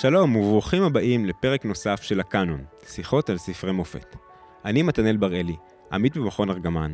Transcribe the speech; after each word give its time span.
שלום 0.00 0.36
וברוכים 0.36 0.82
הבאים 0.82 1.26
לפרק 1.26 1.64
נוסף 1.64 2.02
של 2.02 2.20
הקאנון, 2.20 2.64
שיחות 2.86 3.30
על 3.30 3.38
ספרי 3.38 3.72
מופת. 3.72 4.16
אני 4.64 4.82
מתנאל 4.82 5.16
בראלי, 5.16 5.56
עמית 5.92 6.16
במכון 6.16 6.50
ארגמן, 6.50 6.92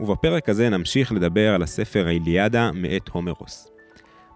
ובפרק 0.00 0.48
הזה 0.48 0.68
נמשיך 0.68 1.12
לדבר 1.12 1.54
על 1.54 1.62
הספר 1.62 2.06
האיליאדה 2.06 2.70
מאת 2.74 3.08
הומרוס. 3.08 3.68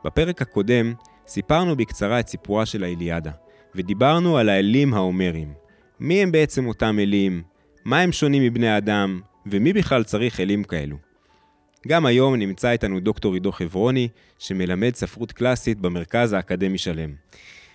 בפרק 0.04 0.42
הקודם 0.42 0.94
סיפרנו 1.26 1.76
בקצרה 1.76 2.20
את 2.20 2.28
סיפורה 2.28 2.66
של 2.66 2.84
האיליאדה, 2.84 3.30
ודיברנו 3.74 4.38
על 4.38 4.48
האלים 4.48 4.94
ההומרים. 4.94 5.52
מי 6.00 6.22
הם 6.22 6.32
בעצם 6.32 6.66
אותם 6.66 6.98
אלים? 6.98 7.42
מה 7.84 8.00
הם 8.00 8.12
שונים 8.12 8.42
מבני 8.42 8.68
האדם? 8.68 9.20
ומי 9.46 9.72
בכלל 9.72 10.04
צריך 10.04 10.40
אלים 10.40 10.64
כאלו? 10.64 10.96
גם 11.88 12.06
היום 12.06 12.34
נמצא 12.34 12.70
איתנו 12.70 13.00
דוקטור 13.00 13.34
עידו 13.34 13.52
חברוני, 13.52 14.08
שמלמד 14.38 14.94
ספרות 14.94 15.32
קלאסית 15.32 15.80
במרכז 15.80 16.32
האקדמי 16.32 16.78
שלם. 16.78 17.14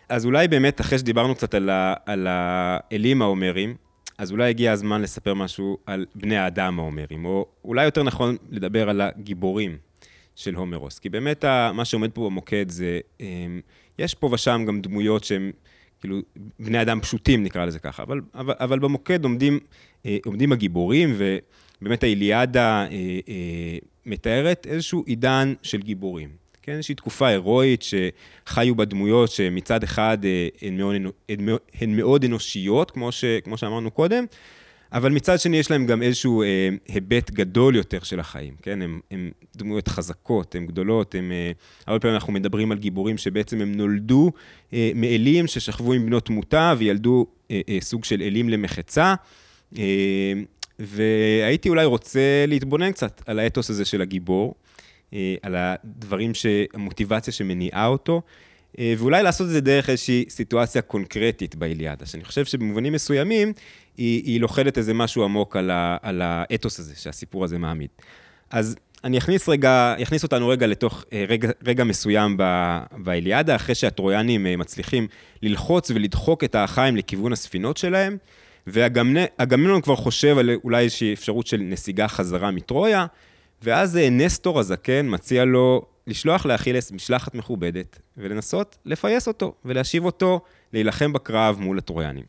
אז 0.10 0.26
אולי 0.26 0.48
באמת, 0.48 0.82
אחרי 0.82 1.00
שדיברנו 1.00 1.36
קצת 1.36 1.54
על, 1.54 1.70
ה, 1.70 1.94
על 2.06 2.28
האלים 2.30 3.22
ההומרים, 3.22 3.76
אז 4.18 4.32
אולי 4.32 4.50
הגיע 4.50 4.72
הזמן 4.72 5.02
לספר 5.02 5.34
משהו 5.34 5.78
על 5.86 6.06
בני 6.16 6.38
האדם 6.38 6.80
ההומרים, 6.80 7.26
או 7.26 7.46
אולי 7.66 7.86
יותר 7.86 8.04
נכון 8.04 8.38
לדבר 8.50 8.90
על 8.90 9.02
הגיבורים 9.02 9.78
של 10.36 10.56
הומרוס. 10.56 11.00
כי 11.00 11.10
באמת 11.10 11.46
מה 11.74 11.86
שעומד 11.86 12.12
פה 12.12 12.26
במוקד 12.26 12.70
זה, 12.70 13.00
אמ, 13.20 13.62
יש 14.00 14.14
פה 14.14 14.30
ושם 14.34 14.64
גם 14.68 14.82
דמויות 14.82 15.24
שהם 15.24 15.52
כאילו 16.00 16.20
בני 16.60 16.82
אדם 16.82 17.02
פשוטים, 17.02 17.44
נקרא 17.44 17.66
לזה 17.66 17.80
ככה, 17.80 18.04
אבל, 18.04 18.22
אבל, 18.36 18.54
אבל 18.60 18.80
במוקד 18.80 19.24
עומדים, 19.24 19.60
אה, 20.06 20.18
עומדים 20.26 20.52
הגיבורים, 20.52 21.16
ובאמת 21.18 22.04
האיליאדה 22.04 22.86
אה, 22.92 23.20
אה, 23.30 23.78
מתארת 24.06 24.68
איזשהו 24.70 25.04
עידן 25.06 25.54
של 25.64 25.82
גיבורים. 25.82 26.47
כן, 26.68 26.74
איזושהי 26.74 26.96
תקופה 26.96 27.28
הירואית 27.28 27.84
שחיו 27.84 28.76
בה 28.76 28.86
דמויות 28.86 29.30
שמצד 29.30 29.84
אחד 29.84 30.18
הן 30.62 30.78
מאוד, 30.78 30.96
הן 31.82 31.96
מאוד 31.96 32.24
אנושיות, 32.24 32.92
כמו, 32.92 33.12
ש, 33.12 33.26
כמו 33.44 33.58
שאמרנו 33.58 33.92
קודם, 33.92 34.26
אבל 34.92 35.12
מצד 35.12 35.40
שני 35.40 35.58
יש 35.58 35.72
להם 35.72 35.86
גם 35.86 36.04
איזשהו 36.04 36.44
אה, 36.44 36.70
היבט 36.88 37.32
גדול 37.32 37.76
יותר 37.76 38.00
של 38.04 38.20
החיים, 38.20 38.54
כן? 38.62 38.80
הן 39.12 39.30
דמויות 39.56 39.88
חזקות, 39.88 40.56
הן 40.56 40.66
גדולות, 40.66 41.16
הן... 41.16 41.32
אה, 41.32 41.52
הרבה 41.88 42.00
פעמים 42.00 42.16
אנחנו 42.16 42.34
מדברים 42.34 42.72
על 42.72 42.78
גיבורים 42.78 43.18
שבעצם 43.18 43.62
הם 43.62 43.76
נולדו 43.76 44.32
אה, 44.74 44.92
מאלים 44.96 45.48
ששכבו 45.48 45.94
עם 45.94 46.06
בנות 46.06 46.26
תמותה 46.26 46.74
וילדו 46.78 47.28
אה, 47.52 47.62
אה, 47.70 47.78
סוג 47.82 48.06
של 48.06 48.22
אלים 48.22 48.50
למחצה. 48.50 49.16
אה, 49.78 50.34
והייתי 50.80 51.70
אולי 51.70 51.86
רוצה 51.86 52.46
להתבונן 52.48 52.92
קצת 52.92 53.22
על 53.26 53.40
האתוס 53.40 53.70
הזה 53.70 53.86
של 53.86 54.02
הגיבור, 54.02 54.56
אה, 54.58 54.67
על 55.42 55.56
הדברים, 55.58 56.34
ש... 56.34 56.46
המוטיבציה 56.74 57.34
שמניעה 57.34 57.88
אותו. 57.88 58.22
אה, 58.80 58.94
ואולי 58.98 59.24
לעשות 59.24 59.48
את 59.48 59.52
זה 59.52 59.62
דרך 59.62 59.90
איזושהי 59.90 60.26
סיטואציה 60.30 60.82
קונקרטית 60.82 61.56
באיליאדה, 61.56 62.06
שאני 62.06 62.24
חושב 62.24 62.46
שבמובנים 62.46 62.94
מסוימים 62.94 63.54
היא, 63.98 64.24
היא 64.24 64.42
לוכדת 64.42 64.78
איזה 64.78 64.94
משהו 64.94 65.24
עמוק 65.24 65.56
על, 65.56 65.72
ה, 65.72 65.98
על 66.02 66.22
האתוס 66.22 66.80
הזה 66.80 66.94
שהסיפור 66.96 67.44
הזה 67.44 67.58
מעמיד. 67.58 67.90
אז 68.50 68.76
אני 69.04 69.18
אכניס 69.18 69.50
רגע, 69.50 69.96
אכניס 70.02 70.24
אותנו 70.24 70.48
רגע 70.48 70.68
לתוך 70.68 71.06
אה, 71.14 71.26
רגע, 71.28 71.50
רגע 71.66 71.84
מסוים 71.84 72.38
באיליאדה, 72.98 73.56
אחרי 73.56 73.76
שהטרויאנים 73.76 74.48
אה, 74.48 74.56
מצליחים 74.56 75.08
ללחוץ 75.42 75.92
ולדחוק 75.92 76.44
את 76.44 76.56
האחיים 76.56 76.96
לכיוון 76.96 77.34
הספינות 77.34 77.78
שלהם, 77.78 78.18
ואגמנון 78.68 79.82
כבר 79.82 79.96
חושב 79.96 80.38
על 80.38 80.50
אולי 80.64 80.84
איזושהי 80.84 81.14
אפשרות 81.14 81.48
של 81.48 81.58
נסיגה 81.58 82.08
חזרה 82.08 82.52
מטרויה, 82.52 83.06
ואז 83.62 84.00
נסטור 84.12 84.60
הזקן 84.60 85.06
מציע 85.10 85.46
לו 85.46 85.86
לשלוח 86.08 86.46
לאכילס 86.46 86.92
משלחת 86.92 87.36
מכובדת, 87.36 88.00
ולנסות 88.18 88.78
לפייס 88.86 89.28
אותו, 89.28 89.54
ולהשיב 89.66 90.06
אותו 90.06 90.42
להילחם 90.74 91.14
בקרב 91.14 91.58
מול 91.60 91.78
הטרויאנים. 91.78 92.24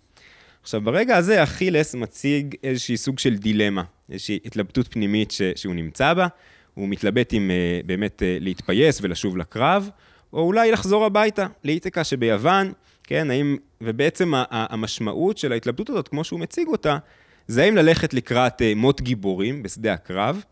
עכשיו, 0.62 0.80
ברגע 0.80 1.16
הזה 1.16 1.42
אכילס 1.42 1.94
מציג 1.94 2.54
איזושהי 2.62 2.97
סוג 2.97 3.19
של 3.19 3.36
דילמה, 3.36 3.82
איזושהי 4.10 4.38
התלבטות 4.44 4.88
פנימית 4.88 5.30
ש, 5.30 5.42
שהוא 5.56 5.75
נמצא 5.75 6.14
בה, 6.14 6.26
הוא 6.75 6.88
מתלבט 6.88 7.32
אם 7.32 7.50
uh, 7.50 7.86
באמת 7.86 8.22
uh, 8.22 8.42
להתפייס 8.42 8.98
ולשוב 9.02 9.36
לקרב, 9.36 9.91
או 10.32 10.41
אולי 10.41 10.72
לחזור 10.72 11.04
הביתה, 11.04 11.47
לאיתקה 11.64 12.04
שביוון, 12.04 12.72
כן, 13.04 13.31
האם, 13.31 13.56
ובעצם 13.81 14.32
המשמעות 14.50 15.38
של 15.38 15.52
ההתלבטות 15.52 15.91
הזאת, 15.91 16.08
כמו 16.08 16.25
שהוא 16.25 16.41
מציג 16.41 16.69
אותה, 16.69 16.98
זה 17.47 17.62
האם 17.62 17.76
ללכת 17.76 18.14
לקראת 18.14 18.60
uh, 18.60 18.64
מות 18.76 19.00
גיבורים 19.00 19.62
בשדה 19.62 19.92
הקרב, 19.92 20.42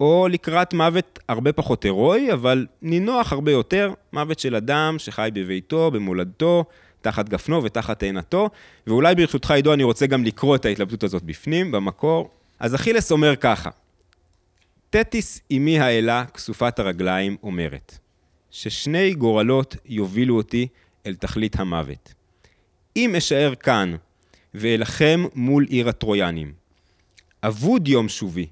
או 0.00 0.28
לקראת 0.30 0.74
מוות 0.74 1.18
הרבה 1.28 1.52
פחות 1.52 1.84
הירואי, 1.84 2.32
אבל 2.32 2.66
נינוח 2.82 3.32
הרבה 3.32 3.52
יותר, 3.52 3.92
מוות 4.12 4.38
של 4.38 4.56
אדם 4.56 4.94
שחי 4.98 5.28
בביתו, 5.32 5.90
במולדתו, 5.90 6.64
תחת 7.00 7.28
גפנו 7.28 7.64
ותחת 7.64 7.98
תאנתו, 7.98 8.50
ואולי 8.86 9.14
ברשותך, 9.14 9.50
עידו, 9.50 9.72
אני 9.74 9.82
רוצה 9.82 10.06
גם 10.06 10.24
לקרוא 10.24 10.56
את 10.56 10.64
ההתלבטות 10.64 11.02
הזאת 11.02 11.22
בפנים, 11.22 11.72
במקור. 11.72 12.30
אז 12.60 12.74
אכילס 12.74 13.12
אומר 13.12 13.36
ככה, 13.36 13.70
תטיס 14.90 15.40
אמי 15.52 15.78
האלה, 15.78 16.24
כסופת 16.34 16.78
הרגליים, 16.78 17.36
אומרת, 17.42 17.98
ששני 18.50 19.14
גורלות 19.14 19.76
יובילו 19.86 20.36
אותי 20.36 20.66
אל 21.06 21.14
תכלית 21.14 21.60
המוות. 21.60 22.14
אם 22.96 23.14
אשאר 23.14 23.54
כאן 23.54 23.94
ואלחם 24.54 25.24
מול 25.34 25.64
עיר 25.68 25.88
הטרויאנים, 25.88 26.52
אבוד 27.42 27.88
יום 27.88 28.08
שובי, 28.08 28.46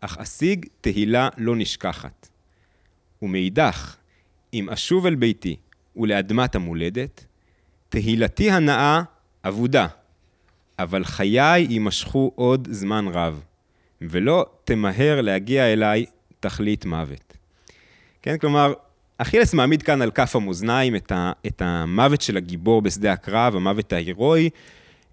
אך 0.00 0.18
אשיג 0.18 0.66
תהילה 0.80 1.28
לא 1.36 1.56
נשכחת. 1.56 2.28
ומאידך, 3.22 3.96
אם 4.54 4.70
אשוב 4.70 5.06
אל 5.06 5.14
ביתי 5.14 5.56
ולאדמת 5.96 6.54
המולדת, 6.54 7.24
תהילתי 7.88 8.50
הנאה 8.50 9.02
אבודה, 9.44 9.86
אבל 10.78 11.04
חיי 11.04 11.66
יימשכו 11.70 12.32
עוד 12.34 12.68
זמן 12.70 13.08
רב, 13.08 13.42
ולא 14.00 14.46
תמהר 14.64 15.20
להגיע 15.20 15.72
אליי 15.72 16.06
תכלית 16.40 16.84
מוות. 16.84 17.36
כן, 18.22 18.38
כלומר, 18.38 18.72
אכילס 19.18 19.54
מעמיד 19.54 19.82
כאן 19.82 20.02
על 20.02 20.10
כף 20.10 20.36
המאזניים 20.36 20.96
את, 20.96 21.12
את 21.46 21.62
המוות 21.62 22.20
של 22.20 22.36
הגיבור 22.36 22.82
בשדה 22.82 23.12
הקרב, 23.12 23.56
המוות 23.56 23.92
ההירואי, 23.92 24.50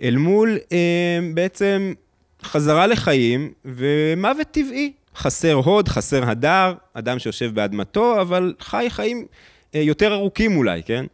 אל 0.01 0.17
מול 0.17 0.57
אה, 0.71 1.19
בעצם 1.33 1.93
חזרה 2.43 2.87
לחיים 2.87 3.51
ומוות 3.65 4.47
טבעי. 4.51 4.91
חסר 5.17 5.53
הוד, 5.53 5.87
חסר 5.87 6.29
הדר, 6.29 6.73
אדם 6.93 7.19
שיושב 7.19 7.55
באדמתו, 7.55 8.21
אבל 8.21 8.53
חי 8.59 8.85
חיים 8.89 9.25
אה, 9.75 9.81
יותר 9.81 10.13
ארוכים 10.13 10.57
אולי, 10.57 10.81
כן? 10.83 11.05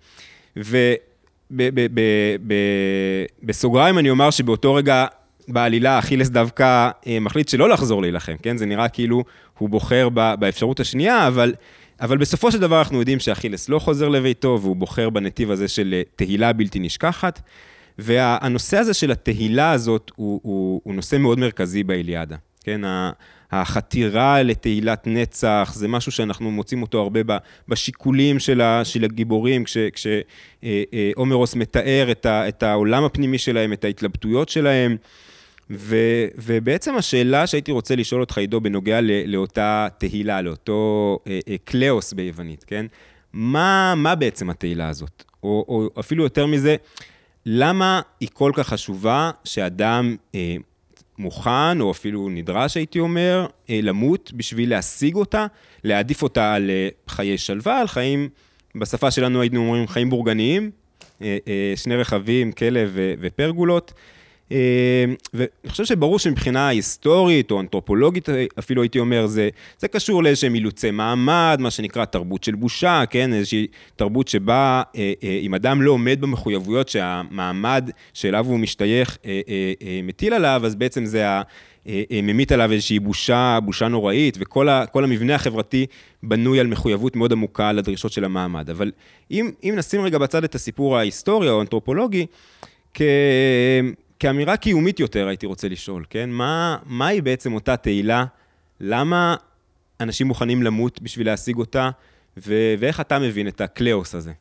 ובסוגריים 3.44 3.97
אני 4.00 4.09
אומר 4.09 4.31
שבאותו 4.31 4.73
רגע 4.73 5.06
בעלילה 5.47 6.00
אכילס 6.00 6.29
דווקא 6.29 6.89
אה, 7.07 7.19
מחליט 7.19 7.50
שלא 7.50 7.69
לחזור 7.69 8.01
להילחם, 8.01 8.35
כן? 8.41 8.57
זה 8.57 8.66
נראה 8.66 8.89
כאילו 8.89 9.23
הוא 9.57 9.69
בוחר 9.69 10.09
באפשרות 10.09 10.79
השנייה, 10.79 11.28
אבל, 11.28 11.53
אבל 12.01 12.17
בסופו 12.17 12.51
של 12.51 12.59
דבר 12.59 12.79
אנחנו 12.79 13.00
יודעים 13.00 13.19
שאכילס 13.19 13.69
לא 13.69 13.79
חוזר 13.79 14.09
לביתו, 14.09 14.59
והוא 14.62 14.75
בוחר 14.75 15.09
בנתיב 15.09 15.51
הזה 15.51 15.67
של 15.67 15.94
אה, 15.94 16.01
תהילה 16.16 16.53
בלתי 16.53 16.79
נשכחת. 16.79 17.41
והנושא 18.00 18.78
הזה 18.78 18.94
של 18.94 19.12
התהילה 19.12 19.72
הזאת 19.72 20.12
הוא, 20.16 20.40
הוא, 20.44 20.81
הוא 20.84 20.94
נושא 20.94 21.16
מאוד 21.16 21.40
מרכזי 21.40 21.84
באיליאדה, 21.84 22.36
כן? 22.64 22.81
החתירה 23.52 24.44
לתהילת 24.44 25.08
נצח, 25.08 25.72
זה 25.76 25.88
משהו 25.88 26.12
שאנחנו 26.12 26.52
מוצאים 26.52 26.81
אותו 26.81 27.02
הרבה 27.02 27.38
בשיקולים 27.68 28.40
של, 28.40 28.62
הגיבורים, 29.04 29.64
כשהומרוס 29.94 31.56
מתאר 31.56 32.12
את, 32.12 32.26
את 32.26 32.64
העולם 32.64 33.04
הפנימי 33.04 33.38
שלהם, 33.38 33.74
את 33.74 33.86
ההתלבטויות 33.86 34.50
שלהם. 34.50 34.98
ו, 35.72 35.98
ובעצם 36.38 36.96
השאלה 36.96 37.48
שהייתי 37.48 37.72
רוצה 37.72 37.96
לשאול 37.96 38.22
אותך, 38.22 38.38
עידו, 38.38 38.62
בנוגע 38.62 39.00
לאותה 39.25 39.88
תהילה, 39.98 40.42
לאותו 40.42 41.19
אה, 41.28 41.39
אה, 41.48 41.56
קליאוס 41.63 42.13
ביוונית, 42.13 42.63
כן? 42.68 42.86
מה, 43.34 43.94
מה 43.98 44.16
בעצם 44.16 44.50
התהילה 44.50 44.89
הזאת? 44.89 45.24
או, 45.44 45.66
או 45.68 45.89
אפילו 46.00 46.24
יותר 46.24 46.46
מזה, 46.46 46.75
למה 47.45 48.01
היא 48.19 48.30
כל 48.34 48.51
כך 48.56 48.68
חשובה 48.68 49.31
שאדם 49.44 50.16
אה, 50.36 50.56
מוכן, 51.18 51.81
או 51.81 51.92
אפילו 51.92 52.30
נדרש, 52.30 52.78
הייתי 52.78 53.00
אומר, 53.00 53.45
אה, 53.69 53.80
למות 53.84 54.31
בשביל 54.36 54.69
להשיג 54.69 55.16
אותה, 55.16 55.45
להעדיף 55.84 56.24
אותה 56.24 56.54
על 56.54 56.69
אה, 56.69 56.90
חיי 57.07 57.38
שלווה, 57.38 57.80
על 57.80 57.88
חיים, 57.88 58.30
בשפה 58.75 59.12
שלנו 59.12 59.42
היינו 59.42 59.60
אומרים 59.60 59.88
חיים 59.88 60.10
בורגניים, 60.10 60.72
אה, 61.22 61.38
שני 61.75 61.95
רכבים, 61.95 62.51
כלב 62.51 62.98
ופרגולות. 63.22 63.94
אה, 64.53 65.05
ואני 65.33 65.47
חושב 65.67 65.85
שברור 65.85 66.19
שמבחינה 66.19 66.67
היסטורית 66.67 67.51
או 67.51 67.59
אנתרופולוגית, 67.59 68.29
אפילו 68.59 68.81
הייתי 68.81 69.00
אומר, 69.00 69.25
זה, 69.27 69.50
זה 69.79 69.88
קשור 69.88 70.23
לאיזשהם 70.23 70.55
אילוצי 70.55 70.91
מעמד, 70.91 71.57
מה 71.59 71.71
שנקרא 71.71 72.05
תרבות 72.05 72.44
של 72.44 72.55
בושה, 72.55 73.03
כן? 73.09 73.33
איזושהי 73.33 73.67
תרבות 73.95 74.27
שבה 74.27 74.81
אה, 74.95 75.13
אה, 75.23 75.39
אם 75.41 75.53
אדם 75.53 75.81
לא 75.81 75.91
עומד 75.91 76.21
במחויבויות 76.21 76.89
שהמעמד 76.89 77.89
שאליו 78.13 78.45
הוא 78.45 78.59
משתייך 78.59 79.17
מטיל 80.03 80.33
עליו, 80.33 80.61
אז 80.65 80.75
בעצם 80.75 81.05
זה 81.05 81.25
ממית 82.23 82.51
עליו 82.51 82.71
איזושהי 82.71 83.00
בושה, 83.00 83.59
בושה 83.63 83.88
נוראית, 83.88 84.38
וכל 84.39 84.69
ה, 84.69 84.85
המבנה 84.94 85.35
החברתי 85.35 85.85
בנוי 86.23 86.59
על 86.59 86.67
מחויבות 86.67 87.15
מאוד 87.15 87.31
עמוקה 87.31 87.71
לדרישות 87.71 88.11
של 88.11 88.25
המעמד. 88.25 88.69
אבל 88.69 88.91
אם, 89.31 89.51
אם 89.63 89.73
נשים 89.77 90.01
רגע 90.01 90.17
בצד 90.17 90.44
את 90.44 90.55
הסיפור 90.55 90.97
ההיסטורי 90.97 91.50
או 91.50 91.57
האנתרופולוגי, 91.57 92.25
כ... 92.94 93.01
כאמירה 94.24 94.58
קיומית 94.58 95.00
יותר 95.00 95.28
הייתי 95.28 95.46
רוצה 95.46 95.68
לשאול, 95.68 96.06
כן? 96.10 96.30
מה, 96.30 96.78
מהי 96.86 97.22
בעצם 97.22 97.54
אותה 97.54 97.78
תהילה? 97.78 98.25
למה 98.80 99.36
אנשים 100.00 100.28
מוכנים 100.28 100.64
למות 100.64 101.02
בשביל 101.02 101.28
להשיג 101.28 101.58
אותה? 101.58 101.90
ו- 102.38 102.74
ואיך 102.80 103.00
אתה 103.00 103.20
מבין 103.20 103.48
את 103.48 103.62
הקליאוס 103.62 104.16
הזה? 104.16 104.31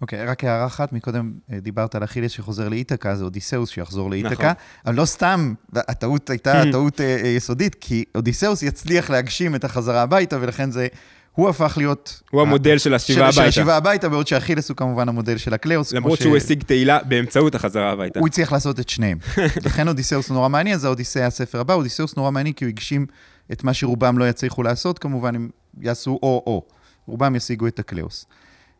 אוקיי, 0.00 0.24
okay, 0.24 0.30
רק 0.30 0.44
הערה 0.44 0.66
אחת, 0.66 0.92
מקודם 0.92 1.32
אה, 1.52 1.60
דיברת 1.60 1.94
על 1.94 2.04
אכילס 2.04 2.30
שחוזר 2.30 2.68
לאיתקה, 2.68 3.16
זה 3.16 3.24
אודיסאוס 3.24 3.70
שיחזור 3.70 4.10
לאיתקה, 4.10 4.32
נכון. 4.34 4.52
אבל 4.86 4.94
לא 4.94 5.04
סתם, 5.04 5.54
הטעות 5.76 6.30
הייתה 6.30 6.62
טעות 6.72 7.00
אה, 7.00 7.16
אה, 7.22 7.28
יסודית, 7.28 7.76
כי 7.80 8.04
אודיסאוס 8.14 8.62
יצליח 8.62 9.10
להגשים 9.10 9.54
את 9.54 9.64
החזרה 9.64 10.02
הביתה, 10.02 10.38
ולכן 10.40 10.70
זה 10.70 10.86
הוא 11.32 11.48
הפך 11.48 11.74
להיות... 11.76 12.22
הוא 12.30 12.42
המודל 12.42 12.78
של 12.78 12.94
השיבה 12.94 13.20
הביתה. 13.20 13.32
של 13.32 13.48
השיבה 13.48 13.76
הביתה, 13.76 14.08
בעוד 14.08 14.26
שאכילס 14.26 14.68
הוא 14.68 14.76
כמובן 14.76 15.08
המודל 15.08 15.36
של 15.36 15.54
הקליאוס. 15.54 15.92
למרות 15.92 16.18
שהוא. 16.18 16.36
השיג 16.36 16.62
תהילה 16.62 16.98
באמצעות 17.02 17.54
החזרה 17.54 17.90
הביתה. 17.90 18.20
הוא 18.20 18.28
הצליח 18.28 18.52
לעשות 18.52 18.80
את 18.80 18.88
שניהם. 18.88 19.18
לכן 19.66 19.88
אודיסאוס 19.88 20.30
נורא 20.30 20.48
מעניין, 20.48 20.78
זה 20.78 20.88
אודיסאה 20.88 21.22
הספר 21.22 21.60
הבא. 21.60 21.74
אודיסאוס 21.74 22.16
נורא 22.16 22.30
מעניין 22.30 22.54
כי 22.54 22.64
הוא 22.64 22.68
הגשים 22.68 23.06
את 23.52 23.64
מה 23.64 23.74
שרובם 23.74 24.18
לא 24.18 24.28
יצליחו 24.28 24.62
לעשות, 24.62 24.98
כמובן, 24.98 25.34
הם 25.34 25.48
יעשו 25.80 26.18
או-או. 26.22 26.62
רובם 27.06 27.36
ישיגו 27.36 27.66
את 27.66 27.78
הקליאוס. 27.78 28.26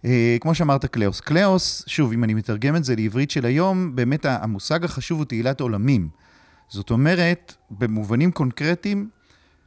אה, 0.04 0.36
כמו 0.40 0.54
שאמרת, 0.54 0.86
קליאוס. 0.86 1.20
קליאוס, 1.20 1.84
שוב, 1.86 2.12
אם 2.12 2.24
אני 2.24 2.34
מתרגם 2.34 2.76
את 2.76 2.84
זה 2.84 2.96
לעברית 2.96 3.30
של 3.30 3.46
היום, 3.46 3.96
באמת 3.96 4.26
המושג 4.26 4.84
החשוב 4.84 5.18
הוא 5.18 5.24
תהילת 5.24 5.60
עולמים. 5.60 6.08
זאת 6.68 6.90
אומרת, 6.90 7.54
במובנים 7.70 8.30
קונקרטיים, 8.30 9.08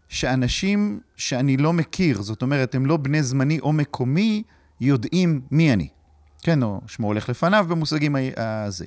שאנשים 0.09 0.99
שאני 1.15 1.57
לא 1.57 1.73
מכיר, 1.73 2.21
זאת 2.21 2.41
אומרת, 2.41 2.75
הם 2.75 2.85
לא 2.85 2.97
בני 2.97 3.23
זמני 3.23 3.59
או 3.59 3.73
מקומי, 3.73 4.43
יודעים 4.81 5.41
מי 5.51 5.73
אני. 5.73 5.87
כן, 6.41 6.63
או 6.63 6.81
שמו 6.87 7.07
הולך 7.07 7.29
לפניו 7.29 7.65
במושגים 7.69 8.15
הזה. 8.37 8.85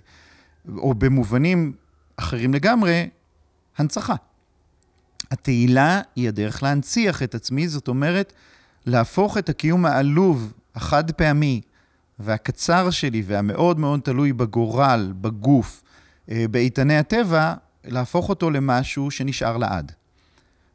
או 0.77 0.95
במובנים 0.95 1.73
אחרים 2.17 2.55
לגמרי, 2.55 3.09
הנצחה. 3.77 4.15
התהילה 5.31 6.01
היא 6.17 6.29
הדרך 6.29 6.63
להנציח 6.63 7.23
את 7.23 7.35
עצמי, 7.35 7.69
זאת 7.69 7.89
אומרת, 7.89 8.33
להפוך 8.87 9.39
את 9.39 9.49
הקיום 9.49 9.87
העלוב, 9.87 10.53
החד 10.75 11.11
פעמי, 11.11 11.61
והקצר 12.19 12.91
שלי, 12.91 13.23
והמאוד 13.27 13.79
מאוד 13.79 14.01
תלוי 14.01 14.33
בגורל, 14.33 15.13
בגוף, 15.21 15.83
אה, 16.31 16.45
באיתני 16.51 16.99
הטבע, 16.99 17.55
להפוך 17.85 18.29
אותו 18.29 18.51
למשהו 18.51 19.11
שנשאר 19.11 19.57
לעד. 19.57 19.93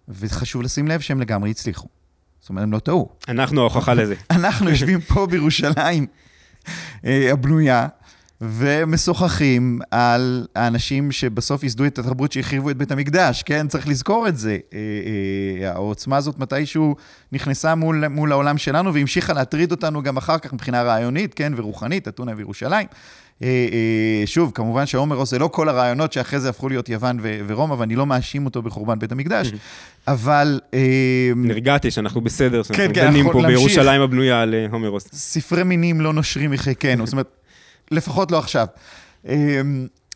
וחשוב 0.08 0.62
לשים 0.62 0.88
לב 0.88 1.00
שהם 1.00 1.22
לגמרי 1.22 1.52
הצליחו. 1.52 1.88
זאת 2.40 2.50
אומרת, 2.50 2.64
הם 2.64 2.74
לא 2.74 2.80
טעו. 2.80 3.10
אנחנו 3.30 3.62
ההוכחה 3.62 3.94
לזה. 3.94 4.16
אנחנו 4.32 4.70
יושבים 4.70 5.02
פה 5.02 5.28
בירושלים 5.28 6.06
אה, 7.06 7.30
הבנויה, 7.32 7.88
ומשוחחים 8.42 9.80
על 9.92 10.48
האנשים 10.56 11.12
שבסוף 11.12 11.64
ייסדו 11.64 11.86
את 11.86 12.00
התרבות 12.00 12.32
שהחריבו 12.32 12.70
את 12.70 12.78
בית 12.78 12.92
המקדש, 12.92 13.44
כן? 13.44 13.68
צריך 13.68 13.88
לזכור 13.88 14.28
את 14.28 14.38
זה. 14.38 14.58
אה, 14.74 14.80
אה, 15.62 15.72
העוצמה 15.72 16.18
הזאת 16.18 16.40
מתישהו 16.40 16.96
נכנסה 17.32 17.76
מול, 17.76 18.08
מול 18.08 18.32
העולם 18.32 18.58
שלנו 18.58 18.94
והמשיכה 18.94 19.34
להטריד 19.34 19.72
אותנו 19.72 20.04
גם 20.04 20.18
אחר 20.18 20.38
כך 20.38 20.54
מבחינה 20.54 20.84
רעיונית, 20.84 21.34
כן? 21.34 21.54
ורוחנית, 21.56 22.08
אתונה 22.08 22.32
וירושלים. 22.36 22.88
אה, 23.44 24.24
שוב, 24.26 24.52
כמובן 24.56 24.86
שהומרוס 24.86 25.30
זה 25.30 25.40
לא 25.40 25.48
כל 25.48 25.70
הרעיונות 25.70 26.14
שאחרי 26.14 26.40
זה 26.40 26.50
הפכו 26.50 26.70
להיות 26.70 26.90
יוון 26.90 27.20
ורומא, 27.48 27.74
ואני 27.74 27.96
לא 27.96 28.06
מאשים 28.06 28.46
אותו 28.46 28.62
בחורבן 28.62 29.00
בית 29.00 29.12
המקדש, 29.12 29.52
אבל... 30.08 30.60
נרגעתי 31.36 31.92
שאנחנו 31.92 32.22
בסדר, 32.22 32.64
שאנחנו 32.64 32.84
כן, 32.84 32.92
כן, 32.94 33.08
דנים 33.08 33.32
פה 33.32 33.44
בירושלים 33.48 34.02
הבנויה 34.02 34.42
על 34.42 34.56
הומרוס. 34.72 35.08
ספרי 35.14 35.64
מינים 35.64 36.02
לא 36.02 36.14
נושרים 36.14 36.52
מחיקנו, 36.52 37.06
זאת 37.06 37.14
אומרת, 37.14 37.43
לפחות 37.94 38.32
לא 38.32 38.40
עכשיו. 38.40 38.68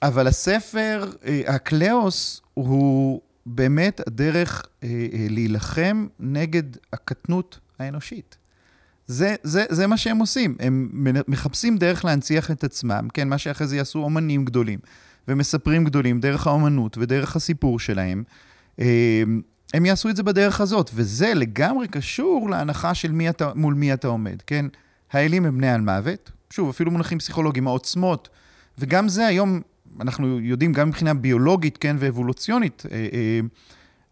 אבל 0.02 0.28
הספר, 0.28 1.12
הקליאוס, 1.48 2.42
הוא 2.54 3.22
באמת 3.46 4.02
הדרך 4.08 4.66
להילחם 5.30 6.08
נגד 6.20 6.64
הקטנות 6.94 7.60
האנושית. 7.80 8.38
זה, 9.08 9.36
זה, 9.44 9.66
זה 9.70 9.88
מה 9.88 9.98
שהם 9.98 10.18
עושים, 10.18 10.56
הם 10.60 10.90
מחפשים 11.28 11.78
דרך 11.78 12.06
להנציח 12.06 12.52
את 12.52 12.64
עצמם, 12.64 13.08
כן, 13.14 13.30
מה 13.30 13.38
שאחרי 13.38 13.68
זה 13.68 13.78
יעשו 13.78 14.00
אומנים 14.00 14.46
גדולים 14.46 14.80
ומספרים 15.28 15.84
גדולים 15.84 16.20
דרך 16.20 16.48
האומנות 16.48 16.98
ודרך 16.98 17.36
הסיפור 17.36 17.80
שלהם, 17.80 18.24
אמ, 18.80 18.86
הם 19.74 19.86
יעשו 19.86 20.10
את 20.10 20.16
זה 20.16 20.24
בדרך 20.24 20.62
הזאת, 20.62 20.92
וזה 20.94 21.34
לגמרי 21.34 21.88
קשור 21.88 22.50
להנחה 22.50 22.94
של 22.94 23.12
מי 23.12 23.30
אתה, 23.30 23.52
מול 23.56 23.74
מי 23.74 23.94
אתה 23.94 24.08
עומד, 24.08 24.42
כן? 24.48 24.66
האלים 25.12 25.46
הם 25.46 25.58
בני 25.58 25.70
על 25.70 25.82
מוות, 25.82 26.32
שוב, 26.50 26.70
אפילו 26.70 26.92
מונחים 26.92 27.20
פסיכולוגיים, 27.20 27.68
העוצמות, 27.68 28.30
וגם 28.78 29.10
זה 29.10 29.28
היום, 29.28 29.62
אנחנו 30.02 30.40
יודעים, 30.40 30.74
גם 30.74 30.88
מבחינה 30.88 31.14
ביולוגית, 31.14 31.78
כן, 31.78 31.96
ואבולוציונית, 32.00 32.84
אה, 32.92 33.08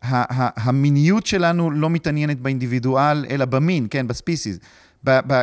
אה, 0.04 0.50
המיניות 0.56 1.26
שלנו 1.26 1.72
לא 1.72 1.90
מתעניינת 1.90 2.40
באינדיבידואל, 2.40 3.26
אלא 3.30 3.46
במין, 3.46 3.88
כן, 3.90 4.08
בספיסיס. 4.08 4.60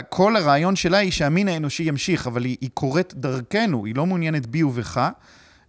כל 0.08 0.36
הרעיון 0.36 0.76
שלה 0.76 0.98
היא 0.98 1.10
שהמין 1.10 1.48
האנושי 1.48 1.82
ימשיך, 1.82 2.26
אבל 2.26 2.44
היא, 2.44 2.56
היא 2.60 2.70
קורית 2.74 3.14
דרכנו, 3.14 3.84
היא 3.84 3.94
לא 3.94 4.06
מעוניינת 4.06 4.46
בי 4.46 4.62
ובך, 4.62 5.08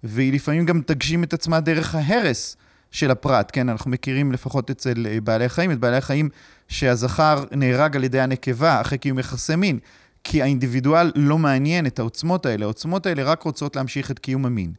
והיא 0.04 0.34
לפעמים 0.34 0.66
גם 0.66 0.82
תגשים 0.82 1.24
את 1.24 1.34
עצמה 1.34 1.60
דרך 1.60 1.96
ההרס 1.96 2.58
של 2.92 3.12
הפרט, 3.12 3.50
כן? 3.54 3.70
אנחנו 3.70 3.92
מכירים 3.92 4.32
לפחות 4.32 4.70
אצל 4.70 5.08
אה, 5.10 5.22
בעלי 5.22 5.46
החיים, 5.46 5.72
את 5.72 5.80
בעלי 5.80 5.98
החיים 5.98 6.30
שהזכר 6.68 7.44
נהרג 7.52 7.96
על 7.96 8.04
ידי 8.04 8.20
הנקבה 8.20 8.82
אחרי 8.82 8.98
קיום 8.98 9.20
יחסי 9.20 9.56
מין, 9.56 9.80
כי 10.24 10.42
האינדיבידואל 10.42 11.12
לא 11.16 11.38
מעניין 11.38 11.86
את 11.86 12.00
העוצמות 12.00 12.46
האלה, 12.46 12.66
העוצמות 12.66 13.06
האלה 13.06 13.24
רק 13.24 13.44
רוצות 13.44 13.76
להמשיך 13.76 14.12
את 14.12 14.20
קיום 14.20 14.46
המין. 14.46 14.74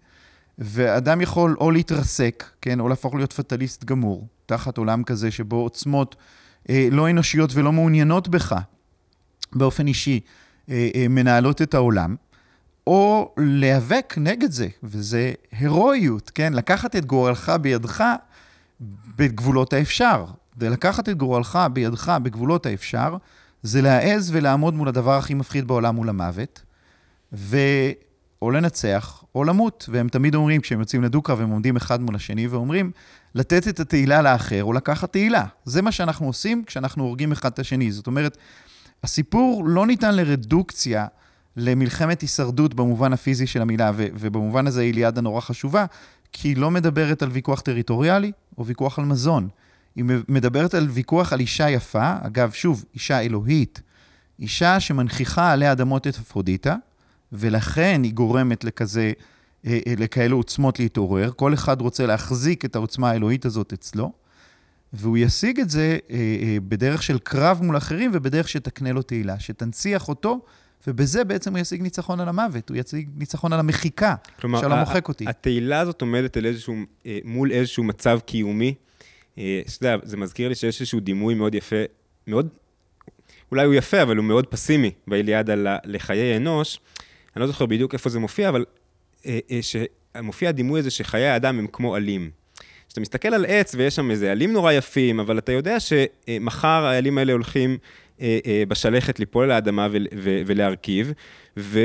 ואדם 0.58 1.20
יכול 1.20 1.56
או 1.60 1.70
להתרסק, 1.70 2.44
כן, 2.60 2.80
או 2.80 2.88
להפוך 2.88 3.14
להיות 3.14 3.32
פטליסט 3.32 3.84
גמור, 3.84 4.26
תחת 4.46 4.78
עולם 4.78 5.04
כזה 5.04 5.30
שבו 5.30 5.56
עוצמות 5.56 6.16
אה, 6.68 6.88
לא 6.90 7.10
אנושיות 7.10 7.50
ולא 7.54 7.72
מעוניינות 7.72 8.28
בך, 8.28 8.56
באופן 9.52 9.86
אישי 9.86 10.20
אה, 10.70 10.88
אה, 10.94 11.08
מנהלות 11.08 11.62
את 11.62 11.74
העולם, 11.74 12.16
או 12.86 13.34
להיאבק 13.36 14.14
נגד 14.16 14.50
זה, 14.50 14.68
וזה 14.82 15.32
הירואיות, 15.58 16.30
כן? 16.34 16.52
לקחת 16.52 16.96
את 16.96 17.04
גורלך 17.04 17.52
בידך 17.60 18.04
בגבולות 19.16 19.72
האפשר. 19.72 20.24
ולקחת 20.58 21.08
את 21.08 21.16
גורלך 21.16 21.58
בידך 21.72 22.16
בגבולות 22.22 22.66
האפשר, 22.66 23.16
זה 23.64 23.82
להעז 23.82 24.30
ולעמוד 24.32 24.74
מול 24.74 24.88
הדבר 24.88 25.18
הכי 25.18 25.34
מפחיד 25.34 25.66
בעולם, 25.66 25.96
מול 25.96 26.08
המוות, 26.08 26.62
ואו 27.32 28.50
לנצח 28.50 29.24
או 29.34 29.44
למות. 29.44 29.88
והם 29.92 30.08
תמיד 30.08 30.34
אומרים, 30.34 30.60
כשהם 30.60 30.80
יוצאים 30.80 31.02
לדו-קרב, 31.02 31.40
הם 31.40 31.50
עומדים 31.50 31.76
אחד 31.76 32.00
מול 32.00 32.14
השני 32.14 32.46
ואומרים, 32.46 32.90
לתת 33.34 33.68
את 33.68 33.80
התהילה 33.80 34.22
לאחר 34.22 34.64
או 34.64 34.72
לקחת 34.72 35.12
תהילה. 35.12 35.44
זה 35.64 35.82
מה 35.82 35.92
שאנחנו 35.92 36.26
עושים 36.26 36.64
כשאנחנו 36.64 37.04
הורגים 37.04 37.32
אחד 37.32 37.52
את 37.52 37.58
השני. 37.58 37.92
זאת 37.92 38.06
אומרת, 38.06 38.36
הסיפור 39.04 39.64
לא 39.66 39.86
ניתן 39.86 40.14
לרדוקציה 40.14 41.06
למלחמת 41.56 42.20
הישרדות 42.20 42.74
במובן 42.74 43.12
הפיזי 43.12 43.46
של 43.46 43.62
המילה, 43.62 43.90
ו- 43.94 44.06
ובמובן 44.14 44.66
הזה 44.66 44.80
איליאדה 44.80 45.20
נורא 45.20 45.40
חשובה, 45.40 45.84
כי 46.32 46.48
היא 46.48 46.56
לא 46.56 46.70
מדברת 46.70 47.22
על 47.22 47.28
ויכוח 47.28 47.60
טריטוריאלי 47.60 48.32
או 48.58 48.66
ויכוח 48.66 48.98
על 48.98 49.04
מזון. 49.04 49.48
היא 49.96 50.04
מדברת 50.28 50.74
על 50.74 50.88
ויכוח 50.90 51.32
על 51.32 51.40
אישה 51.40 51.70
יפה, 51.70 52.16
אגב, 52.22 52.52
שוב, 52.52 52.84
אישה 52.94 53.20
אלוהית, 53.20 53.82
אישה 54.40 54.80
שמנכיחה 54.80 55.52
עליה 55.52 55.72
אדמות 55.72 56.06
את 56.06 56.14
אפרודיטה, 56.14 56.76
ולכן 57.32 58.00
היא 58.04 58.12
גורמת 58.12 58.64
לכזה, 58.64 59.12
אה, 59.66 59.78
אה, 59.86 59.94
לכאלו 59.98 60.36
עוצמות 60.36 60.78
להתעורר. 60.78 61.30
כל 61.36 61.54
אחד 61.54 61.80
רוצה 61.80 62.06
להחזיק 62.06 62.64
את 62.64 62.76
העוצמה 62.76 63.10
האלוהית 63.10 63.44
הזאת 63.44 63.72
אצלו. 63.72 64.12
והוא 64.92 65.18
ישיג 65.18 65.60
את 65.60 65.70
זה 65.70 65.98
אה, 66.10 66.56
בדרך 66.68 67.02
של 67.02 67.18
קרב 67.18 67.60
מול 67.62 67.76
אחרים 67.76 68.10
ובדרך 68.14 68.48
שתקנה 68.48 68.92
לו 68.92 69.02
תהילה, 69.02 69.40
שתנציח 69.40 70.08
אותו, 70.08 70.40
ובזה 70.86 71.24
בעצם 71.24 71.52
הוא 71.52 71.58
ישיג 71.58 71.82
ניצחון 71.82 72.20
על 72.20 72.28
המוות, 72.28 72.68
הוא 72.68 72.76
ישיג 72.76 73.08
ניצחון 73.16 73.52
על 73.52 73.60
המחיקה, 73.60 74.14
כלומר, 74.40 74.60
שלא 74.60 74.76
מוחק 74.76 75.08
אותי. 75.08 75.24
התהילה 75.28 75.80
הזאת 75.80 76.00
עומדת 76.00 76.36
איזשהו, 76.36 76.74
מול 77.24 77.52
איזשהו 77.52 77.84
מצב 77.84 78.18
קיומי. 78.26 78.74
אה, 79.38 79.62
שאתה 79.68 79.86
יודע, 79.86 80.06
זה 80.06 80.16
מזכיר 80.16 80.48
לי 80.48 80.54
שיש 80.54 80.80
איזשהו 80.80 81.00
דימוי 81.00 81.34
מאוד 81.34 81.54
יפה, 81.54 81.76
מאוד, 82.26 82.48
אולי 83.50 83.64
הוא 83.64 83.74
יפה, 83.74 84.02
אבל 84.02 84.16
הוא 84.16 84.24
מאוד 84.24 84.46
פסימי 84.46 84.90
באיליאדה 85.06 85.54
לחיי 85.84 86.36
אנוש. 86.36 86.80
אני 87.36 87.40
לא 87.40 87.46
זוכר 87.46 87.66
בדיוק 87.66 87.94
איפה 87.94 88.10
זה 88.10 88.18
מופיע, 88.18 88.48
אבל 88.48 88.64
אה, 89.26 89.38
אה, 89.50 89.60
שמופיע 89.62 90.48
הדימוי 90.48 90.80
הזה 90.80 90.90
שחיי 90.90 91.26
האדם 91.26 91.58
הם 91.58 91.66
כמו 91.72 91.94
עלים. 91.94 92.30
כשאתה 92.88 93.00
מסתכל 93.00 93.34
על 93.34 93.44
עץ 93.48 93.74
ויש 93.74 93.96
שם 93.96 94.10
איזה 94.10 94.32
עלים 94.32 94.52
נורא 94.52 94.72
יפים, 94.72 95.20
אבל 95.20 95.38
אתה 95.38 95.52
יודע 95.52 95.76
שמחר 95.80 96.84
העלים 96.84 97.18
האלה 97.18 97.32
הולכים 97.32 97.78
אה, 98.20 98.38
אה, 98.46 98.62
בשלכת 98.68 99.18
ליפול 99.18 99.44
על 99.44 99.50
האדמה 99.50 99.88
ולהרכיב, 100.46 101.12
ו... 101.56 101.80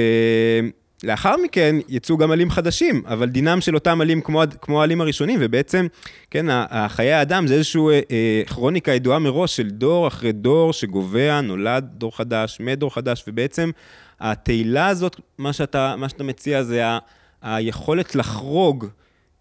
לאחר 1.04 1.36
מכן 1.44 1.76
יצאו 1.90 2.18
גם 2.18 2.32
עלים 2.32 2.50
חדשים, 2.50 3.04
אבל 3.06 3.30
דינם 3.30 3.62
של 3.62 3.76
אותם 3.76 4.02
עלים 4.02 4.22
כמו, 4.22 4.44
כמו 4.62 4.82
העלים 4.82 5.02
הראשונים, 5.02 5.40
ובעצם, 5.42 5.88
כן, 6.32 6.46
חיי 6.88 7.14
האדם 7.14 7.48
זה 7.48 7.54
איזושהי 7.54 7.82
אה, 7.82 8.00
אה, 8.12 8.42
כרוניקה 8.48 8.92
ידועה 8.92 9.20
מראש 9.20 9.56
של 9.56 9.70
דור 9.70 10.08
אחרי 10.08 10.32
דור 10.32 10.74
שגובע, 10.74 11.42
נולד 11.42 11.90
דור 11.94 12.18
חדש, 12.18 12.60
מת 12.60 12.80
דור 12.80 12.94
חדש, 12.94 13.24
ובעצם 13.28 13.72
התהילה 14.20 14.88
הזאת, 14.88 15.16
מה 15.38 15.54
שאתה, 15.54 15.96
מה 15.98 16.10
שאתה 16.10 16.24
מציע 16.24 16.64
זה 16.64 16.88
ה, 16.88 16.98
היכולת 17.42 18.16
לחרוג, 18.16 18.86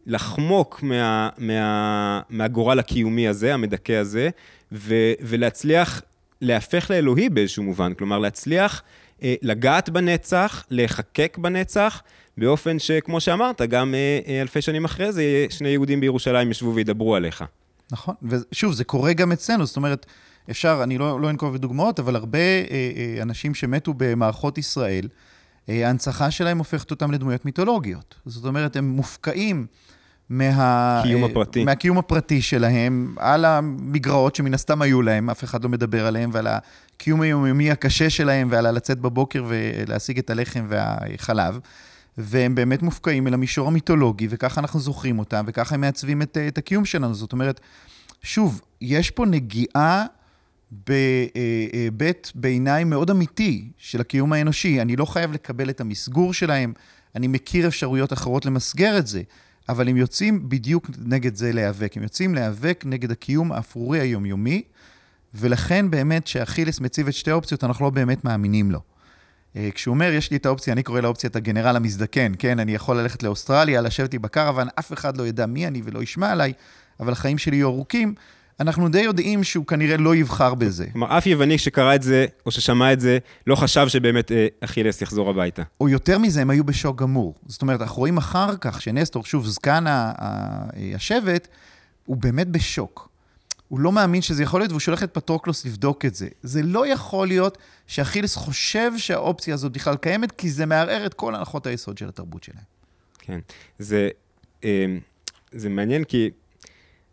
לחמוק 0.07 0.83
מה, 0.83 1.29
מה, 1.39 2.21
מהגורל 2.31 2.79
הקיומי 2.79 3.29
הזה, 3.29 3.55
המדכא 3.55 3.93
הזה, 3.93 4.29
ו, 4.73 4.95
ולהצליח 5.21 6.03
להפך 6.41 6.91
לאלוהי 6.91 7.29
באיזשהו 7.29 7.63
מובן, 7.63 7.95
כלומר 7.95 8.19
להצליח 8.19 8.83
לגעת 9.23 9.91
בנצח, 9.91 10.65
להיחקק 10.71 11.39
בנצח, 11.41 12.03
באופן 12.39 12.79
שכמו 12.79 13.21
שאמרת, 13.21 13.63
גם 13.63 13.95
אה, 13.95 14.19
אה, 14.27 14.41
אלפי 14.41 14.63
שנים 14.63 14.85
אחרי 14.85 15.13
זה, 15.13 15.47
שני 15.51 15.69
יהודים 15.69 16.01
בירושלים 16.01 16.51
ישבו 16.51 16.75
וידברו 16.75 17.17
עליך. 17.17 17.45
נכון, 17.93 18.15
ושוב, 18.23 18.73
זה 18.73 18.85
קורה 18.85 19.13
גם 19.13 19.33
אצלנו, 19.33 19.67
זאת 19.67 19.77
אומרת, 19.77 20.07
אפשר, 20.51 20.81
אני 20.83 20.99
לא, 20.99 21.21
לא 21.21 21.31
אנקוב 21.31 21.55
בדוגמאות, 21.55 22.01
אבל 22.01 22.17
הרבה 22.17 22.39
אה, 22.39 22.65
אה, 22.71 23.23
אנשים 23.23 23.55
שמתו 23.55 23.95
במערכות 23.97 24.59
ישראל, 24.59 25.09
ההנצחה 25.69 26.31
שלהם 26.31 26.59
הופכת 26.59 26.91
אותם 26.91 27.13
לדמויות 27.13 27.45
מיתולוגיות. 27.45 28.15
זאת 28.27 28.45
אומרת, 28.45 28.77
הם 28.77 28.89
מופקעים 28.89 29.67
מה... 30.31 31.01
קיום 31.05 31.25
הפרטי. 31.25 31.65
מהקיום 31.65 31.99
הפרטי 31.99 32.43
שלהם, 32.43 33.15
על 33.19 33.45
המגרעות 33.45 34.35
שמן 34.35 34.55
הסתם 34.55 34.83
היו 34.83 35.03
להם, 35.03 35.31
אף 35.31 35.45
אחד 35.45 35.63
לא 35.63 35.69
מדבר 35.69 36.07
עליהם, 36.07 36.31
ועל 36.33 36.47
הקיום 36.47 37.21
היומיומי 37.21 37.71
הקשה 37.71 38.11
שלהם, 38.11 38.49
ועל 38.51 38.67
הלצאת 38.67 38.99
בבוקר 38.99 39.45
ולהשיג 39.49 40.19
את 40.19 40.31
הלחם 40.31 40.67
והחלב. 40.69 41.59
והם 42.19 42.55
באמת 42.55 42.83
מופקעים 42.83 43.27
אל 43.27 43.35
המישור 43.35 43.69
המיתולוגי, 43.69 44.27
וככה 44.31 44.61
אנחנו 44.61 44.81
זוכרים 44.81 45.19
אותם, 45.19 45.45
וככה 45.49 45.75
הם 45.75 45.81
מעצבים 45.81 46.23
את, 46.23 46.37
את 46.49 46.59
הקיום 46.59 46.85
שלנו. 46.85 47.15
זאת 47.15 47.33
אומרת, 47.33 47.61
שוב, 48.23 48.61
יש 48.81 49.11
פה 49.11 49.27
נגיעה 49.27 50.05
בהיבט 50.71 52.31
בעיניי 52.35 52.85
מאוד 52.85 53.11
אמיתי 53.11 53.69
של 53.79 54.01
הקיום 54.01 54.33
האנושי. 54.33 54.81
אני 54.83 54.97
לא 54.97 55.05
חייב 55.05 55.33
לקבל 55.33 55.71
את 55.71 55.81
המסגור 55.81 56.33
שלהם, 56.33 56.73
אני 57.17 57.27
מכיר 57.27 57.69
אפשרויות 57.69 58.13
אחרות 58.13 58.47
למסגר 58.47 58.99
את 58.99 59.07
זה. 59.07 59.23
אבל 59.69 59.89
הם 59.89 59.97
יוצאים 59.97 60.49
בדיוק 60.49 60.91
נגד 60.99 61.35
זה 61.35 61.53
להיאבק. 61.53 61.97
הם 61.97 62.03
יוצאים 62.03 62.35
להיאבק 62.35 62.85
נגד 62.87 63.11
הקיום 63.11 63.53
האפרורי 63.53 64.01
היומיומי, 64.01 64.63
ולכן 65.35 65.91
באמת 65.91 66.27
שאכילס 66.27 66.81
מציב 66.81 67.09
את 67.09 67.15
שתי 67.15 67.31
האופציות, 67.31 67.65
אנחנו 67.65 67.85
לא 67.85 67.91
באמת 67.91 68.25
מאמינים 68.25 68.71
לו. 68.71 68.81
אה, 69.57 69.69
כשהוא 69.75 69.95
אומר, 69.95 70.13
יש 70.13 70.31
לי 70.31 70.37
את 70.37 70.47
האופציה, 70.47 70.73
אני 70.73 70.83
קורא 70.83 71.01
לאופציית 71.01 71.37
הגנרל 71.37 71.77
המזדקן, 71.77 72.33
כן? 72.39 72.59
אני 72.59 72.75
יכול 72.75 73.01
ללכת 73.01 73.23
לאוסטרליה, 73.23 73.81
לשבת 73.81 74.13
לי 74.13 74.19
בקרוון, 74.19 74.69
אף 74.79 74.93
אחד 74.93 75.17
לא 75.17 75.27
ידע 75.27 75.47
מי 75.47 75.67
אני 75.67 75.83
ולא 75.85 76.03
ישמע 76.03 76.33
עליי, 76.33 76.53
אבל 77.01 77.13
החיים 77.13 77.39
שלי 77.39 77.57
יהיו 77.57 77.69
ארוכים. 77.69 78.15
אנחנו 78.61 78.89
די 78.89 79.01
יודעים 79.01 79.45
שהוא 79.45 79.67
כנראה 79.67 79.97
לא 79.97 80.15
יבחר 80.15 80.55
בזה. 80.55 80.87
כלומר, 80.93 81.19
אף 81.19 81.27
יווני 81.27 81.59
שקרא 81.59 81.95
את 81.95 82.03
זה, 82.03 82.27
או 82.47 82.51
ששמע 82.51 82.93
את 82.93 83.01
זה, 83.01 83.19
לא 83.47 83.57
חשב 83.57 83.89
שבאמת 83.89 84.33
אה, 84.33 84.47
אכילס 84.61 85.03
יחזור 85.03 85.31
הביתה. 85.31 85.63
או 85.81 85.89
יותר 85.89 86.19
מזה, 86.19 86.41
הם 86.41 86.51
היו 86.51 86.65
בשוק 86.65 87.01
גמור. 87.01 87.35
זאת 87.47 87.63
אומרת, 87.63 87.83
אנחנו 87.83 87.99
רואים 87.99 88.17
אחר 88.17 88.57
כך 88.57 88.83
שנסטור, 88.83 89.25
שוב, 89.25 89.47
זקן 89.47 89.85
השבט, 90.95 91.49
הוא 92.05 92.17
באמת 92.17 92.49
בשוק. 92.49 93.09
הוא 93.69 93.81
לא 93.81 93.93
מאמין 93.93 94.23
שזה 94.23 94.43
יכול 94.43 94.61
להיות, 94.61 94.71
והוא 94.71 94.81
שולח 94.81 95.03
את 95.03 95.15
פטרוקלוס 95.15 95.67
לבדוק 95.67 96.05
את 96.05 96.15
זה. 96.15 96.29
זה 96.43 96.63
לא 96.63 96.87
יכול 96.87 97.29
להיות 97.29 97.59
שאכילס 97.87 98.37
חושב 98.37 98.93
שהאופציה 98.97 99.55
הזאת 99.55 99.73
בכלל 99.73 99.97
קיימת, 99.97 100.33
כי 100.33 100.51
זה 100.51 100.67
מערער 100.67 101.07
את 101.07 101.15
כל 101.15 101.35
הנחות 101.35 101.67
היסוד 101.67 101.99
של 101.99 102.09
התרבות 102.09 102.43
שלהם. 102.43 102.65
כן, 103.19 103.39
זה, 103.79 104.09
אה, 104.65 104.87
זה 105.53 105.69
מעניין 105.69 106.05
כי 106.05 106.31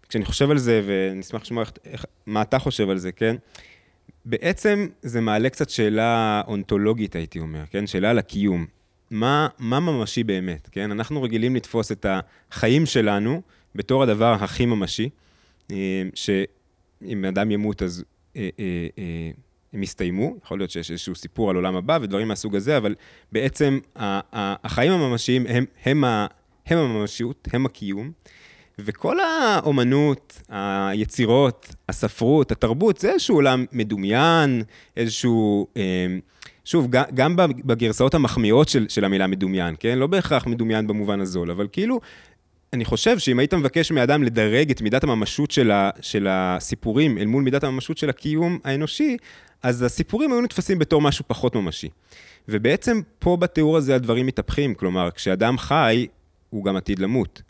כשאני 0.09 0.25
חושב 0.25 0.51
על 0.51 0.57
זה, 0.57 0.81
ואני 0.85 1.19
אשמח 1.19 1.41
לשמוע 1.41 1.63
איך, 1.85 2.05
מה 2.25 2.41
אתה 2.41 2.59
חושב 2.59 2.89
על 2.89 2.97
זה, 2.97 3.11
כן? 3.11 3.35
בעצם 4.25 4.87
זה 5.01 5.21
מעלה 5.21 5.49
קצת 5.49 5.69
שאלה 5.69 6.41
אונתולוגית, 6.47 7.15
הייתי 7.15 7.39
אומר, 7.39 7.63
כן? 7.69 7.87
שאלה 7.87 8.09
על 8.09 8.19
הקיום. 8.19 8.65
מה, 9.11 9.47
מה 9.59 9.79
ממשי 9.79 10.23
באמת, 10.23 10.69
כן? 10.71 10.91
אנחנו 10.91 11.23
רגילים 11.23 11.55
לתפוס 11.55 11.91
את 11.91 12.05
החיים 12.09 12.85
שלנו 12.85 13.41
בתור 13.75 14.03
הדבר 14.03 14.33
הכי 14.33 14.65
ממשי, 14.65 15.09
אה, 15.71 16.03
שאם 16.13 17.25
אדם 17.25 17.51
ימות 17.51 17.81
אז 17.81 18.03
אה, 18.35 18.49
אה, 18.59 19.31
הם 19.73 19.83
יסתיימו, 19.83 20.37
יכול 20.43 20.59
להיות 20.59 20.71
שיש 20.71 20.91
איזשהו 20.91 21.15
סיפור 21.15 21.49
על 21.49 21.55
עולם 21.55 21.75
הבא 21.75 21.99
ודברים 22.01 22.27
מהסוג 22.27 22.55
הזה, 22.55 22.77
אבל 22.77 22.95
בעצם 23.31 23.79
החיים 23.95 24.91
הממשיים 24.91 25.47
הם, 25.47 25.65
הם, 25.83 26.03
הם 26.65 26.77
הממשיות, 26.77 27.47
הם 27.53 27.65
הקיום. 27.65 28.11
וכל 28.79 29.17
האומנות, 29.19 30.41
היצירות, 30.49 31.75
הספרות, 31.89 32.51
התרבות, 32.51 32.97
זה 32.97 33.11
איזשהו 33.11 33.35
עולם 33.35 33.65
מדומיין, 33.71 34.63
איזשהו... 34.97 35.67
אה, 35.77 36.07
שוב, 36.65 36.87
גם 37.13 37.35
בגרסאות 37.37 38.13
המחמיאות 38.13 38.69
של, 38.69 38.85
של 38.89 39.05
המילה 39.05 39.27
מדומיין, 39.27 39.75
כן? 39.79 39.97
לא 39.97 40.07
בהכרח 40.07 40.47
מדומיין 40.47 40.87
במובן 40.87 41.19
הזול, 41.19 41.51
אבל 41.51 41.67
כאילו, 41.71 41.99
אני 42.73 42.85
חושב 42.85 43.19
שאם 43.19 43.39
היית 43.39 43.53
מבקש 43.53 43.91
מאדם 43.91 44.23
לדרג 44.23 44.71
את 44.71 44.81
מידת 44.81 45.03
הממשות 45.03 45.51
של, 45.51 45.71
ה, 45.71 45.89
של 46.01 46.27
הסיפורים 46.29 47.17
אל 47.17 47.25
מול 47.25 47.43
מידת 47.43 47.63
הממשות 47.63 47.97
של 47.97 48.09
הקיום 48.09 48.59
האנושי, 48.63 49.17
אז 49.63 49.81
הסיפורים 49.81 50.31
היו 50.31 50.41
נתפסים 50.41 50.79
בתור 50.79 51.01
משהו 51.01 51.25
פחות 51.27 51.55
ממשי. 51.55 51.89
ובעצם 52.47 53.01
פה 53.19 53.37
בתיאור 53.37 53.77
הזה 53.77 53.95
הדברים 53.95 54.25
מתהפכים, 54.25 54.75
כלומר, 54.75 55.09
כשאדם 55.11 55.57
חי, 55.57 56.07
הוא 56.49 56.65
גם 56.65 56.75
עתיד 56.75 56.99
למות. 56.99 57.41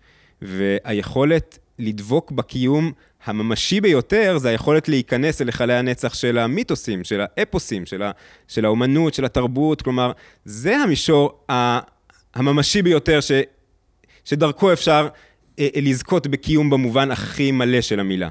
והיכולת 0.47 1.59
לדבוק 1.79 2.31
בקיום 2.31 2.91
הממשי 3.25 3.81
ביותר, 3.81 4.37
זה 4.37 4.49
היכולת 4.49 4.89
להיכנס 4.89 5.41
אל 5.41 5.47
היכלי 5.47 5.73
הנצח 5.73 6.13
של 6.13 6.37
המיתוסים, 6.37 7.03
של 7.03 7.21
האפוסים, 7.21 7.85
של, 7.85 8.01
ה, 8.01 8.11
של 8.47 8.65
האומנות, 8.65 9.13
של 9.13 9.25
התרבות, 9.25 9.81
כלומר, 9.81 10.11
זה 10.45 10.77
המישור 10.77 11.45
הממשי 12.35 12.81
ביותר 12.81 13.21
ש, 13.21 13.31
שדרכו 14.25 14.73
אפשר 14.73 15.07
אה, 15.59 15.67
לזכות 15.75 16.27
בקיום 16.27 16.69
במובן 16.69 17.11
הכי 17.11 17.51
מלא 17.51 17.81
של 17.81 17.99
המילה. 17.99 18.29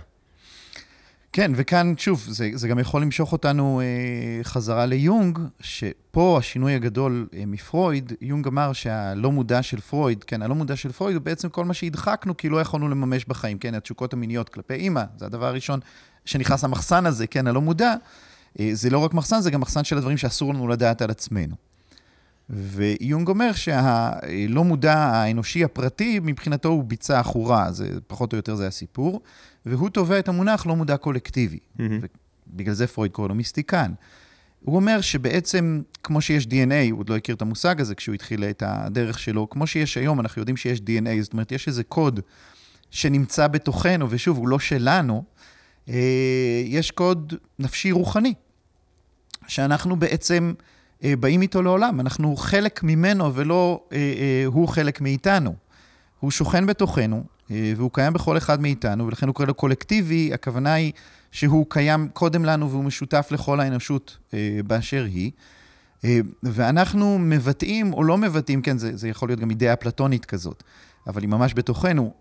כן, 1.36 1.52
וכאן, 1.54 1.94
שוב, 1.96 2.26
זה, 2.28 2.50
זה 2.54 2.68
גם 2.68 2.78
יכול 2.78 3.02
למשוך 3.02 3.32
אותנו 3.32 3.80
אה, 3.80 4.44
חזרה 4.44 4.86
ליונג, 4.86 5.38
שפה 5.60 6.36
השינוי 6.38 6.74
הגדול 6.74 7.28
אה, 7.36 7.46
מפרויד, 7.46 8.12
יונג 8.20 8.46
אמר 8.46 8.72
שהלא 8.72 9.32
מודע 9.32 9.62
של 9.62 9.80
פרויד, 9.80 10.24
כן, 10.24 10.42
הלא 10.42 10.54
מודע 10.54 10.76
של 10.76 10.92
פרויד 10.92 11.16
הוא 11.16 11.22
בעצם 11.22 11.48
כל 11.48 11.64
מה 11.64 11.74
שהדחקנו, 11.74 12.36
כי 12.36 12.48
לא 12.48 12.60
יכולנו 12.60 12.88
לממש 12.88 13.24
בחיים, 13.24 13.58
כן, 13.58 13.74
התשוקות 13.74 14.12
המיניות 14.12 14.48
כלפי 14.48 14.74
אימא, 14.74 15.02
זה 15.16 15.26
הדבר 15.26 15.46
הראשון 15.46 15.80
שנכנס 16.24 16.64
למחסן 16.64 17.06
הזה, 17.06 17.26
כן, 17.26 17.46
הלא 17.46 17.60
מודע, 17.60 17.94
אה, 18.60 18.70
זה 18.72 18.90
לא 18.90 18.98
רק 18.98 19.14
מחסן, 19.14 19.40
זה 19.40 19.50
גם 19.50 19.60
מחסן 19.60 19.84
של 19.84 19.96
הדברים 19.96 20.16
שאסור 20.16 20.54
לנו 20.54 20.68
לדעת 20.68 21.02
על 21.02 21.10
עצמנו. 21.10 21.54
ויונג 22.50 23.28
אומר 23.28 23.52
שהלא 23.52 24.64
מודע 24.64 24.94
האנושי 24.94 25.64
הפרטי, 25.64 26.20
מבחינתו 26.22 26.68
הוא 26.68 26.84
ביצה 26.84 27.20
עכורה, 27.20 27.72
זה 27.72 27.88
פחות 28.06 28.32
או 28.32 28.36
יותר 28.36 28.54
זה 28.54 28.66
הסיפור, 28.66 29.20
והוא 29.66 29.88
תובע 29.88 30.18
את 30.18 30.28
המונח 30.28 30.66
לא 30.66 30.76
מודע 30.76 30.96
קולקטיבי. 30.96 31.58
Mm-hmm. 31.58 31.82
ובגלל 32.46 32.74
זה 32.74 32.86
פרויד 32.86 33.12
קורא 33.12 33.28
לו 33.28 33.34
מיסטיקן. 33.34 33.92
הוא 34.60 34.76
אומר 34.76 35.00
שבעצם, 35.00 35.82
כמו 36.02 36.20
שיש 36.20 36.44
DNA, 36.44 36.90
הוא 36.90 37.00
עוד 37.00 37.08
לא 37.08 37.16
הכיר 37.16 37.34
את 37.34 37.42
המושג 37.42 37.80
הזה 37.80 37.94
כשהוא 37.94 38.14
התחיל 38.14 38.44
את 38.44 38.62
הדרך 38.66 39.18
שלו, 39.18 39.50
כמו 39.50 39.66
שיש 39.66 39.96
היום, 39.96 40.20
אנחנו 40.20 40.40
יודעים 40.40 40.56
שיש 40.56 40.78
DNA, 40.78 41.22
זאת 41.22 41.32
אומרת, 41.32 41.52
יש 41.52 41.68
איזה 41.68 41.84
קוד 41.84 42.20
שנמצא 42.90 43.48
בתוכנו, 43.48 44.06
ושוב, 44.10 44.36
הוא 44.36 44.48
לא 44.48 44.58
שלנו, 44.58 45.24
אה, 45.88 46.62
יש 46.64 46.90
קוד 46.90 47.34
נפשי 47.58 47.92
רוחני, 47.92 48.34
שאנחנו 49.46 49.96
בעצם... 49.96 50.54
אה, 51.04 51.16
באים 51.16 51.42
איתו 51.42 51.62
לעולם. 51.62 52.00
אנחנו 52.00 52.36
חלק 52.36 52.82
ממנו 52.82 53.34
ולא 53.34 53.84
אה, 53.92 53.96
אה, 53.96 54.42
הוא 54.46 54.68
חלק 54.68 55.00
מאיתנו. 55.00 55.54
הוא 56.20 56.30
שוכן 56.30 56.66
בתוכנו, 56.66 57.24
והוא 57.50 57.90
קיים 57.92 58.12
בכל 58.12 58.36
אחד 58.36 58.60
מאיתנו, 58.60 59.06
ולכן 59.06 59.26
הוא 59.26 59.34
קורא 59.34 59.46
לו 59.46 59.54
קולקטיבי, 59.54 60.34
הכוונה 60.34 60.74
היא 60.74 60.92
שהוא 61.32 61.66
קיים 61.68 62.08
קודם 62.12 62.44
לנו 62.44 62.70
והוא 62.70 62.84
משותף 62.84 63.28
לכל 63.30 63.60
האנושות 63.60 64.18
באשר 64.66 65.04
היא. 65.04 65.30
ואנחנו 66.42 67.18
מבטאים 67.18 67.92
או 67.92 68.04
לא 68.04 68.18
מבטאים, 68.18 68.62
כן, 68.62 68.78
זה, 68.78 68.96
זה 68.96 69.08
יכול 69.08 69.28
להיות 69.28 69.40
גם 69.40 69.50
אידאה 69.50 69.76
פלטונית 69.76 70.24
כזאת, 70.24 70.62
אבל 71.06 71.22
היא 71.22 71.28
ממש 71.28 71.54
בתוכנו, 71.54 72.12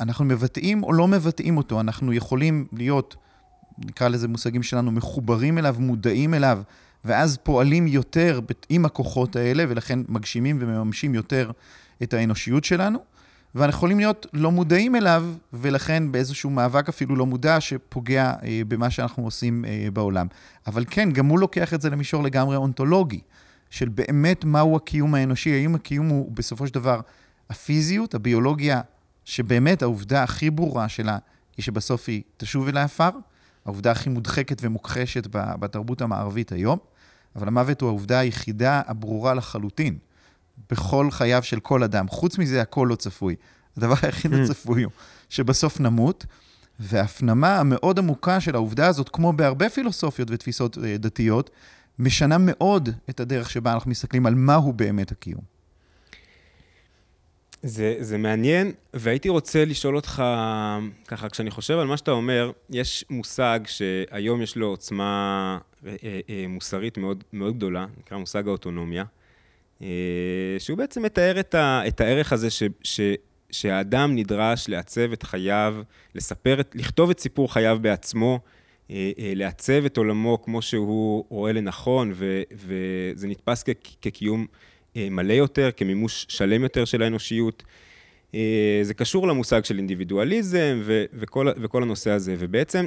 אנחנו 0.00 0.24
מבטאים 0.24 0.82
או 0.82 0.92
לא 0.92 1.08
מבטאים 1.08 1.56
אותו, 1.56 1.80
אנחנו 1.80 2.12
יכולים 2.12 2.66
להיות, 2.72 3.16
נקרא 3.78 4.08
לזה 4.08 4.28
מושגים 4.28 4.62
שלנו, 4.62 4.90
מחוברים 4.90 5.58
אליו, 5.58 5.76
מודעים 5.78 6.34
אליו, 6.34 6.62
ואז 7.04 7.38
פועלים 7.42 7.86
יותר 7.86 8.40
עם 8.68 8.84
הכוחות 8.84 9.36
האלה, 9.36 9.64
ולכן 9.68 9.98
מגשימים 10.08 10.58
ומממשים 10.60 11.14
יותר 11.14 11.50
את 12.02 12.14
האנושיות 12.14 12.64
שלנו. 12.64 12.98
ואנחנו 13.54 13.76
יכולים 13.76 13.98
להיות 13.98 14.26
לא 14.32 14.50
מודעים 14.50 14.96
אליו, 14.96 15.24
ולכן 15.52 16.12
באיזשהו 16.12 16.50
מאבק 16.50 16.88
אפילו 16.88 17.16
לא 17.16 17.26
מודע 17.26 17.60
שפוגע 17.60 18.32
אה, 18.44 18.60
במה 18.68 18.90
שאנחנו 18.90 19.24
עושים 19.24 19.64
אה, 19.64 19.88
בעולם. 19.92 20.26
אבל 20.66 20.84
כן, 20.90 21.10
גם 21.10 21.26
הוא 21.26 21.38
לוקח 21.38 21.74
את 21.74 21.80
זה 21.80 21.90
למישור 21.90 22.22
לגמרי 22.22 22.56
אונתולוגי, 22.56 23.20
של 23.70 23.88
באמת 23.88 24.44
מהו 24.44 24.76
הקיום 24.76 25.14
האנושי, 25.14 25.52
האם 25.52 25.74
הקיום 25.74 26.08
הוא 26.08 26.32
בסופו 26.32 26.66
של 26.66 26.74
דבר 26.74 27.00
הפיזיות, 27.50 28.14
הביולוגיה, 28.14 28.80
שבאמת 29.24 29.82
העובדה 29.82 30.22
הכי 30.22 30.50
ברורה 30.50 30.88
שלה 30.88 31.18
היא 31.56 31.62
שבסוף 31.62 32.04
היא 32.08 32.22
תשוב 32.36 32.68
אל 32.68 32.76
העפר, 32.76 33.10
העובדה 33.64 33.90
הכי 33.90 34.10
מודחקת 34.10 34.58
ומוכחשת 34.62 35.26
בתרבות 35.30 36.02
המערבית 36.02 36.52
היום, 36.52 36.78
אבל 37.36 37.48
המוות 37.48 37.80
הוא 37.80 37.88
העובדה 37.88 38.18
היחידה 38.18 38.82
הברורה 38.86 39.34
לחלוטין 39.34 39.98
בכל 40.70 41.10
חייו 41.10 41.42
של 41.42 41.60
כל 41.60 41.82
אדם. 41.82 42.08
חוץ 42.08 42.38
מזה, 42.38 42.62
הכל 42.62 42.86
לא 42.90 42.94
צפוי. 42.94 43.36
הדבר 43.76 43.94
היחיד 44.02 44.32
הצפוי 44.34 44.82
הוא 44.82 44.92
שבסוף 45.28 45.80
נמות, 45.80 46.26
וההפנמה 46.80 47.58
המאוד 47.58 47.98
עמוקה 47.98 48.40
של 48.40 48.54
העובדה 48.54 48.86
הזאת, 48.86 49.08
כמו 49.08 49.32
בהרבה 49.32 49.68
פילוסופיות 49.68 50.30
ותפיסות 50.30 50.78
אה, 50.78 50.96
דתיות, 50.98 51.50
משנה 51.98 52.36
מאוד 52.38 52.88
את 53.10 53.20
הדרך 53.20 53.50
שבה 53.50 53.72
אנחנו 53.72 53.90
מסתכלים 53.90 54.26
על 54.26 54.34
מהו 54.34 54.72
באמת 54.72 55.12
הקיום. 55.12 55.51
זה, 57.62 57.96
זה 58.00 58.18
מעניין, 58.18 58.72
והייתי 58.94 59.28
רוצה 59.28 59.64
לשאול 59.64 59.96
אותך, 59.96 60.22
ככה, 61.08 61.28
כשאני 61.28 61.50
חושב 61.50 61.78
על 61.78 61.86
מה 61.86 61.96
שאתה 61.96 62.10
אומר, 62.10 62.50
יש 62.70 63.04
מושג 63.10 63.60
שהיום 63.66 64.42
יש 64.42 64.56
לו 64.56 64.66
עוצמה 64.66 65.58
אה, 65.86 65.94
אה, 66.04 66.44
מוסרית 66.48 66.98
מאוד, 66.98 67.24
מאוד 67.32 67.56
גדולה, 67.56 67.86
נקרא 67.98 68.18
מושג 68.18 68.48
האוטונומיה, 68.48 69.04
אה, 69.82 69.86
שהוא 70.58 70.78
בעצם 70.78 71.02
מתאר 71.02 71.40
את, 71.40 71.54
ה, 71.54 71.82
את 71.88 72.00
הערך 72.00 72.32
הזה 72.32 72.50
ש, 72.50 72.62
ש, 72.82 73.00
שהאדם 73.50 74.16
נדרש 74.16 74.68
לעצב 74.68 75.12
את 75.12 75.22
חייו, 75.22 75.82
לספר, 76.14 76.60
לכתוב 76.74 77.10
את 77.10 77.20
סיפור 77.20 77.52
חייו 77.52 77.78
בעצמו, 77.80 78.40
אה, 78.90 79.10
אה, 79.18 79.32
לעצב 79.36 79.84
את 79.84 79.96
עולמו 79.96 80.42
כמו 80.42 80.62
שהוא 80.62 81.24
רואה 81.28 81.52
לנכון, 81.52 82.12
ו, 82.14 82.42
וזה 82.52 83.28
נתפס 83.28 83.62
כ, 83.62 83.68
כקיום 84.02 84.40
אה, 84.40 84.46
מלא 84.96 85.32
יותר, 85.32 85.70
כמימוש 85.76 86.26
שלם 86.28 86.62
יותר 86.62 86.84
של 86.84 87.02
האנושיות. 87.02 87.62
זה 88.82 88.94
קשור 88.96 89.28
למושג 89.28 89.64
של 89.64 89.78
אינדיבידואליזם 89.78 90.80
ו, 90.82 91.04
וכל, 91.14 91.48
וכל 91.56 91.82
הנושא 91.82 92.10
הזה, 92.10 92.36
ובעצם, 92.38 92.86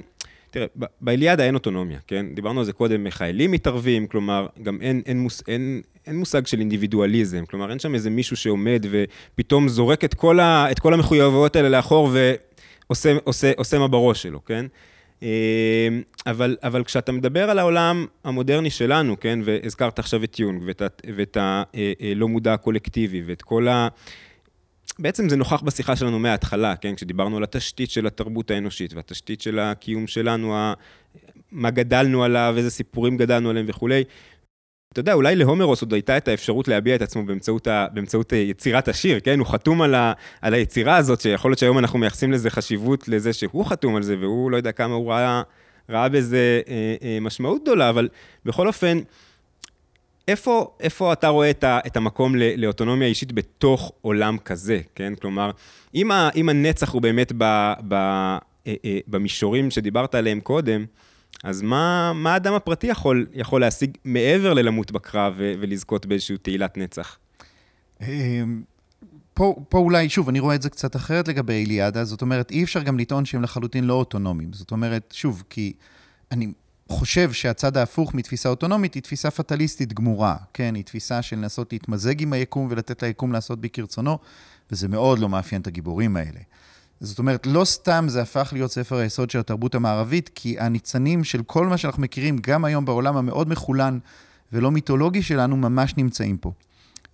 תראה, 0.51 0.65
באיליאדה 1.01 1.45
אין 1.45 1.55
אוטונומיה, 1.55 2.00
כן? 2.07 2.25
דיברנו 2.35 2.59
על 2.59 2.65
זה 2.65 2.74
קודם, 2.74 3.09
חיילים 3.09 3.51
מתערבים, 3.51 4.07
כלומר, 4.07 4.47
גם 4.63 4.81
אין, 4.81 5.01
אין, 5.05 5.19
מוס, 5.19 5.43
אין, 5.47 5.81
אין 6.07 6.15
מושג 6.15 6.47
של 6.47 6.59
אינדיבידואליזם, 6.59 7.45
כלומר, 7.45 7.69
אין 7.69 7.79
שם 7.79 7.93
איזה 7.93 8.09
מישהו 8.09 8.38
שעומד 8.38 8.85
ופתאום 8.89 9.67
זורק 9.67 10.03
את 10.03 10.13
כל, 10.13 10.39
ה, 10.39 10.71
את 10.71 10.79
כל 10.79 10.93
המחויבויות 10.93 11.55
האלה 11.55 11.69
לאחור 11.69 12.09
ועושה 12.88 13.17
עושה, 13.24 13.51
עושה 13.57 13.79
מה 13.79 13.88
בראש 13.88 14.24
שלו, 14.24 14.45
כן? 14.45 14.65
אה, 15.24 15.88
אבל, 16.25 16.57
אבל 16.63 16.84
כשאתה 16.84 17.12
מדבר 17.12 17.50
על 17.50 17.60
העולם 17.60 18.05
המודרני 18.24 18.69
שלנו, 18.69 19.19
כן, 19.19 19.39
והזכרת 19.43 20.00
עכשיו 20.00 20.24
את 20.24 20.39
יונג 20.39 20.63
ואת, 20.65 20.81
ואת 21.15 21.38
הלא 21.38 21.65
אה, 21.75 21.93
אה, 22.22 22.27
מודע 22.27 22.53
הקולקטיבי 22.53 23.24
ואת 23.25 23.41
כל 23.41 23.67
ה... 23.67 23.88
בעצם 25.00 25.29
זה 25.29 25.36
נוכח 25.36 25.62
בשיחה 25.62 25.95
שלנו 25.95 26.19
מההתחלה, 26.19 26.75
כן, 26.75 26.95
כשדיברנו 26.95 27.38
על 27.38 27.43
התשתית 27.43 27.89
של 27.91 28.07
התרבות 28.07 28.51
האנושית 28.51 28.93
והתשתית 28.93 29.41
של 29.41 29.60
הקיום 29.60 30.07
שלנו, 30.07 30.55
מה 31.51 31.69
גדלנו 31.69 32.24
עליו, 32.24 32.53
איזה 32.57 32.72
סיפורים 32.72 33.17
גדלנו 33.17 33.50
עליהם 33.50 33.65
וכולי. 33.69 34.03
אתה 34.95 35.01
יודע, 35.01 35.13
אולי 35.13 35.35
להומרוס 35.35 35.81
עוד 35.81 35.93
הייתה 35.93 36.17
את 36.17 36.27
האפשרות 36.27 36.67
להביע 36.67 36.95
את 36.95 37.01
עצמו 37.01 37.25
באמצעות, 37.25 37.67
ה, 37.67 37.87
באמצעות 37.93 38.33
אה, 38.33 38.37
יצירת 38.37 38.87
השיר, 38.87 39.19
כן? 39.19 39.39
הוא 39.39 39.47
חתום 39.47 39.81
על, 39.81 39.95
ה, 39.95 40.13
על 40.41 40.53
היצירה 40.53 40.97
הזאת, 40.97 41.21
שיכול 41.21 41.51
להיות 41.51 41.59
שהיום 41.59 41.77
אנחנו 41.77 41.99
מייחסים 41.99 42.31
לזה 42.31 42.49
חשיבות 42.49 43.07
לזה 43.07 43.33
שהוא 43.33 43.65
חתום 43.65 43.95
על 43.95 44.03
זה, 44.03 44.17
והוא 44.19 44.51
לא 44.51 44.57
יודע 44.57 44.71
כמה 44.71 44.93
הוא 44.93 45.11
ראה, 45.11 45.41
ראה 45.89 46.09
בזה 46.09 46.61
אה, 46.67 46.95
אה, 47.03 47.17
משמעות 47.21 47.61
גדולה, 47.61 47.89
אבל 47.89 48.09
בכל 48.45 48.67
אופן, 48.67 48.99
איפה, 50.27 50.75
איפה 50.79 51.13
אתה 51.13 51.27
רואה 51.27 51.49
את, 51.49 51.63
ה, 51.63 51.79
את 51.87 51.97
המקום 51.97 52.35
ל, 52.35 52.63
לאוטונומיה 52.63 53.07
אישית 53.07 53.31
בתוך 53.31 53.91
עולם 54.01 54.37
כזה, 54.37 54.79
כן? 54.95 55.13
כלומר, 55.15 55.51
אם, 55.95 56.11
ה, 56.11 56.29
אם 56.35 56.49
הנצח 56.49 56.93
הוא 56.93 57.01
באמת 57.01 57.31
ב, 57.37 57.73
ב, 57.87 57.93
אה, 57.93 58.37
אה, 58.85 58.99
במישורים 59.07 59.71
שדיברת 59.71 60.15
עליהם 60.15 60.39
קודם, 60.39 60.85
אז 61.43 61.61
מה, 61.61 62.13
מה 62.15 62.33
האדם 62.33 62.53
הפרטי 62.53 62.87
יכול, 62.87 63.27
יכול 63.33 63.61
להשיג 63.61 63.97
מעבר 64.05 64.53
ללמות 64.53 64.91
בקרב 64.91 65.33
ולזכות 65.37 66.05
באיזושהי 66.05 66.37
תהילת 66.37 66.77
נצח? 66.77 67.17
אמ, 68.01 68.63
פה, 69.33 69.55
פה 69.69 69.77
אולי, 69.77 70.09
שוב, 70.09 70.29
אני 70.29 70.39
רואה 70.39 70.55
את 70.55 70.61
זה 70.61 70.69
קצת 70.69 70.95
אחרת 70.95 71.27
לגבי 71.27 71.53
איליאדה, 71.53 72.05
זאת 72.05 72.21
אומרת, 72.21 72.51
אי 72.51 72.63
אפשר 72.63 72.83
גם 72.83 73.00
לטעון 73.00 73.25
שהם 73.25 73.41
לחלוטין 73.41 73.83
לא 73.83 73.93
אוטונומיים. 73.93 74.53
זאת 74.53 74.71
אומרת, 74.71 75.13
שוב, 75.17 75.43
כי 75.50 75.74
אני 76.31 76.51
חושב 76.89 77.31
שהצד 77.31 77.77
ההפוך 77.77 78.13
מתפיסה 78.13 78.50
אוטונומית 78.50 78.93
היא 78.93 79.03
תפיסה 79.03 79.31
פטליסטית 79.31 79.93
גמורה, 79.93 80.35
כן? 80.53 80.75
היא 80.75 80.83
תפיסה 80.83 81.21
של 81.21 81.35
לנסות 81.35 81.74
להתמזג 81.74 82.21
עם 82.21 82.33
היקום 82.33 82.67
ולתת 82.69 83.03
ליקום 83.03 83.31
לעשות 83.31 83.61
בי 83.61 83.69
כרצונו, 83.69 84.17
וזה 84.71 84.87
מאוד 84.87 85.19
לא 85.19 85.29
מאפיין 85.29 85.61
את 85.61 85.67
הגיבורים 85.67 86.17
האלה. 86.17 86.39
זאת 87.00 87.20
אומרת, 87.20 87.48
לא 87.48 87.66
סתם 87.66 88.05
זה 88.10 88.22
הפך 88.22 88.50
להיות 88.53 88.72
ספר 88.72 88.98
היסוד 88.98 89.29
של 89.29 89.40
התרבות 89.40 89.75
המערבית, 89.75 90.29
כי 90.36 90.60
הניצנים 90.60 91.24
של 91.24 91.44
כל 91.44 91.68
מה 91.68 91.77
שאנחנו 91.77 92.01
מכירים, 92.01 92.38
גם 92.42 92.66
היום 92.66 92.86
בעולם 92.86 93.18
המאוד 93.18 93.50
מחולן 93.50 94.00
ולא 94.53 94.72
מיתולוגי 94.72 95.22
שלנו, 95.22 95.58
ממש 95.58 95.94
נמצאים 95.98 96.38
פה. 96.38 96.51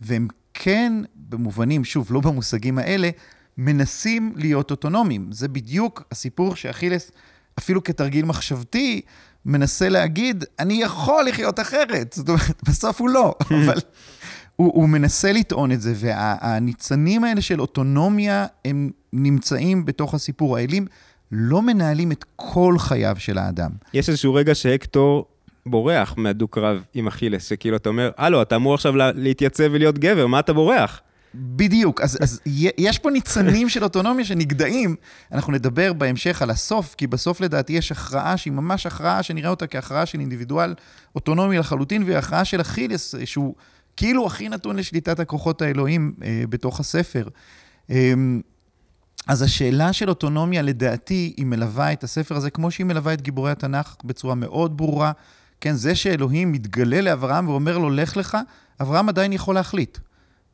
והם 0.02 0.28
כן, 0.54 0.94
במובנים, 1.16 1.84
שוב, 1.84 2.08
לא 2.14 2.20
במושגים 2.20 2.78
האלה, 2.78 3.10
מנסים 3.58 4.34
להיות 4.36 4.72
אוטונומיים. 4.72 5.32
זה 5.32 5.48
בדיוק 5.48 6.04
הסיפור 6.12 6.56
שאכילס, 6.56 7.12
אפילו 7.60 7.84
כתרגיל 7.84 8.26
מחשבתי, 8.26 9.02
מנסה 9.46 9.90
להגיד, 9.90 10.46
אני 10.60 10.74
יכול 10.74 11.26
לחיות 11.26 11.60
אחרת. 11.60 12.14
זאת 12.14 12.30
אומרת, 12.30 12.64
בסוף 12.70 13.02
הוא 13.02 13.10
לא, 13.10 13.36
אבל... 13.64 13.80
הוא, 14.56 14.72
הוא 14.74 14.90
מנסה 14.90 15.32
לטעון 15.32 15.72
את 15.72 15.82
זה, 15.82 15.94
והניצנים 15.96 17.24
האלה 17.24 17.42
של 17.42 17.62
אוטונומיה, 17.62 18.46
הם 18.66 18.92
נמצאים 19.14 19.86
בתוך 19.86 20.14
הסיפור. 20.14 20.58
האלים 20.58 20.86
לא 21.32 21.62
מנהלים 21.62 22.12
את 22.12 22.26
כל 22.36 22.76
חייו 22.80 23.16
של 23.20 23.38
האדם. 23.38 23.72
יש 23.94 24.10
איזשהו 24.10 24.34
רגע 24.34 24.56
שהקטור 24.56 25.26
בורח 25.66 26.14
מהדו-קרב 26.18 26.84
עם 26.94 27.08
אכילס, 27.08 27.50
שכאילו 27.50 27.78
אתה 27.78 27.90
אומר, 27.90 28.12
הלו, 28.18 28.42
אתה 28.42 28.56
אמור 28.56 28.74
עכשיו 28.74 28.94
להתייצב 28.96 29.70
ולהיות 29.72 30.00
גבר, 30.00 30.28
מה 30.28 30.40
אתה 30.40 30.54
בורח? 30.54 31.02
בדיוק, 31.36 32.02
אז, 32.02 32.18
אז 32.22 32.42
יש 32.78 33.00
פה 33.00 33.10
ניצנים 33.10 33.70
של 33.70 33.84
אוטונומיה 33.84 34.26
שנגדעים. 34.26 34.96
אנחנו 35.32 35.54
נדבר 35.54 35.94
בהמשך 35.94 36.42
על 36.42 36.50
הסוף, 36.50 36.96
כי 36.96 37.08
בסוף 37.08 37.42
לדעתי 37.42 37.74
יש 37.74 37.92
הכרעה 37.92 38.38
שהיא 38.38 38.54
ממש 38.54 38.86
הכרעה 38.86 39.24
שנראה 39.24 39.50
אותה 39.50 39.68
כהכרעה 39.68 40.06
של 40.06 40.20
אינדיבידואל 40.20 40.76
אוטונומי 41.16 41.58
לחלוטין, 41.58 42.04
והיא 42.04 42.18
הכרעה 42.18 42.46
של 42.46 42.62
אכילס, 42.62 43.16
שהוא 43.26 43.56
כאילו 44.02 44.26
הכי 44.26 44.50
נתון 44.50 44.76
לשליטת 44.76 45.20
הכוחות 45.20 45.62
האלוהים 45.62 46.14
אה, 46.24 46.44
בתוך 46.50 46.80
הספר. 46.80 47.28
אה, 47.90 48.14
אז 49.28 49.42
השאלה 49.42 49.94
של 49.94 50.10
אוטונומיה, 50.10 50.62
לדעתי, 50.62 51.34
היא 51.38 51.46
מלווה 51.46 51.94
את 51.94 52.04
הספר 52.04 52.36
הזה, 52.36 52.50
כמו 52.50 52.72
שהיא 52.72 52.86
מלווה 52.86 53.14
את 53.14 53.22
גיבורי 53.22 53.52
התנ"ך 53.52 53.96
בצורה 54.04 54.36
מאוד 54.36 54.78
ברורה. 54.78 55.12
כן, 55.62 55.74
זה 55.74 55.96
שאלוהים 55.96 56.52
מתגלה 56.52 57.02
לאברהם 57.02 57.50
ואומר 57.50 57.78
לו, 57.78 57.90
לך 57.90 58.18
לך, 58.18 58.38
אברהם 58.82 59.10
עדיין 59.10 59.34
יכול 59.34 59.56
להחליט. 59.56 59.98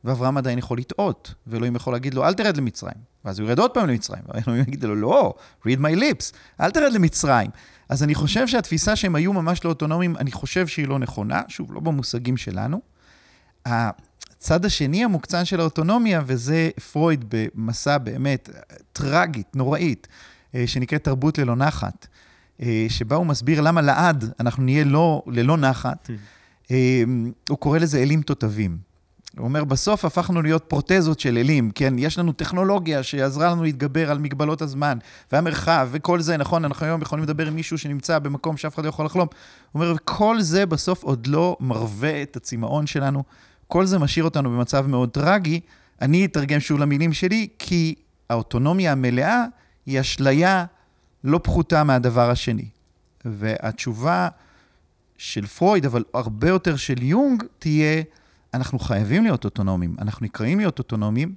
ואברהם 0.04 0.36
עדיין 0.36 0.58
יכול 0.58 0.78
לטעות, 0.78 1.34
ואלוהים 1.46 1.76
יכול 1.76 1.92
להגיד 1.92 2.14
לו, 2.14 2.24
אל 2.24 2.34
תרד 2.34 2.56
למצרים. 2.56 2.96
ואז 3.24 3.38
הוא 3.38 3.48
ירד 3.48 3.58
עוד 3.58 3.70
פעם 3.70 3.88
למצרים, 3.88 4.22
ואלוהים 4.28 4.62
יגיד 4.68 4.84
לו, 4.84 4.94
לא, 4.94 5.34
read 5.66 5.78
my 5.78 5.98
lips, 5.98 6.36
אל 6.60 6.70
תרד 6.70 6.92
למצרים. 6.92 7.50
אז 7.88 8.02
אני 8.02 8.14
חושב 8.14 8.46
שהתפיסה 8.48 8.96
שהם 8.96 9.14
היו 9.14 9.32
ממש 9.32 9.64
לא 9.64 9.70
אוטונומיים, 9.70 10.16
אני 10.16 10.32
חושב 10.32 10.66
שהיא 10.66 10.88
לא 10.88 10.98
נכונה, 10.98 11.42
שוב, 11.48 11.72
לא 11.72 11.80
במושגים 11.80 12.36
שלנו. 12.36 12.97
הצד 13.68 14.64
השני 14.64 15.04
המוקצן 15.04 15.44
של 15.44 15.60
האוטונומיה, 15.60 16.22
וזה 16.26 16.70
פרויד 16.92 17.24
במסע 17.28 17.98
באמת 17.98 18.48
טרגית, 18.92 19.56
נוראית, 19.56 20.08
אה, 20.54 20.66
שנקראת 20.66 21.04
תרבות 21.04 21.38
ללא 21.38 21.56
נחת, 21.56 22.06
אה, 22.62 22.86
שבה 22.88 23.16
הוא 23.16 23.26
מסביר 23.26 23.60
למה 23.60 23.80
לעד 23.80 24.32
אנחנו 24.40 24.62
נהיה 24.62 24.84
לא, 24.84 25.22
ללא 25.26 25.56
נחת. 25.56 26.06
Hmm. 26.06 26.12
אה, 26.70 27.02
הוא 27.48 27.58
קורא 27.58 27.78
לזה 27.78 27.98
אלים 27.98 28.22
תותבים. 28.22 28.88
הוא 29.38 29.44
אומר, 29.44 29.64
בסוף 29.64 30.04
הפכנו 30.04 30.42
להיות 30.42 30.64
פרוטזות 30.68 31.20
של 31.20 31.38
אלים, 31.38 31.70
כן? 31.70 31.94
יש 31.98 32.18
לנו 32.18 32.32
טכנולוגיה 32.32 33.02
שעזרה 33.02 33.50
לנו 33.50 33.62
להתגבר 33.62 34.10
על 34.10 34.18
מגבלות 34.18 34.62
הזמן 34.62 34.98
והמרחב 35.32 35.88
וכל 35.90 36.20
זה, 36.20 36.36
נכון? 36.36 36.64
אנחנו 36.64 36.86
היום 36.86 37.02
יכולים 37.02 37.24
לדבר 37.24 37.46
עם 37.46 37.54
מישהו 37.54 37.78
שנמצא 37.78 38.18
במקום 38.18 38.56
שאף 38.56 38.74
אחד 38.74 38.84
לא 38.84 38.88
יכול 38.88 39.06
לחלום. 39.06 39.28
הוא 39.72 39.82
אומר, 39.82 39.94
וכל 39.96 40.40
זה 40.40 40.66
בסוף 40.66 41.02
עוד 41.02 41.26
לא 41.26 41.56
מרווה 41.60 42.22
את 42.22 42.36
הצמאון 42.36 42.86
שלנו 42.86 43.22
כל 43.68 43.86
זה 43.86 43.98
משאיר 43.98 44.24
אותנו 44.24 44.50
במצב 44.50 44.86
מאוד 44.86 45.10
טרגי. 45.10 45.60
אני 46.02 46.24
אתרגם 46.24 46.60
שוב 46.60 46.78
למילים 46.78 47.12
שלי, 47.12 47.48
כי 47.58 47.94
האוטונומיה 48.30 48.92
המלאה 48.92 49.44
היא 49.86 50.00
אשליה 50.00 50.64
לא 51.24 51.40
פחותה 51.42 51.84
מהדבר 51.84 52.30
השני. 52.30 52.68
והתשובה 53.24 54.28
של 55.18 55.46
פרויד, 55.46 55.86
אבל 55.86 56.04
הרבה 56.14 56.48
יותר 56.48 56.76
של 56.76 57.02
יונג, 57.02 57.44
תהיה, 57.58 58.02
אנחנו 58.54 58.78
חייבים 58.78 59.22
להיות 59.22 59.44
אוטונומיים, 59.44 59.96
אנחנו 59.98 60.26
נקראים 60.26 60.58
להיות 60.58 60.78
אוטונומיים, 60.78 61.34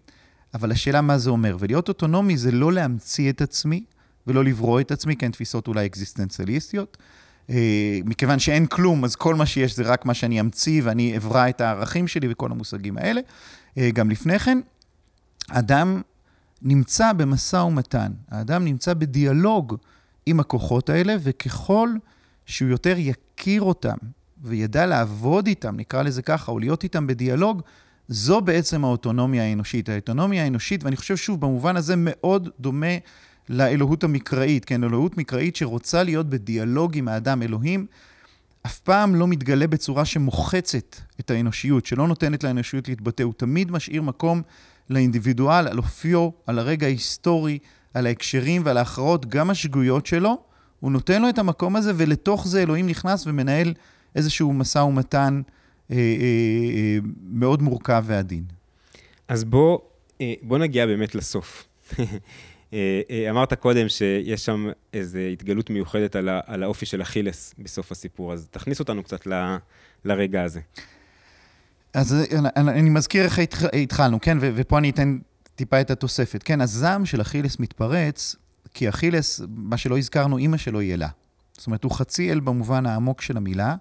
אבל 0.53 0.71
השאלה 0.71 1.01
מה 1.01 1.17
זה 1.17 1.29
אומר. 1.29 1.57
ולהיות 1.59 1.87
אוטונומי 1.87 2.37
זה 2.37 2.51
לא 2.51 2.73
להמציא 2.73 3.29
את 3.29 3.41
עצמי 3.41 3.83
ולא 4.27 4.43
לברוא 4.43 4.79
את 4.79 4.91
עצמי, 4.91 5.15
כן, 5.15 5.31
תפיסות 5.31 5.67
אולי 5.67 5.85
אקזיסטנציאליסטיות, 5.85 6.97
מכיוון 8.05 8.39
שאין 8.39 8.65
כלום, 8.65 9.03
אז 9.03 9.15
כל 9.15 9.35
מה 9.35 9.45
שיש 9.45 9.75
זה 9.75 9.83
רק 9.83 10.05
מה 10.05 10.13
שאני 10.13 10.39
אמציא 10.39 10.81
ואני 10.85 11.17
אברא 11.17 11.49
את 11.49 11.61
הערכים 11.61 12.07
שלי 12.07 12.27
וכל 12.31 12.51
המושגים 12.51 12.97
האלה. 12.97 13.21
אה, 13.77 13.91
גם 13.91 14.09
לפני 14.09 14.39
כן, 14.39 14.59
אדם 15.49 16.01
נמצא 16.61 17.13
במשא 17.13 17.55
ומתן, 17.57 18.11
האדם 18.31 18.65
נמצא 18.65 18.93
בדיאלוג 18.93 19.77
עם 20.25 20.39
הכוחות 20.39 20.89
האלה, 20.89 21.15
וככל 21.19 21.89
שהוא 22.45 22.69
יותר 22.69 22.95
יכיר 22.97 23.61
אותם 23.61 23.97
וידע 24.43 24.85
לעבוד 24.85 25.47
איתם, 25.47 25.75
נקרא 25.75 26.01
לזה 26.01 26.21
ככה, 26.21 26.51
או 26.51 26.59
להיות 26.59 26.83
איתם 26.83 27.07
בדיאלוג, 27.07 27.61
זו 28.07 28.41
בעצם 28.41 28.85
האוטונומיה 28.85 29.43
האנושית. 29.43 29.89
האוטונומיה 29.89 30.43
האנושית, 30.43 30.83
ואני 30.83 30.95
חושב 30.95 31.17
שוב, 31.17 31.41
במובן 31.41 31.77
הזה 31.77 31.93
מאוד 31.97 32.49
דומה 32.59 32.95
לאלוהות 33.49 34.03
המקראית, 34.03 34.65
כן, 34.65 34.83
אלוהות 34.83 35.17
מקראית 35.17 35.55
שרוצה 35.55 36.03
להיות 36.03 36.29
בדיאלוג 36.29 36.97
עם 36.97 37.07
האדם. 37.07 37.41
אלוהים 37.41 37.85
אף 38.65 38.79
פעם 38.79 39.15
לא 39.15 39.27
מתגלה 39.27 39.67
בצורה 39.67 40.05
שמוחצת 40.05 40.95
את 41.19 41.31
האנושיות, 41.31 41.85
שלא 41.85 42.07
נותנת 42.07 42.43
לאנושיות 42.43 42.87
להתבטא, 42.87 43.23
הוא 43.23 43.33
תמיד 43.37 43.71
משאיר 43.71 44.01
מקום 44.01 44.41
לאינדיבידואל, 44.89 45.67
על 45.67 45.77
אופיו, 45.77 46.29
על 46.47 46.59
הרגע 46.59 46.87
ההיסטורי, 46.87 47.59
על 47.93 48.07
ההקשרים 48.07 48.61
ועל 48.65 48.77
ההכרעות, 48.77 49.25
גם 49.25 49.49
השגויות 49.49 50.05
שלו, 50.05 50.37
הוא 50.79 50.91
נותן 50.91 51.21
לו 51.21 51.29
את 51.29 51.39
המקום 51.39 51.75
הזה, 51.75 51.91
ולתוך 51.95 52.47
זה 52.47 52.61
אלוהים 52.61 52.87
נכנס 52.87 53.27
ומנהל 53.27 53.73
איזשהו 54.15 54.53
משא 54.53 54.79
ומתן 54.79 55.41
אה, 55.91 55.95
אה, 55.95 56.01
אה, 56.01 56.97
מאוד 57.23 57.61
מורכב 57.61 58.03
ועדין. 58.07 58.43
אז 59.27 59.43
בוא, 59.43 59.79
אה, 60.21 60.33
בוא 60.41 60.57
נגיע 60.57 60.85
באמת 60.85 61.15
לסוף. 61.15 61.67
אה, 62.73 63.01
אה, 63.09 63.29
אמרת 63.29 63.53
קודם 63.53 63.89
שיש 63.89 64.45
שם 64.45 64.69
איזו 64.93 65.19
התגלות 65.19 65.69
מיוחדת 65.69 66.15
על, 66.15 66.29
ה, 66.29 66.39
על 66.45 66.63
האופי 66.63 66.85
של 66.85 67.01
אכילס 67.01 67.55
בסוף 67.59 67.91
הסיפור, 67.91 68.33
אז 68.33 68.47
תכניס 68.51 68.79
אותנו 68.79 69.03
קצת 69.03 69.27
ל, 69.27 69.55
לרגע 70.05 70.43
הזה. 70.43 70.59
אז 71.93 72.15
אני, 72.33 72.71
אני 72.71 72.89
מזכיר 72.89 73.23
איך 73.23 73.39
התחלנו, 73.73 74.21
כן? 74.21 74.37
ו, 74.41 74.51
ופה 74.55 74.77
אני 74.77 74.89
אתן 74.89 75.17
טיפה 75.55 75.81
את 75.81 75.91
התוספת. 75.91 76.43
כן, 76.43 76.61
הזעם 76.61 77.05
של 77.05 77.21
אכילס 77.21 77.59
מתפרץ, 77.59 78.35
כי 78.73 78.89
אכילס, 78.89 79.41
מה 79.49 79.77
שלא 79.77 79.97
הזכרנו, 79.97 80.37
אימא 80.37 80.57
שלו 80.57 80.79
היא 80.79 80.93
אלה. 80.93 81.07
זאת 81.57 81.67
אומרת, 81.67 81.83
הוא 81.83 81.91
חצי 81.91 82.31
אל 82.31 82.39
במובן 82.39 82.85
העמוק 82.85 83.21
של 83.21 83.37
המילה, 83.37 83.75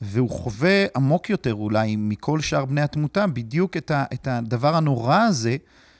והוא 0.00 0.30
חווה 0.30 0.84
עמוק 0.96 1.30
יותר 1.30 1.54
אולי 1.54 1.96
מכל 1.96 2.40
שאר 2.40 2.64
בני 2.64 2.80
התמותה, 2.80 3.26
בדיוק 3.26 3.76
את, 3.76 3.90
ה, 3.90 4.04
את 4.12 4.28
הדבר 4.28 4.76
הנורא 4.76 5.18
הזה 5.18 5.56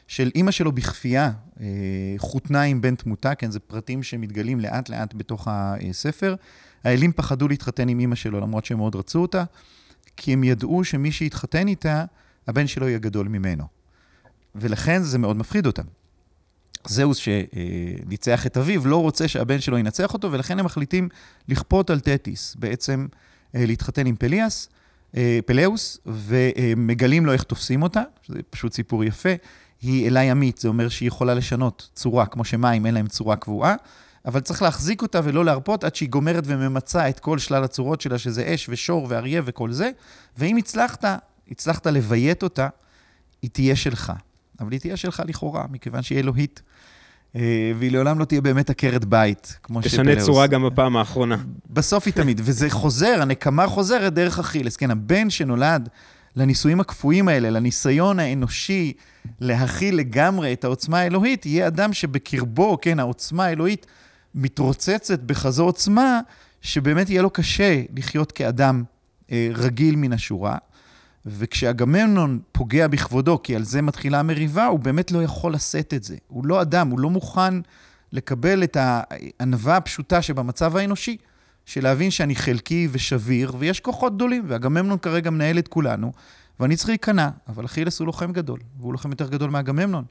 של 0.06 0.30
אימא 0.34 0.50
שלו 0.50 0.72
בכפייה, 0.72 1.32
אה, 1.60 1.66
חותנה 2.18 2.62
עם 2.62 2.80
בן 2.80 2.94
תמותה, 2.94 3.34
כן, 3.34 3.50
זה 3.50 3.60
פרטים 3.60 4.02
שמתגלים 4.02 4.60
לאט-לאט 4.60 5.14
בתוך 5.14 5.48
הספר. 5.50 6.34
האלים 6.84 7.12
פחדו 7.12 7.48
להתחתן 7.48 7.88
עם 7.88 8.00
אימא 8.00 8.14
שלו, 8.14 8.40
למרות 8.40 8.64
שהם 8.64 8.78
מאוד 8.78 8.96
רצו 8.96 9.18
אותה, 9.18 9.44
כי 10.16 10.32
הם 10.32 10.44
ידעו 10.44 10.84
שמי 10.84 11.12
שיתחתן 11.12 11.68
איתה, 11.68 12.04
הבן 12.48 12.66
שלו 12.66 12.88
יהיה 12.88 12.98
גדול 12.98 13.28
ממנו. 13.28 13.64
ולכן 14.54 15.02
זה 15.02 15.18
מאוד 15.18 15.36
מפחיד 15.36 15.66
אותם. 15.66 15.82
זהוס 16.86 17.16
שניצח 17.16 18.46
את 18.46 18.56
אביו, 18.56 18.86
לא 18.86 19.02
רוצה 19.02 19.28
שהבן 19.28 19.60
שלו 19.60 19.78
ינצח 19.78 20.14
אותו, 20.14 20.32
ולכן 20.32 20.58
הם 20.58 20.64
מחליטים 20.64 21.08
לכפות 21.48 21.90
על 21.90 22.00
תטיס, 22.00 22.56
בעצם 22.58 23.06
אה, 23.54 23.66
להתחתן 23.66 24.06
עם 24.06 24.16
פליאס, 24.16 24.68
אה, 25.16 25.38
פלאוס, 25.46 25.98
ומגלים 26.06 27.26
לו 27.26 27.32
איך 27.32 27.42
תופסים 27.42 27.82
אותה, 27.82 28.02
שזה 28.22 28.38
פשוט 28.50 28.72
סיפור 28.72 29.04
יפה. 29.04 29.28
היא 29.84 30.08
אלה 30.08 30.22
ימית, 30.22 30.58
זה 30.58 30.68
אומר 30.68 30.88
שהיא 30.88 31.06
יכולה 31.06 31.34
לשנות 31.34 31.88
צורה, 31.94 32.26
כמו 32.26 32.44
שמים 32.44 32.86
אין 32.86 32.94
להם 32.94 33.06
צורה 33.06 33.36
קבועה, 33.36 33.74
אבל 34.26 34.40
צריך 34.40 34.62
להחזיק 34.62 35.02
אותה 35.02 35.20
ולא 35.24 35.44
להרפות 35.44 35.84
עד 35.84 35.94
שהיא 35.94 36.08
גומרת 36.08 36.44
וממצה 36.46 37.08
את 37.08 37.20
כל 37.20 37.38
שלל 37.38 37.64
הצורות 37.64 38.00
שלה, 38.00 38.18
שזה 38.18 38.54
אש 38.54 38.68
ושור 38.68 39.06
ואריה 39.08 39.42
וכל 39.44 39.72
זה, 39.72 39.90
ואם 40.38 40.56
הצלחת, 40.56 41.04
הצלחת 41.50 41.86
לביית 41.86 42.42
אותה, 42.42 42.68
היא 43.42 43.50
תהיה 43.50 43.76
שלך. 43.76 44.12
אבל 44.60 44.72
היא 44.72 44.80
תהיה 44.80 44.96
שלך 44.96 45.22
לכאורה, 45.26 45.64
מכיוון 45.70 46.02
שהיא 46.02 46.18
אלוהית. 46.18 46.62
אה, 47.36 47.72
והיא 47.78 47.92
לעולם 47.92 48.18
לא 48.18 48.24
תהיה 48.24 48.40
באמת 48.40 48.70
עקרת 48.70 49.04
בית, 49.04 49.58
כמו 49.62 49.82
שפלאוס. 49.82 49.94
תשנה 49.94 50.26
צורה 50.26 50.46
גם 50.46 50.66
בפעם 50.66 50.96
האחרונה. 50.96 51.36
בסוף 51.70 52.06
היא 52.06 52.14
תמיד, 52.14 52.40
וזה 52.44 52.70
חוזר, 52.70 53.18
הנקמה 53.22 53.66
חוזרת 53.66 54.14
דרך 54.14 54.38
אכילס. 54.38 54.76
כן, 54.76 54.90
הבן 54.90 55.30
שנולד 55.30 55.88
לנישואים 56.36 56.80
הקפואים 56.80 57.28
האלה, 57.28 57.50
לניסיון 57.50 58.18
האנושי 58.18 58.92
להכיל 59.40 59.96
לגמרי 59.96 60.52
את 60.52 60.64
העוצמה 60.64 60.98
האלוהית, 60.98 61.46
יהיה 61.46 61.66
אדם 61.66 61.92
שבקרבו, 61.92 62.78
כן, 62.82 63.00
העוצמה 63.00 63.44
האלוהית 63.44 63.86
מתרוצצת 64.34 65.20
בכזו 65.20 65.64
עוצמה, 65.64 66.20
שבאמת 66.60 67.10
יהיה 67.10 67.22
לו 67.22 67.30
קשה 67.30 67.82
לחיות 67.96 68.32
כאדם 68.32 68.84
אה, 69.32 69.48
רגיל 69.54 69.96
מן 69.96 70.12
השורה. 70.12 70.58
וכשאגממנון 71.26 72.40
פוגע 72.52 72.88
בכבודו, 72.88 73.42
כי 73.42 73.56
על 73.56 73.62
זה 73.62 73.82
מתחילה 73.82 74.20
המריבה, 74.20 74.66
הוא 74.66 74.78
באמת 74.78 75.12
לא 75.12 75.22
יכול 75.22 75.54
לשאת 75.54 75.94
את 75.94 76.04
זה. 76.04 76.16
הוא 76.28 76.46
לא 76.46 76.62
אדם, 76.62 76.88
הוא 76.88 77.00
לא 77.00 77.10
מוכן 77.10 77.54
לקבל 78.12 78.64
את 78.64 78.76
הענווה 78.80 79.76
הפשוטה 79.76 80.22
שבמצב 80.22 80.76
האנושי, 80.76 81.16
של 81.66 81.82
להבין 81.82 82.10
שאני 82.10 82.36
חלקי 82.36 82.88
ושביר, 82.92 83.52
ויש 83.58 83.80
כוחות 83.80 84.14
גדולים, 84.14 84.44
ואגממנון 84.48 84.98
כרגע 84.98 85.30
מנהל 85.30 85.58
את 85.58 85.68
כולנו, 85.68 86.12
ואני 86.60 86.76
צריך 86.76 86.88
להיכנע, 86.88 87.28
אבל 87.48 87.64
אכילס 87.64 88.00
הוא 88.00 88.06
לוחם 88.06 88.32
גדול, 88.32 88.60
והוא 88.80 88.92
לוחם 88.92 89.10
יותר 89.10 89.28
גדול 89.28 89.50
מאגממנון. 89.50 90.04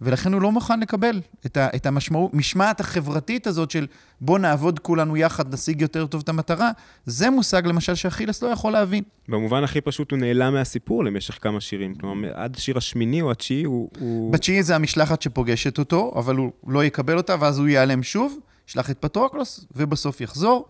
ולכן 0.00 0.32
הוא 0.32 0.42
לא 0.42 0.52
מוכן 0.52 0.80
לקבל 0.80 1.20
את, 1.46 1.56
ה, 1.56 1.68
את 1.76 1.86
המשמעת 1.86 2.80
החברתית 2.80 3.46
הזאת 3.46 3.70
של 3.70 3.86
בוא 4.20 4.38
נעבוד 4.38 4.78
כולנו 4.78 5.16
יחד, 5.16 5.54
נשיג 5.54 5.80
יותר 5.82 6.06
טוב 6.06 6.20
את 6.24 6.28
המטרה, 6.28 6.70
זה 7.06 7.30
מושג 7.30 7.66
למשל 7.66 7.94
שאכילס 7.94 8.42
לא 8.42 8.48
יכול 8.48 8.72
להבין. 8.72 9.02
במובן 9.28 9.64
הכי 9.64 9.80
פשוט 9.80 10.10
הוא 10.10 10.18
נעלם 10.18 10.52
מהסיפור 10.52 11.04
למשך 11.04 11.38
כמה 11.40 11.60
שירים. 11.60 11.94
כלומר, 11.94 12.28
עד 12.34 12.56
השיר 12.56 12.78
השמיני 12.78 13.22
או 13.22 13.30
התשיעי 13.30 13.64
הוא... 13.64 13.90
הוא... 13.98 14.32
בתשיעי 14.32 14.62
זה 14.62 14.76
המשלחת 14.76 15.22
שפוגשת 15.22 15.78
אותו, 15.78 16.12
אבל 16.16 16.36
הוא 16.36 16.52
לא 16.66 16.84
יקבל 16.84 17.16
אותה, 17.16 17.36
ואז 17.40 17.58
הוא 17.58 17.68
ייעלם 17.68 18.02
שוב, 18.02 18.38
ישלח 18.68 18.90
את 18.90 18.98
פטרוקלוס, 18.98 19.64
ובסוף 19.76 20.20
יחזור. 20.20 20.68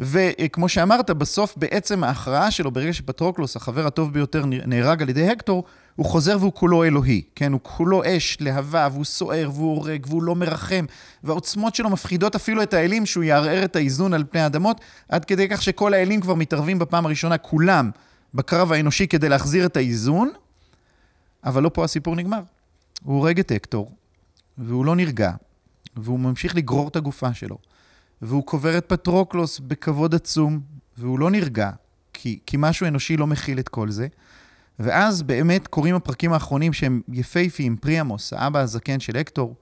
וכמו 0.00 0.68
שאמרת, 0.68 1.10
בסוף 1.10 1.54
בעצם 1.56 2.04
ההכרעה 2.04 2.50
שלו, 2.50 2.70
ברגע 2.70 2.92
שפטרוקלוס, 2.92 3.56
החבר 3.56 3.86
הטוב 3.86 4.12
ביותר, 4.12 4.44
נהרג 4.46 5.02
על 5.02 5.08
ידי 5.08 5.28
הקטור, 5.28 5.64
הוא 5.96 6.06
חוזר 6.06 6.36
והוא 6.40 6.52
כולו 6.52 6.84
אלוהי, 6.84 7.22
כן? 7.34 7.52
הוא 7.52 7.60
כולו 7.62 8.02
אש, 8.06 8.36
להבה, 8.40 8.88
והוא 8.92 9.04
סוער, 9.04 9.50
והוא 9.54 9.76
הורג, 9.76 10.06
והוא 10.08 10.22
לא 10.22 10.34
מרחם, 10.34 10.84
והעוצמות 11.24 11.74
שלו 11.74 11.90
מפחידות 11.90 12.34
אפילו 12.34 12.62
את 12.62 12.74
האלים 12.74 13.06
שהוא 13.06 13.24
יערער 13.24 13.64
את 13.64 13.76
האיזון 13.76 14.14
על 14.14 14.24
פני 14.30 14.40
האדמות, 14.40 14.80
עד 15.08 15.24
כדי 15.24 15.48
כך 15.48 15.62
שכל 15.62 15.94
האלים 15.94 16.20
כבר 16.20 16.34
מתערבים 16.34 16.78
בפעם 16.78 17.06
הראשונה, 17.06 17.38
כולם, 17.38 17.90
בקרב 18.34 18.72
האנושי 18.72 19.06
כדי 19.06 19.28
להחזיר 19.28 19.66
את 19.66 19.76
האיזון, 19.76 20.30
אבל 21.44 21.62
לא 21.62 21.70
פה 21.74 21.84
הסיפור 21.84 22.16
נגמר. 22.16 22.40
הוא 23.02 23.16
הורג 23.16 23.38
את 23.38 23.50
הקטור, 23.50 23.92
והוא 24.58 24.84
לא 24.84 24.96
נרגע, 24.96 25.30
והוא 25.96 26.20
ממשיך 26.20 26.56
לגרור 26.56 26.88
את 26.88 26.96
הגופה 26.96 27.34
שלו. 27.34 27.58
והוא 28.22 28.44
קובר 28.44 28.78
את 28.78 28.84
פטרוקלוס 28.88 29.58
בכבוד 29.58 30.14
עצום, 30.14 30.60
והוא 30.98 31.18
לא 31.18 31.30
נרגע, 31.30 31.70
כי, 32.12 32.38
כי 32.46 32.56
משהו 32.60 32.86
אנושי 32.86 33.16
לא 33.16 33.26
מכיל 33.26 33.58
את 33.58 33.68
כל 33.68 33.90
זה. 33.90 34.06
ואז 34.78 35.22
באמת 35.22 35.66
קורים 35.66 35.94
הפרקים 35.94 36.32
האחרונים 36.32 36.72
שהם 36.72 37.00
יפהפיים, 37.08 37.76
פריאמוס, 37.76 38.32
האבא 38.32 38.60
הזקן 38.60 39.00
של 39.00 39.16
הקטור, 39.16 39.54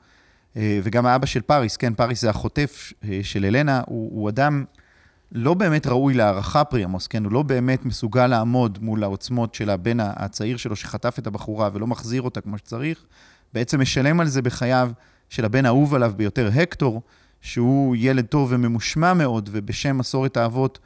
אה, 0.56 0.80
וגם 0.82 1.06
האבא 1.06 1.26
של 1.26 1.40
פאריס, 1.40 1.76
כן, 1.76 1.94
פאריס 1.94 2.20
זה 2.20 2.30
החוטף 2.30 2.92
אה, 3.04 3.20
של 3.22 3.44
אלנה, 3.44 3.82
הוא, 3.86 4.10
הוא 4.20 4.28
אדם 4.28 4.64
לא 5.32 5.54
באמת 5.54 5.86
ראוי 5.86 6.14
להערכה, 6.14 6.64
פריאמוס, 6.64 7.06
כן, 7.06 7.24
הוא 7.24 7.32
לא 7.32 7.42
באמת 7.42 7.84
מסוגל 7.84 8.26
לעמוד 8.26 8.78
מול 8.82 9.04
העוצמות 9.04 9.54
של 9.54 9.70
הבן 9.70 10.00
הצעיר 10.00 10.56
שלו 10.56 10.76
שחטף 10.76 11.18
את 11.18 11.26
הבחורה 11.26 11.70
ולא 11.72 11.86
מחזיר 11.86 12.22
אותה 12.22 12.40
כמו 12.40 12.58
שצריך, 12.58 13.04
בעצם 13.54 13.80
משלם 13.80 14.20
על 14.20 14.26
זה 14.26 14.42
בחייו 14.42 14.90
של 15.28 15.44
הבן 15.44 15.66
האהוב 15.66 15.94
עליו 15.94 16.12
ביותר, 16.16 16.50
הקטור, 16.54 17.02
שהוא 17.40 17.96
ילד 17.98 18.26
טוב 18.26 18.48
וממושמע 18.52 19.14
מאוד, 19.14 19.48
ובשם 19.52 19.98
מסורת 19.98 20.36
האבות 20.36 20.78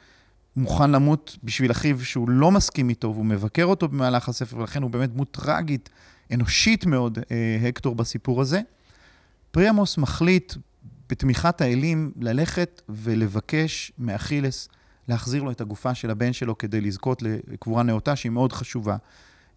מוכן 0.55 0.91
למות 0.91 1.37
בשביל 1.43 1.71
אחיו 1.71 2.05
שהוא 2.05 2.29
לא 2.29 2.51
מסכים 2.51 2.89
איתו, 2.89 3.07
והוא 3.13 3.25
מבקר 3.25 3.65
אותו 3.65 3.87
במהלך 3.87 4.29
הספר, 4.29 4.57
ולכן 4.57 4.81
הוא 4.81 4.91
באמת 4.91 5.13
דמות 5.13 5.31
טראגית, 5.31 5.89
אנושית 6.33 6.85
מאוד, 6.85 7.19
אה, 7.31 7.67
הקטור 7.69 7.95
בסיפור 7.95 8.41
הזה. 8.41 8.61
פריאמוס 9.51 9.97
מחליט, 9.97 10.53
בתמיכת 11.09 11.61
האלים, 11.61 12.11
ללכת 12.19 12.81
ולבקש 12.89 13.91
מאכילס 13.97 14.69
להחזיר 15.07 15.43
לו 15.43 15.51
את 15.51 15.61
הגופה 15.61 15.95
של 15.95 16.09
הבן 16.09 16.33
שלו 16.33 16.57
כדי 16.57 16.81
לזכות 16.81 17.21
לקבורה 17.21 17.83
נאותה, 17.83 18.15
שהיא 18.15 18.31
מאוד 18.31 18.53
חשובה 18.53 18.97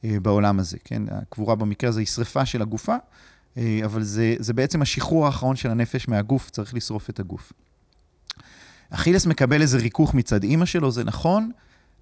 אה, 0.05 0.17
בעולם 0.23 0.59
הזה, 0.59 0.77
כן? 0.85 1.03
הקבורה 1.11 1.55
במקרה 1.55 1.91
הזה 1.91 2.01
היא 2.01 2.07
שריפה 2.07 2.47
של 2.47 2.63
הגופה, 2.63 2.97
אבל 3.57 4.03
זה, 4.03 4.35
זה 4.39 4.53
בעצם 4.53 4.83
השחרור 4.83 5.27
האחרון 5.27 5.57
של 5.57 5.71
הנפש 5.71 6.09
מהגוף, 6.09 6.51
צריך 6.51 6.75
לשרוף 6.75 7.11
את 7.11 7.21
הגוף. 7.21 7.53
אכילס 8.91 9.27
מקבל 9.27 9.63
איזה 9.63 9.79
ריכוך 9.79 10.15
מצד 10.15 10.43
אימא 10.43 10.65
שלו, 10.65 10.91
זה 10.91 11.05
נכון, 11.05 11.51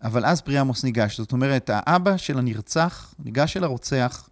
אבל 0.03 0.25
אז 0.25 0.41
פריאמוס 0.41 0.85
ניגש. 0.85 1.19
זאת 1.19 1.33
אומרת, 1.33 1.71
האבא 1.73 2.17
של 2.17 2.39
הנרצח 2.39 3.15
ניגש 3.19 3.57
אל 3.57 3.65
הרוצח, 3.65 4.29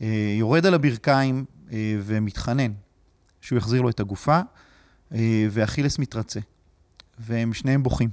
אה, 0.00 0.34
יורד 0.38 0.66
על 0.66 0.74
הברכיים 0.74 1.44
אה, 1.72 1.96
ומתחנן 2.04 2.72
שהוא 3.40 3.56
יחזיר 3.56 3.82
לו 3.82 3.90
את 3.90 4.00
הגופה, 4.00 4.40
ואכילס 5.50 5.98
מתרצה. 5.98 6.40
והם 7.18 7.54
שניהם 7.54 7.82
בוכים. 7.82 8.10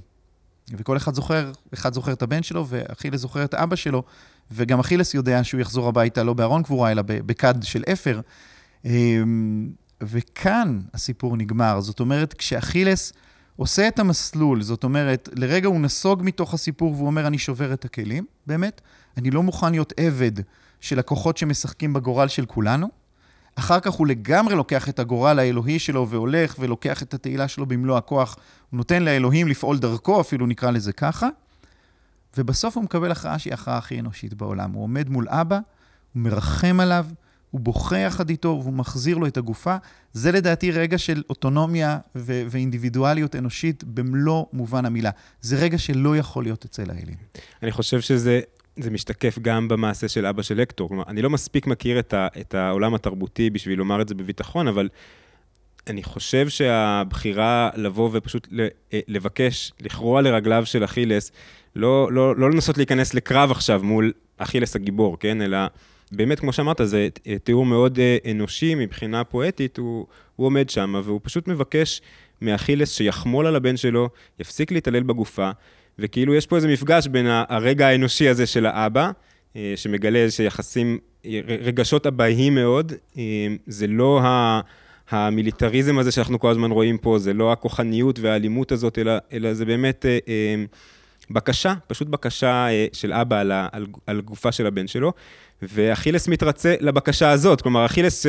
וכל 0.70 0.96
אחד 0.96 1.14
זוכר, 1.14 1.52
אחד 1.74 1.94
זוכר 1.94 2.12
את 2.12 2.22
הבן 2.22 2.42
שלו, 2.42 2.66
ואכילס 2.68 3.20
זוכר 3.20 3.44
את 3.44 3.54
אבא 3.54 3.76
שלו, 3.76 4.02
וגם 4.50 4.80
אכילס 4.80 5.14
יודע 5.14 5.44
שהוא 5.44 5.60
יחזור 5.60 5.88
הביתה 5.88 6.22
לא 6.22 6.34
בארון 6.34 6.62
קבורה, 6.62 6.92
אלא 6.92 7.02
בכד 7.06 7.54
של 7.62 7.82
אפר. 7.92 8.20
אמ, 8.84 9.70
וכאן 10.02 10.80
הסיפור 10.94 11.36
נגמר. 11.36 11.80
זאת 11.80 12.00
אומרת, 12.00 12.34
כשאכילס 12.34 13.12
עושה 13.56 13.88
את 13.88 13.98
המסלול, 13.98 14.62
זאת 14.62 14.84
אומרת, 14.84 15.28
לרגע 15.32 15.68
הוא 15.68 15.80
נסוג 15.80 16.22
מתוך 16.24 16.54
הסיפור 16.54 16.92
והוא 16.92 17.06
אומר, 17.06 17.26
אני 17.26 17.38
שובר 17.38 17.72
את 17.72 17.84
הכלים, 17.84 18.24
באמת, 18.46 18.80
אני 19.16 19.30
לא 19.30 19.42
מוכן 19.42 19.70
להיות 19.70 19.92
עבד 19.96 20.32
של 20.80 20.98
הכוחות 20.98 21.36
שמשחקים 21.36 21.92
בגורל 21.92 22.28
של 22.28 22.46
כולנו. 22.46 22.88
אחר 23.56 23.80
כך 23.80 23.92
הוא 23.92 24.06
לגמרי 24.06 24.54
לוקח 24.54 24.88
את 24.88 24.98
הגורל 24.98 25.38
האלוהי 25.38 25.78
שלו 25.78 26.08
והולך 26.08 26.56
ולוקח 26.58 27.02
את 27.02 27.14
התהילה 27.14 27.48
שלו 27.48 27.66
במלוא 27.66 27.96
הכוח. 27.96 28.36
הוא 28.70 28.78
נותן 28.78 29.02
לאלוהים 29.02 29.48
לפעול 29.48 29.78
דרכו, 29.78 30.20
אפילו 30.20 30.46
נקרא 30.46 30.70
לזה 30.70 30.92
ככה. 30.92 31.28
ובסוף 32.38 32.76
הוא 32.76 32.84
מקבל 32.84 33.10
הכרעה 33.10 33.38
שהיא 33.38 33.50
ההכרעה 33.50 33.78
הכי 33.78 34.00
אנושית 34.00 34.34
בעולם. 34.34 34.72
הוא 34.72 34.82
עומד 34.82 35.08
מול 35.08 35.26
אבא, 35.28 35.58
הוא 36.12 36.22
מרחם 36.22 36.80
עליו, 36.80 37.06
הוא 37.50 37.60
בוכה 37.60 37.98
יחד 37.98 38.30
איתו 38.30 38.60
והוא 38.62 38.72
מחזיר 38.72 39.18
לו 39.18 39.26
את 39.26 39.36
הגופה. 39.36 39.76
זה 40.12 40.32
לדעתי 40.32 40.70
רגע 40.70 40.98
של 40.98 41.22
אוטונומיה 41.30 41.98
ו- 42.16 42.42
ואינדיבידואליות 42.50 43.36
אנושית 43.36 43.84
במלוא 43.84 44.44
מובן 44.52 44.84
המילה. 44.84 45.10
זה 45.40 45.56
רגע 45.56 45.78
שלא 45.78 46.16
יכול 46.16 46.44
להיות 46.44 46.64
אצל 46.64 46.90
האלים. 46.90 47.16
אני 47.62 47.72
חושב 47.72 48.00
שזה 48.00 48.40
זה 48.76 48.90
משתקף 48.90 49.38
גם 49.38 49.68
במעשה 49.68 50.08
של 50.08 50.26
אבא 50.26 50.42
של 50.42 50.60
הקטור. 50.60 50.88
כלומר, 50.88 51.04
אני 51.06 51.22
לא 51.22 51.30
מספיק 51.30 51.66
מכיר 51.66 51.98
את, 51.98 52.14
ה, 52.14 52.28
את 52.40 52.54
העולם 52.54 52.94
התרבותי 52.94 53.50
בשביל 53.50 53.78
לומר 53.78 54.02
את 54.02 54.08
זה 54.08 54.14
בביטחון, 54.14 54.68
אבל 54.68 54.88
אני 55.86 56.02
חושב 56.02 56.48
שהבחירה 56.48 57.70
לבוא 57.76 58.10
ופשוט 58.12 58.48
אה, 58.92 59.00
לבקש, 59.08 59.72
לכרוע 59.80 60.22
לרגליו 60.22 60.66
של 60.66 60.84
אכילס, 60.84 61.32
לא, 61.76 62.12
לא, 62.12 62.36
לא 62.36 62.50
לנסות 62.50 62.76
להיכנס 62.76 63.14
לקרב 63.14 63.50
עכשיו 63.50 63.80
מול 63.82 64.12
אכילס 64.36 64.76
הגיבור, 64.76 65.18
כן? 65.18 65.42
אלא 65.42 65.58
באמת, 66.12 66.40
כמו 66.40 66.52
שאמרת, 66.52 66.80
זה 66.84 67.08
תיאור 67.44 67.66
מאוד 67.66 67.98
אה, 67.98 68.16
אנושי 68.30 68.74
מבחינה 68.74 69.24
פואטית, 69.24 69.78
הוא, 69.78 70.06
הוא 70.36 70.46
עומד 70.46 70.70
שם 70.70 71.00
והוא 71.04 71.20
פשוט 71.22 71.48
מבקש 71.48 72.02
מאכילס 72.42 72.92
שיחמול 72.92 73.46
על 73.46 73.56
הבן 73.56 73.76
שלו, 73.76 74.08
יפסיק 74.40 74.72
להתעלל 74.72 75.02
בגופה, 75.02 75.50
וכאילו 75.98 76.34
יש 76.34 76.46
פה 76.46 76.56
איזה 76.56 76.68
מפגש 76.68 77.06
בין 77.06 77.26
הרגע 77.28 77.86
האנושי 77.86 78.28
הזה 78.28 78.46
של 78.46 78.66
האבא, 78.66 79.10
אה, 79.56 79.72
שמגלה 79.76 80.18
איזה 80.18 80.44
יחסים, 80.44 80.98
רגשות 81.46 82.06
אבאיים 82.06 82.54
מאוד, 82.54 82.92
אה, 83.18 83.46
זה 83.66 83.86
לא 83.86 84.20
ה... 84.22 84.60
המיליטריזם 85.10 85.98
הזה 85.98 86.12
שאנחנו 86.12 86.38
כל 86.38 86.50
הזמן 86.50 86.70
רואים 86.70 86.98
פה, 86.98 87.18
זה 87.18 87.32
לא 87.32 87.52
הכוחניות 87.52 88.18
והאלימות 88.18 88.72
הזאת, 88.72 88.98
אלא, 88.98 89.12
אלא 89.32 89.54
זה 89.54 89.64
באמת 89.64 90.06
אה, 90.06 90.18
אה, 90.28 90.64
בקשה, 91.30 91.74
פשוט 91.86 92.08
בקשה 92.08 92.66
אה, 92.68 92.86
של 92.92 93.12
אבא 93.12 93.40
על, 93.40 93.52
על, 93.72 93.86
על 94.06 94.20
גופה 94.20 94.52
של 94.52 94.66
הבן 94.66 94.86
שלו, 94.86 95.12
ואכילס 95.62 96.28
מתרצה 96.28 96.74
לבקשה 96.80 97.30
הזאת. 97.30 97.60
כלומר, 97.60 97.86
אכילס, 97.86 98.26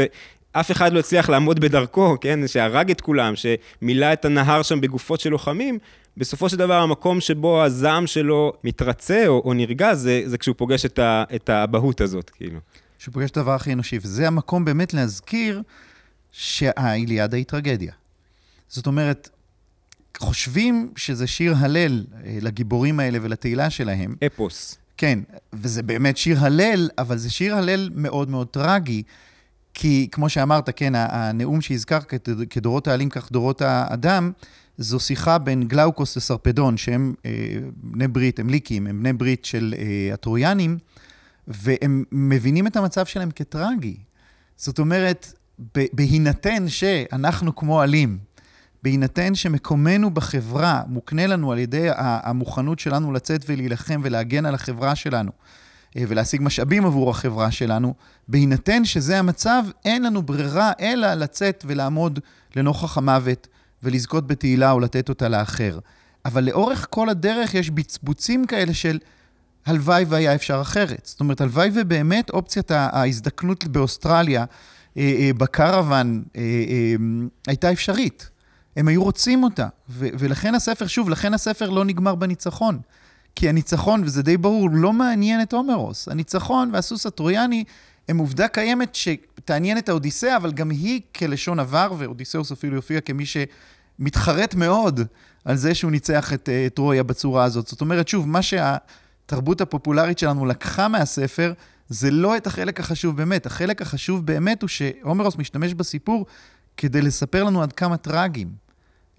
אף 0.51 0.71
אחד 0.71 0.93
לא 0.93 0.99
הצליח 0.99 1.29
לעמוד 1.29 1.59
בדרכו, 1.59 2.17
כן, 2.21 2.47
שהרג 2.47 2.91
את 2.91 3.01
כולם, 3.01 3.33
שמילא 3.35 4.13
את 4.13 4.25
הנהר 4.25 4.61
שם 4.61 4.81
בגופות 4.81 5.19
של 5.19 5.29
לוחמים, 5.29 5.79
בסופו 6.17 6.49
של 6.49 6.57
דבר 6.57 6.81
המקום 6.81 7.21
שבו 7.21 7.63
הזעם 7.63 8.07
שלו 8.07 8.53
מתרצה 8.63 9.27
או, 9.27 9.41
או 9.45 9.53
נרגע, 9.53 9.93
זה, 9.93 10.21
זה 10.25 10.37
כשהוא 10.37 10.55
פוגש 10.57 10.85
את, 10.85 10.99
ה, 10.99 11.23
את 11.35 11.49
האבהות 11.49 12.01
הזאת, 12.01 12.29
כאילו. 12.29 12.59
שהוא 12.99 13.13
פוגש 13.13 13.29
את 13.29 13.37
הדבר 13.37 13.51
הכי 13.51 13.73
אנושי, 13.73 13.97
וזה 14.01 14.27
המקום 14.27 14.65
באמת 14.65 14.93
להזכיר 14.93 15.61
שהאיליאדה 16.31 17.37
היא 17.37 17.45
טרגדיה. 17.45 17.93
זאת 18.67 18.87
אומרת, 18.87 19.29
חושבים 20.17 20.91
שזה 20.95 21.27
שיר 21.27 21.55
הלל 21.57 22.05
אה, 22.25 22.37
לגיבורים 22.41 22.99
האלה 22.99 23.19
ולתהילה 23.21 23.69
שלהם. 23.69 24.15
אפוס. 24.25 24.77
כן, 24.97 25.19
וזה 25.53 25.83
באמת 25.83 26.17
שיר 26.17 26.39
הלל, 26.39 26.89
אבל 26.97 27.17
זה 27.17 27.29
שיר 27.29 27.55
הלל 27.55 27.89
מאוד 27.95 28.29
מאוד 28.29 28.47
טרגי, 28.47 29.03
כי 29.73 30.07
כמו 30.11 30.29
שאמרת, 30.29 30.69
כן, 30.75 30.93
הנאום 30.95 31.61
שהזכרת 31.61 32.13
כדורות 32.49 32.87
העלים 32.87 33.09
כך 33.09 33.31
דורות 33.31 33.61
האדם, 33.61 34.31
זו 34.77 34.99
שיחה 34.99 35.37
בין 35.37 35.67
גלאוקוס 35.67 36.17
לסרפדון, 36.17 36.77
שהם 36.77 37.13
אה, 37.25 37.31
בני 37.73 38.07
ברית, 38.07 38.39
הם 38.39 38.49
ליקים, 38.49 38.87
הם 38.87 38.99
בני 38.99 39.13
ברית 39.13 39.45
של 39.45 39.75
אה, 39.77 40.13
הטרויאנים, 40.13 40.77
והם 41.47 42.03
מבינים 42.11 42.67
את 42.67 42.75
המצב 42.75 43.05
שלהם 43.05 43.31
כטרגי. 43.31 43.97
זאת 44.57 44.79
אומרת, 44.79 45.33
בהינתן 45.93 46.69
שאנחנו 46.69 47.55
כמו 47.55 47.81
עלים, 47.81 48.17
בהינתן 48.85 49.35
שמקומנו 49.35 50.09
בחברה 50.09 50.81
מוקנה 50.87 51.27
לנו 51.27 51.51
על 51.51 51.59
ידי 51.59 51.87
המוכנות 51.97 52.79
שלנו 52.79 53.11
לצאת 53.11 53.45
ולהילחם 53.47 54.01
ולהגן 54.03 54.45
על 54.45 54.55
החברה 54.55 54.95
שלנו, 54.95 55.31
אה, 55.97 56.03
ולהשיג 56.07 56.41
משאבים 56.43 56.85
עבור 56.85 57.09
החברה 57.09 57.51
שלנו, 57.51 57.93
בהינתן 58.27 58.85
שזה 58.85 59.19
המצב, 59.19 59.63
אין 59.85 60.03
לנו 60.03 60.21
ברירה 60.21 60.71
אלא 60.79 61.13
לצאת 61.13 61.65
ולעמוד 61.67 62.19
לנוכח 62.55 62.97
המוות 62.97 63.47
ולזכות 63.83 64.27
בתהילה 64.27 64.71
או 64.71 64.79
לתת 64.79 65.09
אותה 65.09 65.29
לאחר. 65.29 65.79
אבל 66.25 66.43
לאורך 66.43 66.87
כל 66.89 67.09
הדרך 67.09 67.53
יש 67.53 67.69
בצבוצים 67.69 68.45
כאלה 68.45 68.73
של 68.73 68.99
הלוואי 69.65 70.05
והיה 70.07 70.35
אפשר 70.35 70.61
אחרת. 70.61 71.01
זאת 71.03 71.19
אומרת, 71.19 71.41
הלוואי 71.41 71.69
ובאמת 71.73 72.29
אופציית 72.29 72.71
ההזדקנות 72.71 73.67
באוסטרליה, 73.67 74.45
אה, 74.97 75.15
אה, 75.19 75.31
בקרוון, 75.37 76.23
הייתה 77.47 77.71
אפשרית. 77.71 78.34
הם 78.75 78.87
היו 78.87 79.03
רוצים 79.03 79.43
אותה. 79.43 79.67
ולכן 79.89 80.55
הספר, 80.55 80.87
שוב, 80.87 81.09
לכן 81.09 81.33
הספר 81.33 81.69
לא 81.69 81.85
נגמר 81.85 82.15
בניצחון. 82.15 82.79
כי 83.35 83.49
הניצחון, 83.49 84.03
וזה 84.03 84.23
די 84.23 84.37
ברור, 84.37 84.69
לא 84.73 84.93
מעניין 84.93 85.41
את 85.41 85.53
הומרוס. 85.53 86.07
הניצחון 86.07 86.69
והסוס 86.73 87.05
הטרויאני 87.05 87.63
הם 88.09 88.17
עובדה 88.17 88.47
קיימת 88.47 88.95
שתעניין 88.95 89.77
את 89.77 89.89
האודיסאה, 89.89 90.37
אבל 90.37 90.51
גם 90.51 90.69
היא 90.69 91.01
כלשון 91.15 91.59
עבר, 91.59 91.93
ואודיסאוס 91.97 92.51
אפילו 92.51 92.75
יופיע 92.75 93.01
כמי 93.01 93.23
שמתחרט 93.25 94.55
מאוד 94.55 95.01
על 95.45 95.55
זה 95.55 95.75
שהוא 95.75 95.91
ניצח 95.91 96.33
את 96.33 96.49
uh, 96.49 96.69
טרויה 96.69 97.03
בצורה 97.03 97.43
הזאת. 97.43 97.67
זאת 97.67 97.81
אומרת, 97.81 98.07
שוב, 98.07 98.27
מה 98.27 98.41
שהתרבות 98.41 99.61
הפופולרית 99.61 100.19
שלנו 100.19 100.45
לקחה 100.45 100.87
מהספר, 100.87 101.53
זה 101.89 102.11
לא 102.11 102.37
את 102.37 102.47
החלק 102.47 102.79
החשוב 102.79 103.17
באמת. 103.17 103.45
החלק 103.45 103.81
החשוב 103.81 104.25
באמת 104.25 104.61
הוא 104.61 104.67
שהומרוס 104.67 105.35
משתמש 105.35 105.73
בסיפור 105.73 106.25
כדי 106.77 107.01
לספר 107.01 107.43
לנו 107.43 107.63
עד 107.63 107.73
כמה 107.73 107.97
טרגיים 107.97 108.64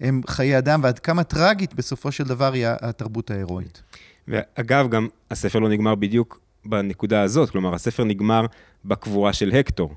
הם 0.01 0.21
חיי 0.27 0.57
אדם, 0.57 0.79
ועד 0.83 0.99
כמה 0.99 1.23
טרגית 1.23 1.73
בסופו 1.73 2.11
של 2.11 2.23
דבר 2.23 2.53
היא 2.53 2.65
התרבות 2.67 3.31
ההירואית. 3.31 3.81
ואגב, 4.27 4.89
גם 4.89 5.07
הספר 5.31 5.59
לא 5.59 5.69
נגמר 5.69 5.95
בדיוק 5.95 6.39
בנקודה 6.65 7.21
הזאת, 7.21 7.49
כלומר, 7.49 7.75
הספר 7.75 8.03
נגמר 8.03 8.45
בקבורה 8.85 9.33
של 9.33 9.51
הקטור. 9.55 9.93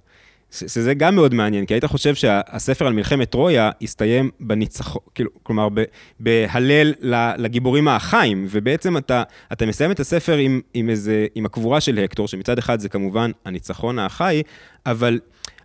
שזה 0.51 0.95
גם 0.95 1.15
מאוד 1.15 1.35
מעניין, 1.35 1.67
כי 1.67 1.75
היית 1.75 1.85
חושב 1.85 2.15
שהספר 2.15 2.87
על 2.87 2.93
מלחמת 2.93 3.31
טרויה 3.31 3.71
יסתיים 3.81 4.31
בניצחון, 4.41 5.03
כאילו, 5.15 5.31
כלומר, 5.43 5.69
בהלל 6.21 6.95
לגיבורים 7.37 7.89
האחיים, 7.89 8.47
ובעצם 8.51 8.97
אתה, 8.97 9.23
אתה 9.53 9.67
מסיים 9.67 9.91
את 9.91 10.01
הספר 10.01 10.37
עם, 10.37 10.61
עם, 10.75 10.91
איזה, 10.91 11.27
עם 11.35 11.47
הקבורה 11.47 11.81
של 11.81 11.99
הקטור, 12.05 12.29
שמצד 12.29 12.59
אחד 12.59 12.81
זה 12.81 12.89
כמובן 12.89 13.31
הניצחון 13.45 13.99
האחאי, 13.99 14.43
אבל 14.87 15.21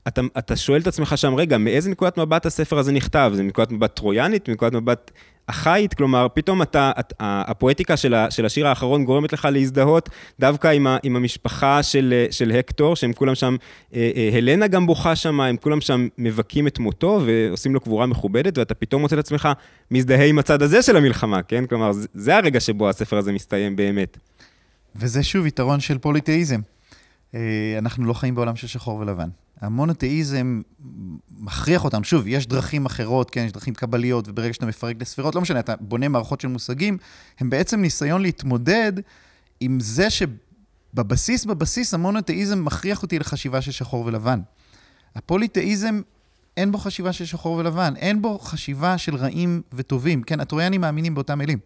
אתה, 0.07 0.21
אתה 0.37 0.55
שואל 0.55 0.81
את 0.81 0.87
עצמך 0.87 1.17
שם, 1.17 1.35
רגע, 1.35 1.57
מאיזה 1.57 1.89
נקודת 1.89 2.17
מבט 2.17 2.45
הספר 2.45 2.77
הזה 2.77 2.91
נכתב? 2.91 3.31
זה 3.33 3.43
מנקודת 3.43 3.71
מבט 3.71 3.95
טרויאנית, 3.95 4.49
מנקודת 4.49 4.73
מבט 4.73 5.11
אחאית? 5.47 5.93
כלומר, 5.93 6.27
פתאום 6.33 6.61
אתה, 6.61 6.91
את, 6.99 7.13
הפואטיקה 7.19 7.97
של, 7.97 8.13
ה, 8.13 8.31
של 8.31 8.45
השיר 8.45 8.67
האחרון 8.67 9.05
גורמת 9.05 9.33
לך 9.33 9.47
להזדהות 9.51 10.09
דווקא 10.39 10.67
עם, 10.67 10.87
ה, 10.87 10.97
עם 11.03 11.15
המשפחה 11.15 11.83
של, 11.83 12.25
של 12.31 12.51
הקטור, 12.51 12.95
שהם 12.95 13.13
כולם 13.13 13.35
שם, 13.35 13.55
אה, 13.93 14.11
אה, 14.15 14.29
הלנה 14.37 14.67
גם 14.67 14.85
בוכה 14.85 15.15
שם, 15.15 15.41
הם 15.41 15.57
כולם 15.57 15.81
שם 15.81 16.07
מבכים 16.17 16.67
את 16.67 16.79
מותו 16.79 17.21
ועושים 17.25 17.73
לו 17.73 17.79
קבורה 17.79 18.05
מכובדת, 18.05 18.57
ואתה 18.57 18.73
פתאום 18.73 19.01
מוצא 19.01 19.15
את 19.15 19.19
עצמך 19.19 19.49
מזדהה 19.91 20.25
עם 20.25 20.39
הצד 20.39 20.61
הזה 20.61 20.81
של 20.81 20.97
המלחמה, 20.97 21.43
כן? 21.43 21.65
כלומר, 21.65 21.91
זה, 21.91 22.07
זה 22.13 22.37
הרגע 22.37 22.59
שבו 22.59 22.89
הספר 22.89 23.17
הזה 23.17 23.31
מסתיים 23.31 23.75
באמת. 23.75 24.17
וזה 24.95 25.23
שוב 25.23 25.45
יתרון 25.45 25.79
של 25.79 25.97
פוליטאיזם. 25.97 26.59
אה, 27.35 27.75
אנחנו 27.77 28.05
לא 28.05 28.13
חיים 28.13 28.35
בעולם 28.35 28.55
של 28.55 28.67
שחור 28.67 28.99
ולבן. 28.99 29.29
המונותאיזם 29.65 30.61
מכריח 31.39 31.83
אותם, 31.83 32.03
שוב, 32.03 32.27
יש 32.27 32.47
דרכים 32.47 32.85
אחרות, 32.85 33.31
כן, 33.31 33.45
יש 33.45 33.51
דרכים 33.51 33.73
קבליות, 33.73 34.27
וברגע 34.27 34.53
שאתה 34.53 34.65
מפרק 34.65 34.95
לספירות, 35.01 35.35
לא 35.35 35.41
משנה, 35.41 35.59
אתה 35.59 35.75
בונה 35.79 36.07
מערכות 36.07 36.41
של 36.41 36.47
מושגים, 36.47 36.97
הם 37.39 37.49
בעצם 37.49 37.81
ניסיון 37.81 38.21
להתמודד 38.21 38.93
עם 39.59 39.79
זה 39.79 40.07
שבבסיס, 40.09 41.45
בבסיס, 41.45 41.93
המונותאיזם 41.93 42.65
מכריח 42.65 43.03
אותי 43.03 43.19
לחשיבה 43.19 43.61
של 43.61 43.71
שחור 43.71 44.05
ולבן. 44.05 44.39
הפוליתאיזם, 45.15 46.01
אין 46.57 46.71
בו 46.71 46.77
חשיבה 46.77 47.13
של 47.13 47.25
שחור 47.25 47.57
ולבן, 47.57 47.93
אין 47.95 48.21
בו 48.21 48.39
חשיבה 48.39 48.97
של 48.97 49.15
רעים 49.15 49.61
וטובים. 49.73 50.23
כן, 50.23 50.39
הטרויאנים 50.39 50.81
מאמינים 50.81 51.15
באותם 51.15 51.39
מילים. 51.39 51.59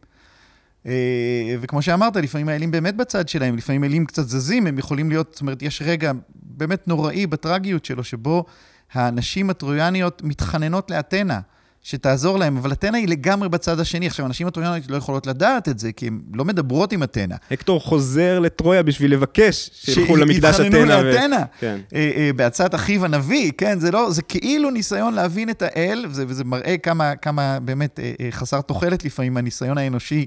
אה, 0.86 1.56
וכמו 1.62 1.82
שאמרת, 1.82 2.16
לפעמים 2.16 2.50
האלים 2.50 2.72
באמת 2.72 2.96
בצד 2.96 3.30
שלהם, 3.30 3.58
לפעמים 3.58 3.84
האלים 3.84 4.06
קצת 4.06 4.28
זזים, 4.28 4.68
הם 4.68 4.80
יכולים 4.80 5.10
להיות, 5.10 5.30
זאת 5.32 5.42
אומרת, 5.42 5.62
יש 5.62 5.82
רגע 5.82 6.12
באמת 6.60 6.88
נוראי 6.88 7.28
בטרגיות 7.28 7.86
שלו, 7.86 8.04
שבו 8.04 8.45
הנשים 8.93 9.50
הטרויאניות 9.50 10.22
מתחננות 10.24 10.91
לאתנה, 10.91 11.39
שתעזור 11.84 12.39
להם, 12.39 12.58
אבל 12.58 12.72
אתנה 12.72 12.98
היא 12.98 13.08
לגמרי 13.08 13.50
בצד 13.50 13.80
השני. 13.80 14.08
עכשיו, 14.08 14.26
אנשים 14.26 14.48
הטרויאניות 14.48 14.89
לא 14.89 14.98
יכולות 14.98 15.28
לדעת 15.28 15.69
את 15.69 15.80
זה, 15.80 15.91
כי 15.91 16.08
הן 16.08 16.19
לא 16.34 16.45
מדברות 16.45 16.93
עם 16.93 17.04
אתנה. 17.04 17.36
הקטור 17.52 17.80
חוזר 17.80 18.39
לטרויה 18.39 18.84
בשביל 18.84 19.13
לבקש 19.13 19.69
שילכו 19.74 20.15
למקדש 20.15 20.56
אתנה. 20.56 20.65
שיתחננו 20.65 20.86
לאתנה. 20.86 21.38
ו... 21.38 21.60
כן. 21.60 21.80
אה, 21.95 22.12
אה, 22.15 22.32
בעצת 22.36 22.76
אחיו 22.76 23.06
הנביא, 23.06 23.52
כן? 23.58 23.80
זה 23.80 23.91
לא, 23.91 24.12
זה 24.12 24.22
כאילו 24.22 24.69
ניסיון 24.69 25.13
להבין 25.13 25.50
את 25.50 25.62
האל, 25.62 26.06
וזה, 26.10 26.26
וזה 26.28 26.43
מראה 26.43 26.78
כמה, 26.78 27.15
כמה 27.15 27.60
באמת 27.60 28.00
אה, 28.00 28.32
חסר 28.32 28.62
תוחלת 28.62 29.06
לפעמים, 29.06 29.38
הניסיון 29.38 29.78
האנושי, 29.78 30.26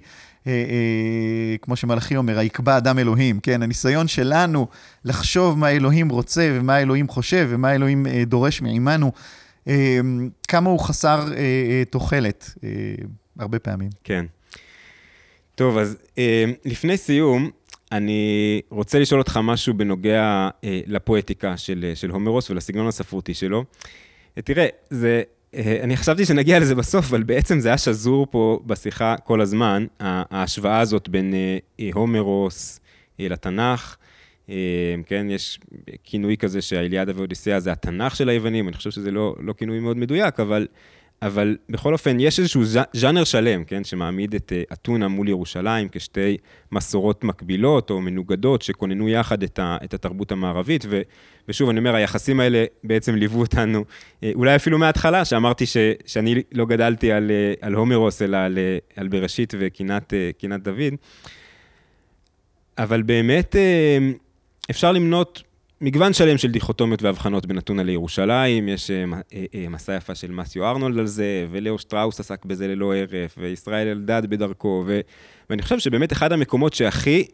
כמו 1.63 1.77
שמלאכי 1.77 2.17
אומר, 2.17 2.39
היקבע 2.39 2.77
אדם 2.77 2.99
אלוהים, 2.99 3.41
כן? 3.41 3.63
הניסיון 3.63 4.09
שלנו 4.09 4.67
לחשוב 5.05 5.59
מה 5.59 5.71
אלוהים 5.71 6.09
רוצה 6.09 6.51
ומה 6.55 6.81
אלוהים 6.81 7.09
חושב 7.09 7.49
ומה 7.51 7.75
אלוהים 7.75 8.07
דורש 8.27 8.63
מעימנו. 8.63 9.13
אמ, 9.67 10.31
כמה 10.49 10.71
הוא 10.71 10.81
חסר 10.81 11.19
אה, 11.33 11.37
אה, 11.37 11.83
תוחלת, 11.91 12.55
אה, 12.65 12.69
הרבה 13.39 13.59
פעמים. 13.59 13.91
כן. 14.05 14.25
טוב, 15.55 15.79
אז 15.79 15.97
לפני 16.65 16.97
סיום, 16.97 17.51
אני 17.93 18.61
רוצה 18.71 18.99
לשאול 18.99 19.21
אותך 19.21 19.41
משהו 19.43 19.75
בנוגע 19.75 20.49
לפואטיקה 20.63 21.57
של, 21.57 21.93
של 21.95 22.11
הומרוס 22.11 22.51
ולסגנון 22.51 22.87
הספרותי 22.87 23.35
שלו. 23.35 23.65
תראה, 24.35 24.67
זה, 24.91 25.23
אני 25.57 25.97
חשבתי 25.97 26.25
שנגיע 26.25 26.59
לזה 26.59 26.75
בסוף, 26.75 27.07
אבל 27.09 27.23
בעצם 27.23 27.61
זה 27.61 27.69
היה 27.69 27.79
שזור 27.79 28.27
פה 28.31 28.61
בשיחה 28.67 29.15
כל 29.25 29.41
הזמן, 29.41 29.87
ההשוואה 30.01 30.81
הזאת 30.81 31.09
בין 31.09 31.35
הומרוס 31.95 32.81
לתנ"ך. 33.19 33.97
אה, 34.49 34.55
כן, 35.07 35.27
יש 35.31 35.61
כינוי 36.05 36.37
כזה 36.37 36.63
שהאיליאדה 36.63 37.13
ואודיסאה 37.17 37.61
זה 37.61 37.73
התנ"ך 37.73 38.17
של 38.17 38.29
היוונים, 38.29 38.69
אני 38.69 38.77
חושב 38.77 38.91
שזה 38.91 39.11
לא, 39.11 39.37
לא 39.41 39.53
כינוי 39.53 39.81
מאוד 39.81 39.97
מדויק, 39.97 40.41
אבל, 40.41 40.67
אבל 41.23 41.57
בכל 41.69 41.93
אופן, 41.93 42.21
יש 42.21 42.39
איזשהו 42.39 42.63
ז'אנר 42.93 43.25
שלם, 43.25 43.65
כן, 43.65 43.85
שמעמיד 43.85 44.35
את 44.35 44.53
אה, 44.57 44.63
אתונה 44.73 45.09
מול 45.09 45.29
ירושלים 45.29 45.89
כשתי 45.93 46.37
מסורות 46.73 47.25
מקבילות 47.25 47.91
או 47.91 48.01
מנוגדות, 48.01 48.63
שכוננו 48.63 49.09
יחד 49.09 49.43
את, 49.43 49.59
ה, 49.59 49.77
את 49.85 49.95
התרבות 49.95 50.33
המערבית, 50.33 50.85
ו, 50.89 51.01
ושוב, 51.49 51.69
אני 51.69 51.79
אומר, 51.79 51.95
היחסים 51.95 52.41
האלה 52.41 52.65
בעצם 52.85 53.15
ליוו 53.15 53.41
אותנו, 53.41 53.85
אה, 54.23 54.31
אולי 54.35 54.57
אפילו 54.57 54.79
מההתחלה, 54.79 55.25
שאמרתי 55.25 55.67
ש, 55.67 55.77
שאני 56.07 56.43
לא 56.53 56.67
גדלתי 56.67 57.13
על, 57.13 57.31
על 57.61 57.75
הומרוס, 57.75 58.23
אלא 58.23 58.37
על, 58.37 58.59
על 58.97 59.09
בראשית 59.09 59.55
וקינת 59.59 60.63
דוד. 60.63 60.95
אבל 62.79 63.03
באמת, 63.03 63.57
אפשר 64.71 64.93
למנות 64.93 65.43
מגוון 65.85 66.13
שלם 66.13 66.39
של 66.39 66.51
דיכוטומיות 66.51 67.03
והבחנות 67.03 67.47
בין 67.47 67.59
אתונה 67.59 67.83
לירושלים, 67.83 68.69
יש 68.69 68.91
אה, 68.91 69.05
אה, 69.35 69.45
אה, 69.55 69.69
מסע 69.69 69.95
יפה 69.97 70.15
של 70.15 70.31
מסיו 70.31 70.65
ארנולד 70.65 70.99
על 70.99 71.07
זה, 71.07 71.47
ולאו 71.51 71.79
שטראוס 71.79 72.21
עסק 72.21 72.45
בזה 72.45 72.69
ללא 72.69 72.95
הרף, 72.95 73.35
וישראל 73.39 73.89
אלדד 73.89 74.23
בדרכו, 74.29 74.85
ו... 74.87 75.01
ואני 75.51 75.63
חושב 75.63 75.79
שבאמת 75.79 76.13
אחד 76.13 76.33
המקומות 76.33 76.75
שהכי 76.75 77.27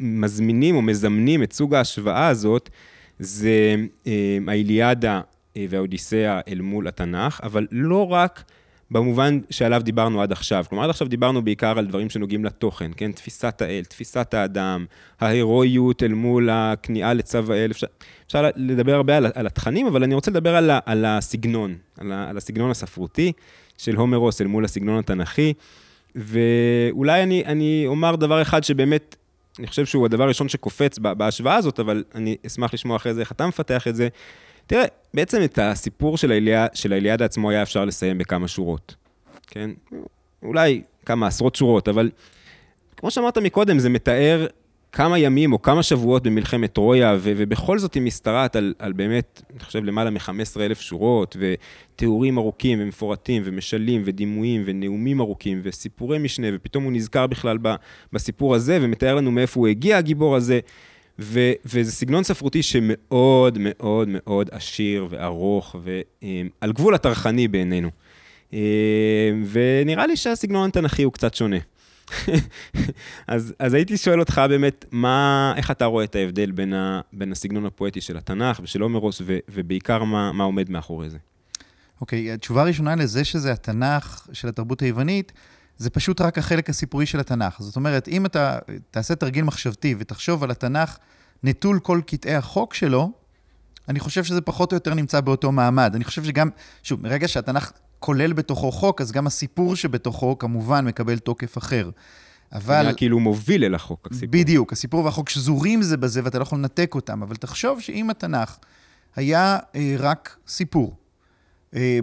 מזמינים 0.00 0.76
או 0.76 0.82
מזמנים 0.82 1.42
את 1.42 1.52
סוג 1.52 1.74
ההשוואה 1.74 2.28
הזאת, 2.28 2.70
זה 3.18 3.74
האיליאדה 4.48 5.20
והאודיסאה 5.58 6.40
אל 6.48 6.60
מול 6.60 6.88
התנ"ך, 6.88 7.40
אבל 7.42 7.66
לא 7.70 8.12
רק... 8.12 8.44
במובן 8.90 9.38
שעליו 9.50 9.82
דיברנו 9.84 10.22
עד 10.22 10.32
עכשיו. 10.32 10.64
כלומר, 10.68 10.84
עד 10.84 10.90
עכשיו 10.90 11.08
דיברנו 11.08 11.42
בעיקר 11.42 11.78
על 11.78 11.86
דברים 11.86 12.10
שנוגעים 12.10 12.44
לתוכן, 12.44 12.90
כן? 12.96 13.12
תפיסת 13.12 13.62
האל, 13.62 13.84
תפיסת 13.84 14.34
האדם, 14.34 14.86
ההירואיות 15.20 16.02
אל 16.02 16.12
מול 16.12 16.48
הכניעה 16.52 17.14
לצו 17.14 17.52
האל. 17.52 17.70
אפשר, 17.70 17.86
אפשר 18.26 18.46
לדבר 18.56 18.94
הרבה 18.94 19.16
על, 19.16 19.26
על 19.34 19.46
התכנים, 19.46 19.86
אבל 19.86 20.02
אני 20.02 20.14
רוצה 20.14 20.30
לדבר 20.30 20.56
על, 20.56 20.70
על 20.86 21.04
הסגנון, 21.04 21.76
על, 21.98 22.12
על 22.12 22.36
הסגנון 22.36 22.70
הספרותי 22.70 23.32
של 23.78 23.96
הומרוס 23.96 24.40
אל 24.40 24.46
מול 24.46 24.64
הסגנון 24.64 24.98
התנ"כי. 24.98 25.52
ואולי 26.14 27.22
אני, 27.22 27.44
אני 27.46 27.84
אומר 27.86 28.16
דבר 28.16 28.42
אחד 28.42 28.64
שבאמת, 28.64 29.16
אני 29.58 29.66
חושב 29.66 29.86
שהוא 29.86 30.06
הדבר 30.06 30.24
הראשון 30.24 30.48
שקופץ 30.48 30.98
בהשוואה 30.98 31.56
הזאת, 31.56 31.80
אבל 31.80 32.04
אני 32.14 32.36
אשמח 32.46 32.74
לשמוע 32.74 32.96
אחרי 32.96 33.14
זה 33.14 33.20
איך 33.20 33.32
אתה 33.32 33.46
מפתח 33.46 33.88
את 33.88 33.96
זה. 33.96 34.08
תראה, 34.68 34.84
בעצם 35.14 35.42
את 35.44 35.58
הסיפור 35.62 36.16
של, 36.16 36.30
האיליה, 36.30 36.66
של 36.74 36.92
האליאדה 36.92 37.24
עצמו 37.24 37.50
היה 37.50 37.62
אפשר 37.62 37.84
לסיים 37.84 38.18
בכמה 38.18 38.48
שורות, 38.48 38.94
כן? 39.46 39.70
אולי 40.42 40.82
כמה 41.06 41.26
עשרות 41.26 41.54
שורות, 41.54 41.88
אבל 41.88 42.10
כמו 42.96 43.10
שאמרת 43.10 43.38
מקודם, 43.38 43.78
זה 43.78 43.88
מתאר 43.88 44.46
כמה 44.92 45.18
ימים 45.18 45.52
או 45.52 45.62
כמה 45.62 45.82
שבועות 45.82 46.22
במלחמת 46.22 46.72
טרויה, 46.72 47.16
ו- 47.18 47.32
ובכל 47.36 47.78
זאת 47.78 47.94
היא 47.94 48.02
משתרעת 48.02 48.56
על, 48.56 48.74
על 48.78 48.92
באמת, 48.92 49.42
אני 49.50 49.60
חושב, 49.60 49.84
למעלה 49.84 50.10
מ-15 50.10 50.60
אלף 50.60 50.80
שורות, 50.80 51.36
ותיאורים 51.40 52.38
ארוכים 52.38 52.78
ומפורטים, 52.82 53.42
ומשלים, 53.44 54.02
ודימויים, 54.04 54.62
ונאומים 54.66 55.20
ארוכים, 55.20 55.60
וסיפורי 55.62 56.18
משנה, 56.18 56.46
ופתאום 56.54 56.84
הוא 56.84 56.92
נזכר 56.92 57.26
בכלל 57.26 57.58
ב- 57.62 57.74
בסיפור 58.12 58.54
הזה, 58.54 58.78
ומתאר 58.82 59.14
לנו 59.14 59.30
מאיפה 59.30 59.60
הוא 59.60 59.68
הגיע, 59.68 59.98
הגיבור 59.98 60.36
הזה. 60.36 60.60
ו, 61.20 61.40
וזה 61.64 61.92
סגנון 61.92 62.24
ספרותי 62.24 62.62
שמאוד 62.62 63.58
מאוד 63.60 64.08
מאוד 64.10 64.48
עשיר 64.52 65.06
וארוך 65.10 65.76
ועל 65.82 66.72
גבול 66.72 66.94
הטרחני 66.94 67.48
בעינינו. 67.48 67.90
ונראה 69.50 70.06
לי 70.06 70.16
שהסגנון 70.16 70.68
התנ"כי 70.68 71.02
הוא 71.02 71.12
קצת 71.12 71.34
שונה. 71.34 71.56
אז, 73.26 73.54
אז 73.58 73.74
הייתי 73.74 73.96
שואל 73.96 74.20
אותך 74.20 74.42
באמת, 74.48 74.84
מה, 74.90 75.52
איך 75.56 75.70
אתה 75.70 75.84
רואה 75.84 76.04
את 76.04 76.14
ההבדל 76.14 76.50
בין, 76.50 76.74
ה, 76.74 77.00
בין 77.12 77.32
הסגנון 77.32 77.66
הפואטי 77.66 78.00
של 78.00 78.16
התנ"ך 78.16 78.60
ושל 78.62 78.80
הומרוס, 78.80 79.22
ובעיקר 79.48 80.04
מה, 80.04 80.32
מה 80.32 80.44
עומד 80.44 80.70
מאחורי 80.70 81.10
זה? 81.10 81.18
אוקיי, 82.00 82.30
okay, 82.30 82.34
התשובה 82.34 82.62
הראשונה 82.62 82.96
לזה 82.96 83.24
שזה 83.24 83.52
התנ"ך 83.52 84.28
של 84.32 84.48
התרבות 84.48 84.80
היוונית, 84.80 85.32
זה 85.78 85.90
פשוט 85.90 86.20
רק 86.20 86.38
החלק 86.38 86.70
הסיפורי 86.70 87.06
של 87.06 87.20
התנ"ך. 87.20 87.60
זאת 87.60 87.76
אומרת, 87.76 88.08
אם 88.08 88.26
אתה 88.26 88.58
תעשה 88.90 89.14
תרגיל 89.14 89.44
מחשבתי 89.44 89.94
ותחשוב 89.98 90.44
על 90.44 90.50
התנ"ך 90.50 90.98
נטול 91.42 91.80
כל 91.80 92.00
קטעי 92.06 92.34
החוק 92.34 92.74
שלו, 92.74 93.12
אני 93.88 94.00
חושב 94.00 94.24
שזה 94.24 94.40
פחות 94.40 94.72
או 94.72 94.76
יותר 94.76 94.94
נמצא 94.94 95.20
באותו 95.20 95.52
מעמד. 95.52 95.94
אני 95.94 96.04
חושב 96.04 96.24
שגם, 96.24 96.48
שוב, 96.82 97.02
מרגע 97.02 97.28
שהתנ"ך 97.28 97.72
כולל 97.98 98.32
בתוכו 98.32 98.72
חוק, 98.72 99.00
אז 99.00 99.12
גם 99.12 99.26
הסיפור 99.26 99.76
שבתוכו 99.76 100.38
כמובן 100.38 100.84
מקבל 100.84 101.18
תוקף 101.18 101.58
אחר. 101.58 101.90
אבל... 102.52 102.86
זה 102.86 102.92
כאילו 102.92 103.20
מוביל 103.20 103.64
אל 103.64 103.74
החוק, 103.74 104.08
הסיפור. 104.10 104.28
בדיוק, 104.30 104.72
הסיפור 104.72 105.04
והחוק 105.04 105.28
שזורים 105.28 105.82
זה 105.82 105.96
בזה 105.96 106.20
ואתה 106.24 106.38
לא 106.38 106.42
יכול 106.42 106.58
לנתק 106.58 106.92
אותם, 106.94 107.22
אבל 107.22 107.36
תחשוב 107.36 107.80
שאם 107.80 108.10
התנ"ך 108.10 108.56
היה 109.16 109.58
אה, 109.74 109.94
רק 109.98 110.36
סיפור, 110.48 110.96
אה, 111.74 111.98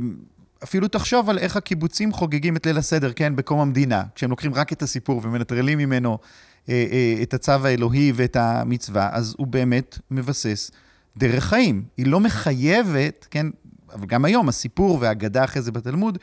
אפילו 0.65 0.87
תחשוב 0.87 1.29
על 1.29 1.37
איך 1.37 1.57
הקיבוצים 1.57 2.13
חוגגים 2.13 2.55
את 2.55 2.65
ליל 2.65 2.77
הסדר, 2.77 3.11
כן, 3.15 3.35
בקום 3.35 3.59
המדינה, 3.59 4.03
כשהם 4.15 4.29
לוקחים 4.29 4.53
רק 4.53 4.73
את 4.73 4.81
הסיפור 4.81 5.21
ומנטרלים 5.23 5.77
ממנו 5.77 6.17
אה, 6.69 6.85
אה, 6.91 7.23
את 7.23 7.33
הצו 7.33 7.51
האלוהי 7.51 8.11
ואת 8.15 8.35
המצווה, 8.35 9.09
אז 9.11 9.35
הוא 9.37 9.47
באמת 9.47 9.99
מבסס 10.11 10.71
דרך 11.17 11.43
חיים. 11.43 11.83
היא 11.97 12.05
לא 12.07 12.19
מחייבת, 12.19 13.27
כן, 13.31 13.47
אבל 13.93 14.05
גם 14.05 14.25
היום 14.25 14.49
הסיפור 14.49 14.97
והאגדה 15.01 15.43
אחרי 15.43 15.61
זה 15.61 15.71
בתלמוד, 15.71 16.17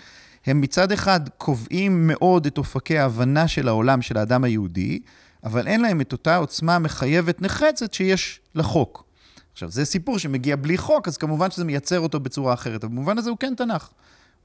הם 0.46 0.60
מצד 0.60 0.92
אחד 0.92 1.20
קובעים 1.36 2.06
מאוד 2.06 2.46
את 2.46 2.58
אופקי 2.58 2.98
ההבנה 2.98 3.48
של 3.48 3.68
העולם 3.68 4.02
של 4.02 4.18
האדם 4.18 4.44
היהודי, 4.44 4.98
אבל 5.44 5.66
אין 5.66 5.80
להם 5.80 6.00
את 6.00 6.12
אותה 6.12 6.36
עוצמה 6.36 6.78
מחייבת 6.78 7.42
נחרצת 7.42 7.94
שיש 7.94 8.40
לחוק. 8.54 9.04
עכשיו, 9.52 9.70
זה 9.70 9.84
סיפור 9.84 10.18
שמגיע 10.18 10.56
בלי 10.56 10.78
חוק, 10.78 11.08
אז 11.08 11.16
כמובן 11.16 11.50
שזה 11.50 11.64
מייצר 11.64 12.00
אותו 12.00 12.20
בצורה 12.20 12.54
אחרת, 12.54 12.84
אבל 12.84 12.92
במובן 12.92 13.18
הזה 13.18 13.30
הוא 13.30 13.38
כן 13.38 13.54
תנ"ך. 13.56 13.88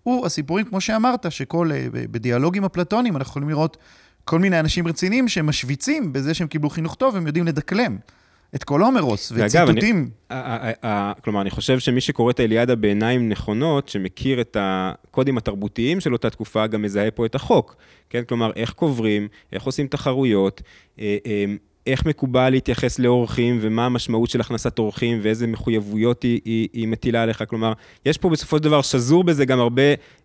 הוא 0.08 0.26
הסיפורים, 0.26 0.66
כמו 0.66 0.82
שאמרת, 0.82 1.32
שכל, 1.32 1.72
אה, 1.72 1.88
בדיאלוגים 1.92 2.66
אפלטוניים 2.66 3.18
אנחנו 3.18 3.30
יכולים 3.30 3.50
לראות 3.50 3.78
כל 4.26 4.40
מיני 4.40 4.60
אנשים 4.60 4.88
רציניים 4.88 5.28
שמשוויצים 5.28 6.14
בזה 6.14 6.34
שהם 6.34 6.48
קיבלו 6.48 6.70
חינוך 6.70 6.96
טוב, 6.96 7.16
הם 7.16 7.28
יודעים 7.28 7.46
לדקלם. 7.46 7.98
את 8.56 8.64
כל 8.64 8.82
הומרוס, 8.82 9.32
וציטוטים. 9.36 10.10
כלומר, 11.24 11.42
אני 11.42 11.50
חושב 11.50 11.80
שמי 11.80 12.02
שקורא 12.02 12.32
את 12.32 12.40
האליאדה 12.40 12.76
בעיניים 12.76 13.30
נכונות, 13.30 13.90
שמכיר 13.90 14.42
את 14.42 14.58
הקודים 14.60 15.38
התרבותיים 15.38 16.00
של 16.00 16.14
אותה 16.14 16.30
תקופה, 16.30 16.68
גם 16.68 16.82
מזהה 16.82 17.12
פה 17.12 17.26
את 17.26 17.36
החוק. 17.36 17.76
כן, 18.10 18.24
כלומר, 18.24 18.52
איך 18.56 18.72
קוברים, 18.72 19.28
איך 19.54 19.64
עושים 19.64 19.88
תחרויות, 19.88 20.62
אה, 21.00 21.18
אה, 21.26 21.46
איך 21.88 22.06
מקובל 22.06 22.50
להתייחס 22.50 23.00
לאורחים, 23.00 23.58
ומה 23.62 23.86
המשמעות 23.86 24.30
של 24.30 24.42
הכנסת 24.42 24.80
אורחים, 24.80 25.20
ואיזה 25.22 25.48
מחויבויות 25.48 26.24
היא, 26.24 26.42
היא, 26.46 26.68
היא 26.74 26.88
מטילה 26.88 27.24
עליך. 27.24 27.44
כלומר, 27.48 27.74
יש 28.06 28.18
פה 28.18 28.30
בסופו 28.30 28.58
של 28.58 28.64
דבר, 28.64 28.82
שזור 28.82 29.24
בזה 29.24 29.46
גם 29.46 29.60
הרבה, 29.60 29.82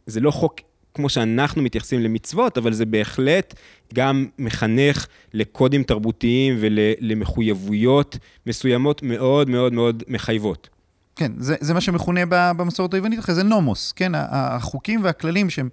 זה 0.06 0.20
לא 0.20 0.30
חוק 0.30 0.60
כמו 0.94 1.08
שאנחנו 1.08 1.62
מתייחסים 1.62 2.00
למצוות, 2.00 2.58
אבל 2.58 2.72
זה 2.72 2.86
בהחלט 2.86 3.54
גם 3.94 4.26
מחנך 4.38 5.06
לקודים 5.34 5.82
תרבותיים 5.82 6.56
ולמחויבויות 6.60 8.18
מסוימות 8.46 9.02
מאוד 9.02 9.48
מאוד 9.50 9.72
מאוד 9.72 10.02
מחייבות. 10.08 10.68
כן, 11.16 11.32
זה, 11.38 11.54
זה 11.60 11.74
מה 11.74 11.80
שמכונה 11.80 12.20
במסורת 12.28 12.94
היוונית 12.94 13.18
אחרי 13.18 13.34
זה 13.34 13.42
נומוס, 13.42 13.92
כן, 13.92 14.12
החוקים 14.14 15.04
והכללים 15.04 15.50
שהם 15.50 15.68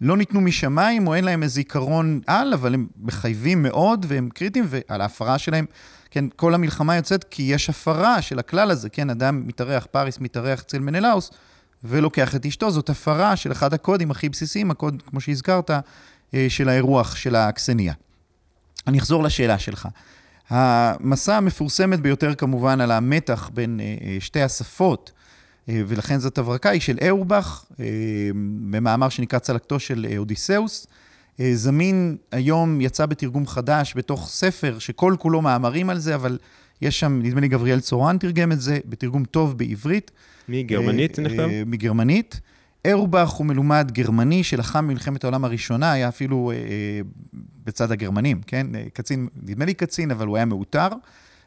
לא 0.00 0.16
ניתנו 0.16 0.40
משמיים, 0.40 1.06
או 1.06 1.14
אין 1.14 1.24
להם 1.24 1.42
איזה 1.42 1.60
עיקרון 1.60 2.20
על, 2.26 2.52
אבל 2.52 2.74
הם 2.74 2.86
מחייבים 3.00 3.62
מאוד 3.62 4.06
והם 4.08 4.28
קריטיים, 4.34 4.66
ועל 4.68 5.00
ההפרה 5.00 5.38
שלהם, 5.38 5.66
כן, 6.10 6.24
כל 6.36 6.54
המלחמה 6.54 6.96
יוצאת 6.96 7.24
כי 7.24 7.42
יש 7.42 7.70
הפרה 7.70 8.22
של 8.22 8.38
הכלל 8.38 8.70
הזה, 8.70 8.88
כן, 8.88 9.10
אדם 9.10 9.42
מתארח, 9.46 9.86
פאריס 9.90 10.18
מתארח 10.20 10.60
אצל 10.60 10.78
מנלאוס, 10.78 11.30
ולוקח 11.84 12.34
את 12.34 12.46
אשתו, 12.46 12.70
זאת 12.70 12.90
הפרה 12.90 13.36
של 13.36 13.52
אחד 13.52 13.74
הקודים 13.74 14.10
הכי 14.10 14.28
בסיסיים, 14.28 14.70
הקוד, 14.70 15.02
כמו 15.06 15.20
שהזכרת, 15.20 15.70
אה, 16.34 16.46
של 16.48 16.68
האירוח 16.68 17.16
של 17.16 17.34
האקסניה. 17.34 17.94
אני 18.86 18.98
אחזור 18.98 19.22
לשאלה 19.22 19.58
שלך. 19.58 19.88
המסע 20.50 21.36
המפורסמת 21.36 22.00
ביותר 22.00 22.34
כמובן 22.34 22.80
על 22.80 22.90
המתח 22.90 23.50
בין 23.54 23.80
אה, 23.80 23.84
אה, 23.84 24.16
שתי 24.20 24.42
השפות, 24.42 25.12
ולכן 25.68 26.18
זאת 26.18 26.38
הברקה, 26.38 26.70
היא 26.70 26.80
של 26.80 26.98
אורבך, 27.10 27.64
במאמר 28.70 29.08
שנקרא 29.08 29.38
צלקתו 29.38 29.78
של 29.78 30.06
אודיסאוס. 30.16 30.86
זמין 31.52 32.16
היום, 32.32 32.80
יצא 32.80 33.06
בתרגום 33.06 33.46
חדש, 33.46 33.94
בתוך 33.96 34.28
ספר 34.28 34.78
שכל 34.78 35.14
כולו 35.18 35.42
מאמרים 35.42 35.90
על 35.90 35.98
זה, 35.98 36.14
אבל 36.14 36.38
יש 36.82 37.00
שם, 37.00 37.20
נדמה 37.22 37.40
לי 37.40 37.48
גבריאל 37.48 37.80
צורן 37.80 38.18
תרגם 38.18 38.52
את 38.52 38.60
זה, 38.60 38.78
בתרגום 38.84 39.24
טוב 39.24 39.58
בעברית. 39.58 40.10
מגרמנית 40.48 41.14
זה 41.14 41.22
נכתב? 41.22 41.48
מגרמנית. 41.66 42.40
אורבך 42.92 43.30
הוא 43.30 43.46
מלומד 43.46 43.90
גרמני 43.92 44.44
שלחם 44.44 44.88
במלחמת 44.88 45.24
העולם 45.24 45.44
הראשונה, 45.44 45.92
היה 45.92 46.08
אפילו 46.08 46.52
אה, 46.54 46.56
בצד 47.64 47.92
הגרמנים, 47.92 48.40
כן? 48.46 48.66
קצין, 48.92 49.28
נדמה 49.42 49.64
לי 49.64 49.74
קצין, 49.74 50.10
אבל 50.10 50.26
הוא 50.26 50.36
היה 50.36 50.44
מעוטר. 50.44 50.88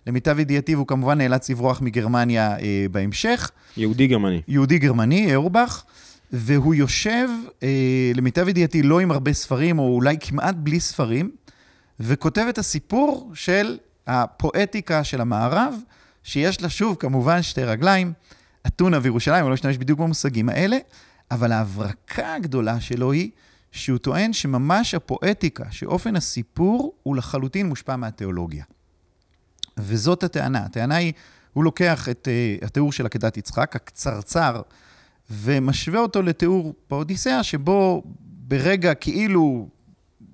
למיטב 0.09 0.39
ידיעתי, 0.39 0.75
והוא 0.75 0.87
כמובן 0.87 1.17
נאלץ 1.17 1.49
לברוח 1.49 1.81
מגרמניה 1.81 2.59
אה, 2.59 2.85
בהמשך. 2.91 3.51
יהודי 3.77 4.07
גרמני. 4.07 4.41
יהודי 4.47 4.79
גרמני, 4.79 5.35
אורבך, 5.35 5.83
והוא 6.31 6.75
יושב, 6.75 7.29
אה, 7.63 8.11
למיטב 8.15 8.47
ידיעתי, 8.47 8.83
לא 8.83 8.99
עם 8.99 9.11
הרבה 9.11 9.33
ספרים, 9.33 9.79
או 9.79 9.95
אולי 9.95 10.17
כמעט 10.19 10.55
בלי 10.57 10.79
ספרים, 10.79 11.31
וכותב 11.99 12.45
את 12.49 12.57
הסיפור 12.57 13.31
של 13.33 13.77
הפואטיקה 14.07 15.03
של 15.03 15.21
המערב, 15.21 15.75
שיש 16.23 16.61
לה 16.61 16.69
שוב, 16.69 16.95
כמובן, 16.99 17.41
שתי 17.41 17.63
רגליים, 17.63 18.13
אתונה 18.67 18.99
וירושלים, 19.01 19.43
אני 19.43 19.49
לא 19.49 19.55
אשתמש 19.55 19.77
בדיוק 19.77 19.99
במושגים 19.99 20.49
האלה, 20.49 20.77
אבל 21.31 21.51
ההברקה 21.51 22.33
הגדולה 22.35 22.79
שלו 22.79 23.11
היא 23.11 23.29
שהוא 23.71 23.97
טוען 23.97 24.33
שממש 24.33 24.93
הפואטיקה, 24.93 25.63
שאופן 25.71 26.15
הסיפור 26.15 26.93
הוא 27.03 27.15
לחלוטין 27.15 27.69
מושפע 27.69 27.95
מהתיאולוגיה. 27.95 28.63
וזאת 29.77 30.23
הטענה. 30.23 30.59
הטענה 30.59 30.95
היא, 30.95 31.13
הוא 31.53 31.63
לוקח 31.63 32.09
את 32.09 32.27
uh, 32.61 32.65
התיאור 32.65 32.91
של 32.91 33.05
עקדת 33.05 33.37
יצחק, 33.37 33.75
הקצרצר, 33.75 34.61
ומשווה 35.31 35.99
אותו 35.99 36.21
לתיאור 36.21 36.73
באודיסאה, 36.89 37.43
שבו 37.43 38.03
ברגע 38.19 38.93
כאילו 38.93 39.67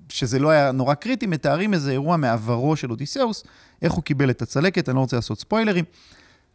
שזה 0.08 0.38
לא 0.38 0.50
היה 0.50 0.72
נורא 0.72 0.94
קריטי, 0.94 1.26
מתארים 1.26 1.74
איזה 1.74 1.90
אירוע 1.90 2.16
מעברו 2.16 2.76
של 2.76 2.90
אודיסאוס, 2.90 3.44
איך 3.82 3.92
הוא 3.92 4.02
קיבל 4.02 4.30
את 4.30 4.42
הצלקת, 4.42 4.88
אני 4.88 4.96
לא 4.96 5.00
רוצה 5.00 5.16
לעשות 5.16 5.40
ספוילרים. 5.40 5.84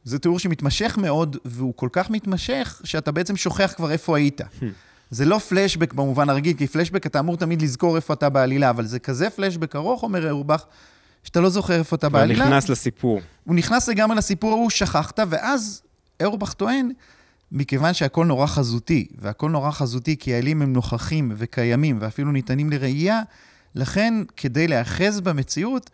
זה 0.03 0.19
תיאור 0.19 0.39
שמתמשך 0.39 0.97
מאוד, 1.01 1.37
והוא 1.45 1.73
כל 1.75 1.89
כך 1.91 2.09
מתמשך, 2.09 2.81
שאתה 2.83 3.11
בעצם 3.11 3.35
שוכח 3.35 3.73
כבר 3.75 3.91
איפה 3.91 4.17
היית. 4.17 4.41
Hmm. 4.41 4.65
זה 5.09 5.25
לא 5.25 5.37
פלשבק 5.37 5.93
במובן 5.93 6.29
הרגיל, 6.29 6.57
כי 6.57 6.67
פלשבק 6.67 7.05
אתה 7.05 7.19
אמור 7.19 7.37
תמיד 7.37 7.61
לזכור 7.61 7.95
איפה 7.95 8.13
אתה 8.13 8.29
בעלילה, 8.29 8.69
אבל 8.69 8.85
זה 8.85 8.99
כזה 8.99 9.29
פלשבק 9.29 9.75
ארוך, 9.75 10.03
אומר 10.03 10.31
אורבך, 10.31 10.65
שאתה 11.23 11.41
לא 11.41 11.49
זוכר 11.49 11.79
איפה 11.79 11.95
אתה 11.95 12.09
בעלילה. 12.09 12.43
הוא 12.43 12.51
נכנס 12.51 12.69
לסיפור. 12.69 13.21
הוא 13.43 13.55
נכנס 13.55 13.89
לגמרי 13.89 14.17
לסיפור 14.17 14.51
ההוא, 14.51 14.69
שכחת, 14.69 15.19
ואז 15.29 15.81
אורבך 16.23 16.53
טוען, 16.53 16.91
מכיוון 17.51 17.93
שהכל 17.93 18.25
נורא 18.25 18.47
חזותי, 18.47 19.07
והכל 19.17 19.49
נורא 19.49 19.71
חזותי 19.71 20.17
כי 20.17 20.33
האלים 20.33 20.61
הם 20.61 20.73
נוכחים 20.73 21.31
וקיימים, 21.37 21.97
ואפילו 22.01 22.31
ניתנים 22.31 22.69
לראייה, 22.69 23.21
לכן 23.75 24.13
כדי 24.37 24.67
להיאחז 24.67 25.21
במציאות, 25.21 25.89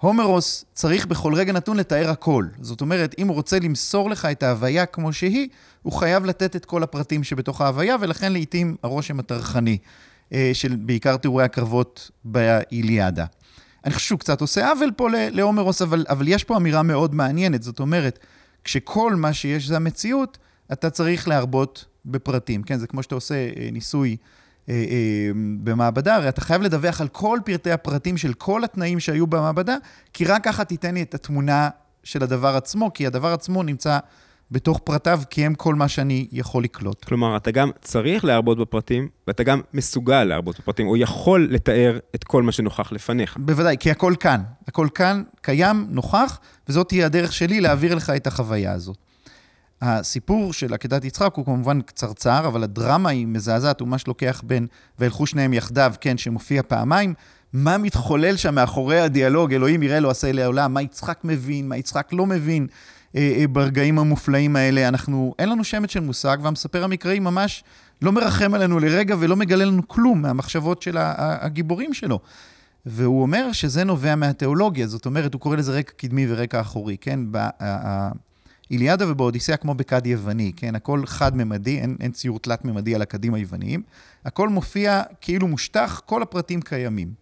הומרוס 0.00 0.64
צריך 0.72 1.06
בכל 1.06 1.34
רגע 1.34 1.52
נתון 1.52 1.76
לתאר 1.76 2.10
הכל. 2.10 2.46
זאת 2.60 2.80
אומרת, 2.80 3.14
אם 3.18 3.28
הוא 3.28 3.34
רוצה 3.34 3.58
למסור 3.58 4.10
לך 4.10 4.24
את 4.24 4.42
ההוויה 4.42 4.86
כמו 4.86 5.12
שהיא, 5.12 5.48
הוא 5.82 5.92
חייב 5.92 6.24
לתת 6.24 6.56
את 6.56 6.64
כל 6.64 6.82
הפרטים 6.82 7.24
שבתוך 7.24 7.60
ההוויה, 7.60 7.96
ולכן 8.00 8.32
לעיתים 8.32 8.76
הרושם 8.82 9.20
הטרחני 9.20 9.78
אה, 10.32 10.50
של 10.52 10.76
בעיקר 10.76 11.16
תיאורי 11.16 11.44
הקרבות 11.44 12.10
באיליאדה. 12.24 13.24
אני 13.84 13.94
חושב 13.94 14.06
שהוא 14.06 14.18
קצת 14.18 14.40
עושה 14.40 14.70
עוול 14.70 14.90
פה 14.96 15.08
להומרוס, 15.10 15.82
אבל, 15.82 16.04
אבל 16.08 16.28
יש 16.28 16.44
פה 16.44 16.56
אמירה 16.56 16.82
מאוד 16.82 17.14
מעניינת. 17.14 17.62
זאת 17.62 17.80
אומרת, 17.80 18.18
כשכל 18.64 19.14
מה 19.14 19.32
שיש 19.32 19.68
זה 19.68 19.76
המציאות, 19.76 20.38
אתה 20.72 20.90
צריך 20.90 21.28
להרבות 21.28 21.84
בפרטים. 22.06 22.62
כן, 22.62 22.78
זה 22.78 22.86
כמו 22.86 23.02
שאתה 23.02 23.14
עושה 23.14 23.34
אה, 23.34 23.68
ניסוי 23.72 24.16
אה, 24.68 24.74
אה, 24.74 25.30
במעבדה, 25.62 26.14
הרי 26.14 26.28
אתה 26.28 26.40
חייב 26.40 26.62
לדווח 26.62 27.00
על 27.00 27.08
כל 27.08 27.38
פרטי 27.44 27.70
הפרטים 27.72 28.16
של 28.16 28.34
כל 28.34 28.64
התנאים 28.64 29.00
שהיו 29.00 29.26
במעבדה, 29.26 29.76
כי 30.12 30.24
רק 30.24 30.44
ככה 30.44 30.64
תיתן 30.64 30.94
לי 30.94 31.02
את 31.02 31.14
התמונה 31.14 31.68
של 32.04 32.22
הדבר 32.22 32.56
עצמו, 32.56 32.92
כי 32.92 33.06
הדבר 33.06 33.32
עצמו 33.32 33.62
נמצא 33.62 33.98
בתוך 34.54 34.80
פרטיו, 34.84 35.20
כי 35.30 35.46
הם 35.46 35.54
כל 35.54 35.74
מה 35.74 35.88
שאני 35.88 36.26
יכול 36.32 36.64
לקלוט. 36.64 37.04
כלומר, 37.04 37.36
אתה 37.36 37.50
גם 37.50 37.70
צריך 37.80 38.24
להרבות 38.24 38.58
בפרטים, 38.58 39.08
ואתה 39.26 39.42
גם 39.42 39.60
מסוגל 39.74 40.24
להרבות 40.24 40.60
בפרטים, 40.60 40.86
או 40.86 40.96
יכול 40.96 41.48
לתאר 41.50 41.98
את 42.14 42.24
כל 42.24 42.42
מה 42.42 42.52
שנוכח 42.52 42.92
לפניך. 42.92 43.36
בוודאי, 43.36 43.76
כי 43.80 43.90
הכל 43.90 44.14
כאן. 44.20 44.42
הכל 44.68 44.88
כאן, 44.94 45.22
קיים, 45.40 45.86
נוכח, 45.90 46.38
וזאת 46.68 46.88
תהיה 46.88 47.06
הדרך 47.06 47.32
שלי 47.32 47.60
להעביר 47.60 47.94
לך 47.94 48.10
את 48.10 48.26
החוויה 48.26 48.72
הזאת. 48.72 48.96
הסיפור 49.82 50.52
של 50.52 50.74
עקדת 50.74 51.04
יצחק 51.04 51.34
הוא 51.34 51.44
כמובן 51.44 51.80
קצרצר, 51.80 52.46
אבל 52.46 52.62
הדרמה 52.62 53.10
היא 53.10 53.26
מזעזעת, 53.26 53.80
הוא 53.80 53.88
ממש 53.88 54.06
לוקח 54.06 54.42
בין 54.44 54.66
וילכו 54.98 55.26
שניהם 55.26 55.52
יחדיו, 55.52 55.92
כן, 56.00 56.18
שמופיע 56.18 56.62
פעמיים. 56.62 57.14
מה 57.52 57.78
מתחולל 57.78 58.36
שם 58.36 58.54
מאחורי 58.54 59.00
הדיאלוג, 59.00 59.52
אלוהים 59.52 59.82
יראה 59.82 60.00
לו 60.00 60.10
עשה 60.10 60.32
לעולם, 60.32 60.74
מה 60.74 60.82
יצחק 60.82 61.18
מבין, 61.24 61.68
מה 61.68 61.76
יצחק 61.76 62.08
לא 62.12 62.26
מבין, 62.26 62.66
ברגעים 63.52 63.98
המופלאים 63.98 64.56
האלה. 64.56 64.88
אנחנו, 64.88 65.34
אין 65.38 65.48
לנו 65.48 65.64
שמץ 65.64 65.90
של 65.90 66.00
מושג, 66.00 66.38
והמספר 66.42 66.84
המקראי 66.84 67.18
ממש 67.18 67.64
לא 68.02 68.12
מרחם 68.12 68.54
עלינו 68.54 68.78
לרגע 68.78 69.16
ולא 69.18 69.36
מגלה 69.36 69.64
לנו 69.64 69.88
כלום 69.88 70.22
מהמחשבות 70.22 70.82
של 70.82 70.96
הגיבורים 70.98 71.94
שלו. 71.94 72.20
והוא 72.86 73.22
אומר 73.22 73.52
שזה 73.52 73.84
נובע 73.84 74.14
מהתיאולוגיה, 74.14 74.86
זאת 74.86 75.06
אומרת, 75.06 75.34
הוא 75.34 75.40
קורא 75.40 75.56
לזה 75.56 75.72
רקע 75.72 75.92
קדמי 75.96 76.26
ורקע 76.28 76.60
אחורי, 76.60 76.96
כן? 77.00 77.20
באיליאדה 78.70 79.10
ובאודיסאה 79.10 79.56
כמו 79.56 79.74
בכד 79.74 80.06
יווני, 80.06 80.52
כן? 80.56 80.74
הכל 80.74 81.06
חד-ממדי, 81.06 81.78
אין, 81.78 81.96
אין 82.00 82.12
ציור 82.12 82.38
תלת-ממדי 82.38 82.94
על 82.94 83.02
הכדים 83.02 83.34
היווניים. 83.34 83.82
הכל 84.24 84.48
מופיע 84.48 85.02
כאילו 85.20 85.48
מושטח, 85.48 86.02
כל 86.06 86.22
הפרטים 86.22 86.60
קיימים. 86.60 87.12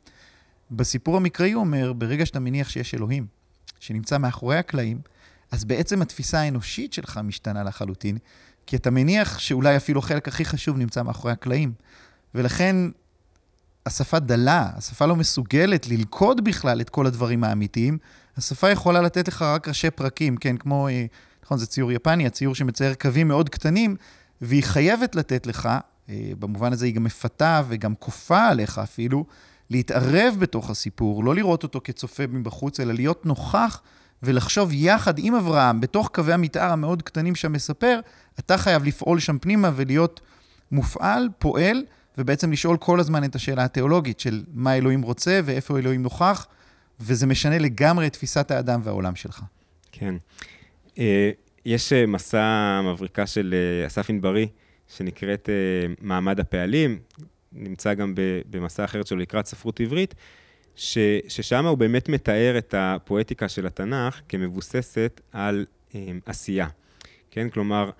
בסיפור 0.71 1.17
המקראי 1.17 1.53
הוא 1.53 1.61
אומר, 1.61 1.93
ברגע 1.93 2.27
שאתה 2.27 2.41
מניח 2.41 2.69
שיש 2.69 2.95
אלוהים, 2.95 3.27
שנמצא 3.81 4.19
מאחורי 4.19 4.57
הקלעים, 4.57 4.99
אז 5.53 5.65
בעצם 5.65 6.03
התפיסה 6.03 6.41
האנושית 6.41 6.93
שלך 6.93 7.21
משתנה 7.25 7.63
לחלוטין, 7.63 8.19
כי 8.67 8.77
אתה 8.77 8.91
מניח 8.91 9.39
שאולי 9.39 9.77
אפילו 9.77 10.01
החלק 10.01 10.29
הכי 10.29 10.45
חשוב 10.45 10.77
נמצא 10.77 11.03
מאחורי 11.03 11.33
הקלעים. 11.33 11.73
ולכן 12.35 12.77
השפה 13.87 14.19
דלה, 14.19 14.71
השפה 14.77 15.07
לא 15.07 15.17
מסוגלת 15.17 15.89
ללכוד 15.89 16.45
בכלל 16.45 16.81
את 16.81 16.91
כל 16.91 17.07
הדברים 17.07 17.45
האמיתיים. 17.45 17.99
השפה 18.37 18.71
יכולה 18.71 19.01
לתת 19.01 19.29
לך 19.29 19.43
רק 19.43 19.69
ראשי 19.69 19.91
פרקים, 19.91 20.37
כן, 20.37 20.57
כמו, 20.57 20.89
אה, 20.89 21.07
נכון, 21.45 21.59
זה 21.59 21.67
ציור 21.67 21.93
יפני, 21.93 22.27
הציור 22.27 22.55
שמצייר 22.55 22.95
קווים 22.95 23.29
מאוד 23.29 23.49
קטנים, 23.49 23.97
והיא 24.41 24.63
חייבת 24.63 25.15
לתת 25.15 25.47
לך, 25.47 25.69
אה, 26.09 26.33
במובן 26.39 26.73
הזה 26.73 26.87
היא 26.87 26.95
גם 26.95 27.05
מפתה 27.05 27.63
וגם 27.69 27.95
כופה 27.95 28.49
עליך 28.49 28.79
אפילו, 28.79 29.25
להתערב 29.71 30.35
בתוך 30.39 30.71
הסיפור, 30.71 31.25
לא 31.25 31.35
לראות 31.35 31.63
אותו 31.63 31.81
כצופה 31.85 32.27
מבחוץ, 32.27 32.81
אלא 32.81 32.95
להיות 32.95 33.27
נוכח 33.27 33.83
ולחשוב 34.23 34.71
יחד 34.73 35.15
עם 35.19 35.35
אברהם, 35.35 35.81
בתוך 35.81 36.11
קווי 36.15 36.33
המתאר 36.33 36.73
המאוד 36.73 37.03
קטנים 37.03 37.35
שהמספר, 37.35 38.01
אתה 38.39 38.59
חייב 38.59 38.85
לפעול 38.85 39.21
שם 39.21 39.39
פנימה 39.39 39.71
ולהיות 39.77 40.21
מופעל, 40.73 41.29
פועל, 41.39 41.85
ובעצם 42.19 42.53
לשאול 42.53 42.77
כל 42.77 43.01
הזמן 43.01 43.25
את 43.25 43.35
השאלה 43.35 43.65
התיאולוגית 43.65 44.21
של 44.21 44.45
מה 44.55 44.77
אלוהים 44.77 45.03
רוצה 45.03 45.41
ואיפה 45.45 45.79
אלוהים 45.79 46.03
נוכח, 46.03 46.47
וזה 47.01 47.27
משנה 47.27 47.59
לגמרי 47.59 48.07
את 48.07 48.13
תפיסת 48.13 48.51
האדם 48.51 48.81
והעולם 48.85 49.15
שלך. 49.17 49.43
כן. 49.93 50.15
אה, 50.99 51.31
יש 51.65 51.93
אה, 51.93 52.07
מסע 52.07 52.81
מבריקה 52.85 53.27
של 53.27 53.55
אה, 53.55 53.87
אסף 53.87 54.11
ענברי, 54.11 54.49
שנקראת 54.97 55.49
מעמד 56.01 56.41
הפעלים, 56.41 56.99
נמצא 57.53 57.95
גם 57.95 58.15
במסע 58.51 58.85
אחרת 58.85 59.07
שלו 59.07 59.19
לקראת 59.19 59.47
ספרות 59.47 59.81
עברית, 59.81 60.15
ש, 60.77 60.99
ששם 61.29 61.67
הוא 61.67 61.79
באמת 61.79 62.09
מתאר 62.09 62.59
את 62.59 62.75
הפואטיקה 62.79 63.49
של 63.49 63.67
התנ"ך 63.67 64.21
כמבוססת 64.29 65.21
על 65.33 65.67
um, 65.91 65.95
עשייה. 66.27 66.69
כן, 67.31 67.49
כלומר, 67.49 67.91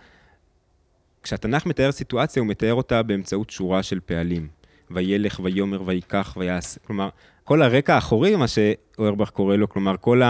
כשהתנ"ך 1.23 1.67
מתאר 1.67 1.93
סיטואציה, 1.93 2.41
הוא 2.41 2.49
מתאר 2.49 2.75
אותה 2.75 3.03
באמצעות 3.03 3.51
שורה 3.51 3.83
של 3.83 4.01
פעלים. 4.01 4.49
וילך, 4.95 5.41
ויאמר, 5.45 5.83
ויקח, 5.87 6.37
ויעשה. 6.41 6.81
כלומר, 6.87 7.09
כל 7.45 7.63
הרקע 7.63 7.95
האחורי, 7.95 8.37
מה 8.37 8.47
שאוירבך 8.49 9.31
קורא 9.31 9.57
לו, 9.57 9.69
כלומר, 9.69 9.95
כל 10.01 10.23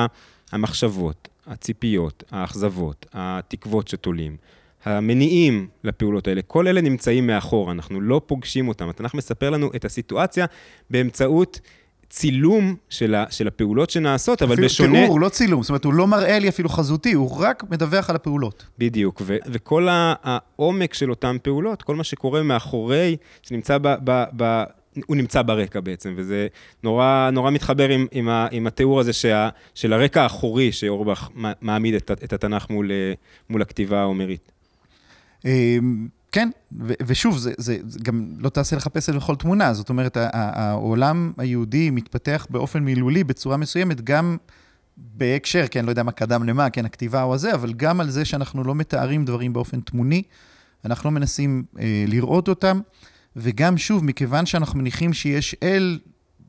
המחשבות, 0.53 1.29
הציפיות, 1.47 2.25
האכזבות, 2.31 3.07
התקוות 3.13 3.89
שתולים, 3.89 4.37
המניעים 4.85 5.69
לפעולות 5.85 6.29
האלה, 6.29 6.43
כל 6.43 6.69
אלה 6.69 6.81
נמצאים 6.81 7.27
מאחור, 7.27 7.73
אנחנו 7.73 8.01
לא 8.01 8.21
פוגשים 8.27 8.69
אותם. 8.69 8.89
התנ"ך 8.89 9.15
מספר 9.15 9.51
לנו 9.51 9.71
את 9.77 9.85
הסיטואציה 9.85 10.47
באמצעות 10.91 11.61
צילום 12.13 12.75
של, 12.89 13.15
ה, 13.15 13.25
של 13.31 13.49
הפעולות 13.49 13.91
שנעשות, 13.91 14.43
אבל 14.43 14.65
בשונה... 14.65 14.99
תיאור, 15.05 15.21
לא 15.21 15.29
צילום, 15.29 15.63
זאת 15.63 15.71
אומרת, 15.71 15.85
הוא 15.85 15.95
לא 15.95 16.07
מראה 16.07 16.39
לי 16.39 16.49
אפילו 16.49 16.69
חזותי, 16.69 17.13
הוא 17.13 17.39
רק 17.39 17.65
מדווח 17.71 18.11
על 18.11 18.17
הפעולות. 18.17 18.65
בדיוק, 18.79 19.23
ו- 19.25 19.37
וכל 19.47 19.89
העומק 19.91 20.95
של 20.95 21.11
אותן 21.11 21.37
פעולות, 21.43 21.83
כל 21.83 21.97
מה 21.97 22.05
שקורה 22.05 22.43
מאחורי, 22.43 23.17
שנמצא 23.43 23.79
ב... 23.79 23.95
ב-, 24.05 24.25
ב- 24.37 24.65
הוא 25.07 25.17
נמצא 25.17 25.43
ברקע 25.43 25.81
בעצם, 25.81 26.15
וזה 26.17 26.47
נורא, 26.83 27.31
נורא 27.33 27.51
מתחבר 27.51 27.89
עם, 27.89 28.07
עם, 28.11 28.29
ה, 28.29 28.47
עם 28.51 28.67
התיאור 28.67 29.01
הזה 29.01 29.13
שה, 29.13 29.49
של 29.75 29.93
הרקע 29.93 30.23
האחורי 30.23 30.73
שאורבך 30.73 31.29
מעמיד 31.61 31.95
את, 31.95 32.11
את 32.11 32.33
התנ"ך 32.33 32.71
מול, 32.71 32.91
מול 33.51 33.63
הכתיבה 33.63 34.01
ההומרית. 34.01 34.53
כן, 36.33 36.51
ו- 36.81 36.93
ושוב, 37.07 37.39
זה, 37.39 37.53
זה, 37.59 37.79
זה 37.87 37.99
גם 38.03 38.29
לא 38.39 38.49
תעשה 38.49 38.77
לך 38.77 38.87
פסל 38.87 39.17
בכל 39.17 39.37
תמונה, 39.37 39.75
זאת 39.75 39.89
אומרת, 39.89 40.17
העולם 40.33 41.33
היהודי 41.39 41.91
מתפתח 41.91 42.47
באופן 42.51 42.79
מילולי 42.83 43.25
בצורה 43.25 43.57
מסוימת, 43.57 44.01
גם 44.01 44.37
בהקשר, 44.97 45.65
כן, 45.71 45.85
לא 45.85 45.91
יודע 45.91 46.03
מה 46.03 46.13
קדם 46.13 46.45
למה, 46.45 46.71
כן, 46.71 46.85
הכתיבה 46.85 47.23
או 47.23 47.35
הזה, 47.35 47.55
אבל 47.55 47.73
גם 47.73 48.01
על 48.01 48.11
זה 48.11 48.25
שאנחנו 48.25 48.65
לא 48.65 48.75
מתארים 48.75 49.25
דברים 49.25 49.53
באופן 49.53 49.81
תמוני, 49.81 50.23
אנחנו 50.85 51.11
לא 51.11 51.15
מנסים 51.15 51.65
אה, 51.79 52.05
לראות 52.09 52.49
אותם, 52.49 52.81
וגם, 53.37 53.79
שוב, 53.79 54.05
מכיוון 54.05 54.47
שאנחנו 54.47 54.79
מניחים 54.79 55.13
שיש 55.13 55.57
אל 55.63 55.99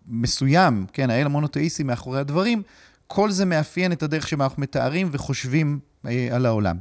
מסוים, 0.08 0.86
כן, 0.94 1.10
האל 1.10 1.26
המונותאיסטי 1.26 1.84
מאחורי 1.84 2.20
הדברים, 2.20 2.62
כל 3.08 3.32
זה 3.32 3.46
מאפיין 3.46 3.92
את 3.92 4.04
הדרך 4.04 4.28
שבה 4.28 4.44
אנחנו 4.44 4.62
מתארים 4.62 5.10
וחושבים 5.12 5.80
אה, 6.06 6.28
על 6.32 6.46
העולם. 6.46 6.78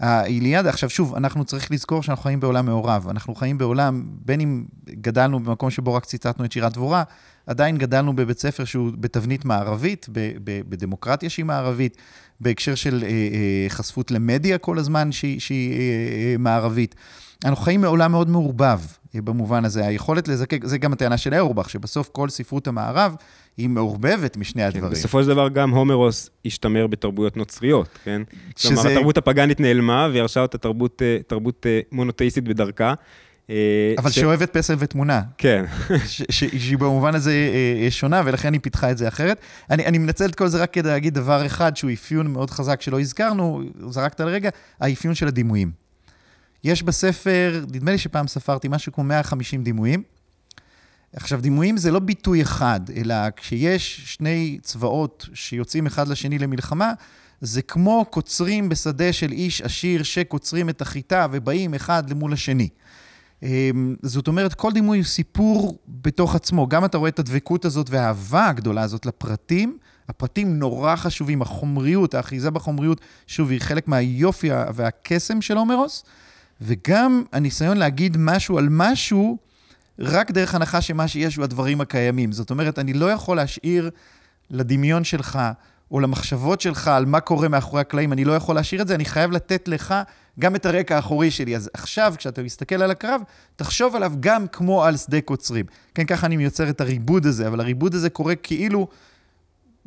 האיליאדה, 0.00 0.68
עכשיו 0.68 0.90
שוב, 0.90 1.14
אנחנו 1.14 1.44
צריך 1.44 1.70
לזכור 1.70 2.02
שאנחנו 2.02 2.22
חיים 2.22 2.40
בעולם 2.40 2.66
מעורב. 2.66 3.06
אנחנו 3.10 3.34
חיים 3.34 3.58
בעולם, 3.58 4.04
בין 4.06 4.40
אם 4.40 4.64
גדלנו 4.90 5.40
במקום 5.40 5.70
שבו 5.70 5.94
רק 5.94 6.04
ציטטנו 6.04 6.44
את 6.44 6.52
שירת 6.52 6.72
דבורה, 6.72 7.02
עדיין 7.46 7.78
גדלנו 7.78 8.16
בבית 8.16 8.38
ספר 8.38 8.64
שהוא 8.64 8.90
בתבנית 8.98 9.44
מערבית, 9.44 10.06
בדמוקרטיה 10.44 11.30
שהיא 11.30 11.44
מערבית, 11.44 11.96
בהקשר 12.40 12.74
של 12.74 13.02
אה, 13.02 13.08
אה, 13.08 13.66
חשפות 13.68 14.10
למדיה 14.10 14.58
כל 14.58 14.78
הזמן 14.78 15.12
שהיא, 15.12 15.40
שהיא 15.40 15.72
אה, 15.72 16.34
מערבית. 16.38 16.94
אנחנו 17.44 17.64
חיים 17.64 17.80
מעולם 17.80 18.12
מאוד 18.12 18.28
מעורבב 18.28 18.80
במובן 19.14 19.64
הזה. 19.64 19.86
היכולת 19.86 20.28
לזקק, 20.28 20.64
זה 20.64 20.78
גם 20.78 20.92
הטענה 20.92 21.16
של 21.16 21.34
אורבך, 21.34 21.70
שבסוף 21.70 22.08
כל 22.12 22.28
ספרות 22.28 22.66
המערב 22.68 23.16
היא 23.56 23.68
מעורבבת 23.68 24.36
משני 24.36 24.62
כן, 24.62 24.68
הדברים. 24.68 24.92
בסופו 24.92 25.22
של 25.22 25.28
דבר 25.28 25.48
גם 25.48 25.70
הומרוס 25.70 26.30
השתמר 26.44 26.86
בתרבויות 26.86 27.36
נוצריות, 27.36 27.88
כן? 28.04 28.22
שזה... 28.56 28.74
כלומר, 28.74 28.90
התרבות 28.90 29.18
הפגאנית 29.18 29.60
נעלמה 29.60 30.08
וירשה 30.12 30.40
אותה 30.40 30.58
תרבות, 30.58 31.02
תרבות 31.26 31.66
מונותאיסטית 31.92 32.44
בדרכה. 32.44 32.94
אבל 33.98 34.10
ש... 34.10 34.14
שאוהבת 34.14 34.56
פסל 34.56 34.74
ותמונה. 34.78 35.22
כן. 35.38 35.64
שהיא 36.30 36.78
במובן 36.78 37.14
הזה 37.14 37.34
שונה, 37.90 38.22
ולכן 38.24 38.52
היא 38.52 38.60
פיתחה 38.60 38.90
את 38.90 38.98
זה 38.98 39.08
אחרת. 39.08 39.40
אני, 39.70 39.86
אני 39.86 39.98
מנצל 39.98 40.26
את 40.26 40.34
כל 40.34 40.48
זה 40.48 40.62
רק 40.62 40.72
כדי 40.72 40.88
להגיד 40.88 41.14
דבר 41.14 41.46
אחד, 41.46 41.76
שהוא 41.76 41.90
אפיון 41.92 42.26
מאוד 42.26 42.50
חזק 42.50 42.82
שלא 42.82 43.00
הזכרנו, 43.00 43.62
זרקת 43.90 44.20
לרגע, 44.20 44.50
האפיון 44.80 45.14
של 45.14 45.28
הדימויים. 45.28 45.70
יש 46.64 46.82
בספר, 46.82 47.64
נדמה 47.72 47.90
לי 47.90 47.98
שפעם 47.98 48.28
ספרתי 48.28 48.68
משהו 48.68 48.92
כמו 48.92 49.04
150 49.04 49.64
דימויים. 49.64 50.02
עכשיו, 51.16 51.40
דימויים 51.40 51.76
זה 51.76 51.90
לא 51.90 51.98
ביטוי 51.98 52.42
אחד, 52.42 52.80
אלא 52.96 53.14
כשיש 53.36 54.00
שני 54.04 54.58
צבאות 54.62 55.26
שיוצאים 55.34 55.86
אחד 55.86 56.08
לשני 56.08 56.38
למלחמה, 56.38 56.92
זה 57.40 57.62
כמו 57.62 58.04
קוצרים 58.10 58.68
בשדה 58.68 59.12
של 59.12 59.32
איש 59.32 59.62
עשיר 59.62 60.02
שקוצרים 60.02 60.68
את 60.68 60.82
החיטה 60.82 61.26
ובאים 61.32 61.74
אחד 61.74 62.10
למול 62.10 62.32
השני. 62.32 62.68
אמ, 63.44 63.94
זאת 64.02 64.28
אומרת, 64.28 64.54
כל 64.54 64.72
דימוי 64.72 64.98
הוא 64.98 65.04
סיפור 65.04 65.78
בתוך 65.88 66.34
עצמו. 66.34 66.66
גם 66.66 66.84
אתה 66.84 66.98
רואה 66.98 67.08
את 67.08 67.18
הדבקות 67.18 67.64
הזאת 67.64 67.90
והאהבה 67.90 68.48
הגדולה 68.48 68.82
הזאת 68.82 69.06
לפרטים. 69.06 69.78
הפרטים 70.08 70.58
נורא 70.58 70.96
חשובים, 70.96 71.42
החומריות, 71.42 72.14
האחיזה 72.14 72.50
בחומריות, 72.50 73.00
שוב, 73.26 73.50
היא 73.50 73.60
חלק 73.60 73.88
מהיופי 73.88 74.50
והקסם 74.74 75.40
של 75.40 75.56
הומרוס. 75.56 76.04
וגם 76.60 77.24
הניסיון 77.32 77.76
להגיד 77.76 78.16
משהו 78.18 78.58
על 78.58 78.68
משהו, 78.70 79.38
רק 79.98 80.30
דרך 80.30 80.54
הנחה 80.54 80.80
שמה 80.80 81.08
שיש 81.08 81.36
הוא 81.36 81.44
הדברים 81.44 81.80
הקיימים. 81.80 82.32
זאת 82.32 82.50
אומרת, 82.50 82.78
אני 82.78 82.92
לא 82.92 83.10
יכול 83.10 83.36
להשאיר 83.36 83.90
לדמיון 84.50 85.04
שלך, 85.04 85.38
או 85.90 86.00
למחשבות 86.00 86.60
שלך 86.60 86.88
על 86.88 87.06
מה 87.06 87.20
קורה 87.20 87.48
מאחורי 87.48 87.80
הקלעים, 87.80 88.12
אני 88.12 88.24
לא 88.24 88.32
יכול 88.32 88.54
להשאיר 88.54 88.82
את 88.82 88.88
זה, 88.88 88.94
אני 88.94 89.04
חייב 89.04 89.30
לתת 89.30 89.68
לך 89.68 89.94
גם 90.40 90.56
את 90.56 90.66
הרקע 90.66 90.96
האחורי 90.96 91.30
שלי. 91.30 91.56
אז 91.56 91.70
עכשיו, 91.74 92.14
כשאתה 92.18 92.42
מסתכל 92.42 92.82
על 92.82 92.90
הקרב, 92.90 93.20
תחשוב 93.56 93.96
עליו 93.96 94.12
גם 94.20 94.46
כמו 94.46 94.84
על 94.84 94.96
שדה 94.96 95.20
קוצרים. 95.20 95.66
כן, 95.94 96.04
ככה 96.04 96.26
אני 96.26 96.36
מיוצר 96.36 96.70
את 96.70 96.80
הריבוד 96.80 97.26
הזה, 97.26 97.48
אבל 97.48 97.60
הריבוד 97.60 97.94
הזה 97.94 98.10
קורה 98.10 98.34
כאילו 98.34 98.88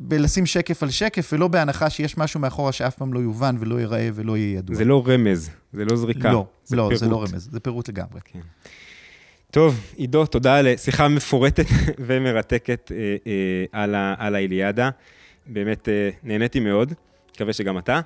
בלשים 0.00 0.46
שקף 0.46 0.82
על 0.82 0.90
שקף, 0.90 1.30
ולא 1.32 1.48
בהנחה 1.48 1.90
שיש 1.90 2.18
משהו 2.18 2.40
מאחורה 2.40 2.72
שאף 2.72 2.94
פעם 2.94 3.12
לא 3.12 3.18
יובן 3.18 3.56
ולא 3.60 3.80
ייראה 3.80 4.08
ולא 4.14 4.36
יהיה 4.36 4.58
ידוע. 4.58 4.76
זה 4.76 4.84
לא 4.84 5.02
רמז, 5.06 5.50
זה 5.72 5.84
לא 5.84 5.96
זריקה. 5.96 6.32
לא, 6.32 6.46
זה 6.64 6.76
לא, 6.76 6.82
פירוט. 6.82 6.98
זה 6.98 7.08
לא 7.08 7.22
רמז, 7.22 7.48
זה 7.52 7.60
פירוט 7.60 7.88
לגמרי. 7.88 8.20
כן. 8.24 8.40
טוב, 9.50 9.80
עידו, 9.96 10.26
תודה 10.26 10.56
על 10.56 10.76
שיחה 10.76 11.08
מפורטת 11.08 11.66
ומרתקת 12.06 12.92
אה, 12.94 13.16
אה, 13.26 13.82
על, 13.82 13.94
ה, 13.94 14.14
על 14.18 14.34
האיליאדה. 14.34 14.90
באמת 15.46 15.88
אה, 15.88 16.10
נהניתי 16.22 16.60
מאוד, 16.60 16.92
מקווה 17.34 17.52
שגם 17.52 17.78
אתה. 17.78 18.00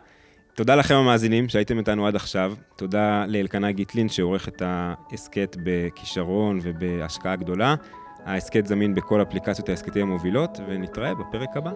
תודה 0.54 0.76
לכם 0.76 0.94
המאזינים 0.94 1.48
שהייתם 1.48 1.78
איתנו 1.78 2.06
עד 2.06 2.16
עכשיו. 2.16 2.54
תודה 2.76 3.24
לאלקנה 3.28 3.72
גיטלין 3.72 4.08
שעורך 4.08 4.48
את 4.48 4.62
ההסכת 4.64 5.56
בכישרון 5.62 6.58
ובהשקעה 6.62 7.36
גדולה. 7.36 7.74
ההסכת 8.24 8.66
זמין 8.66 8.94
בכל 8.94 9.22
אפליקציות 9.22 9.68
ההסכתים 9.68 10.02
המובילות, 10.02 10.58
ונתראה 10.68 11.14
בפרק 11.14 11.48
הבא. 11.56 11.70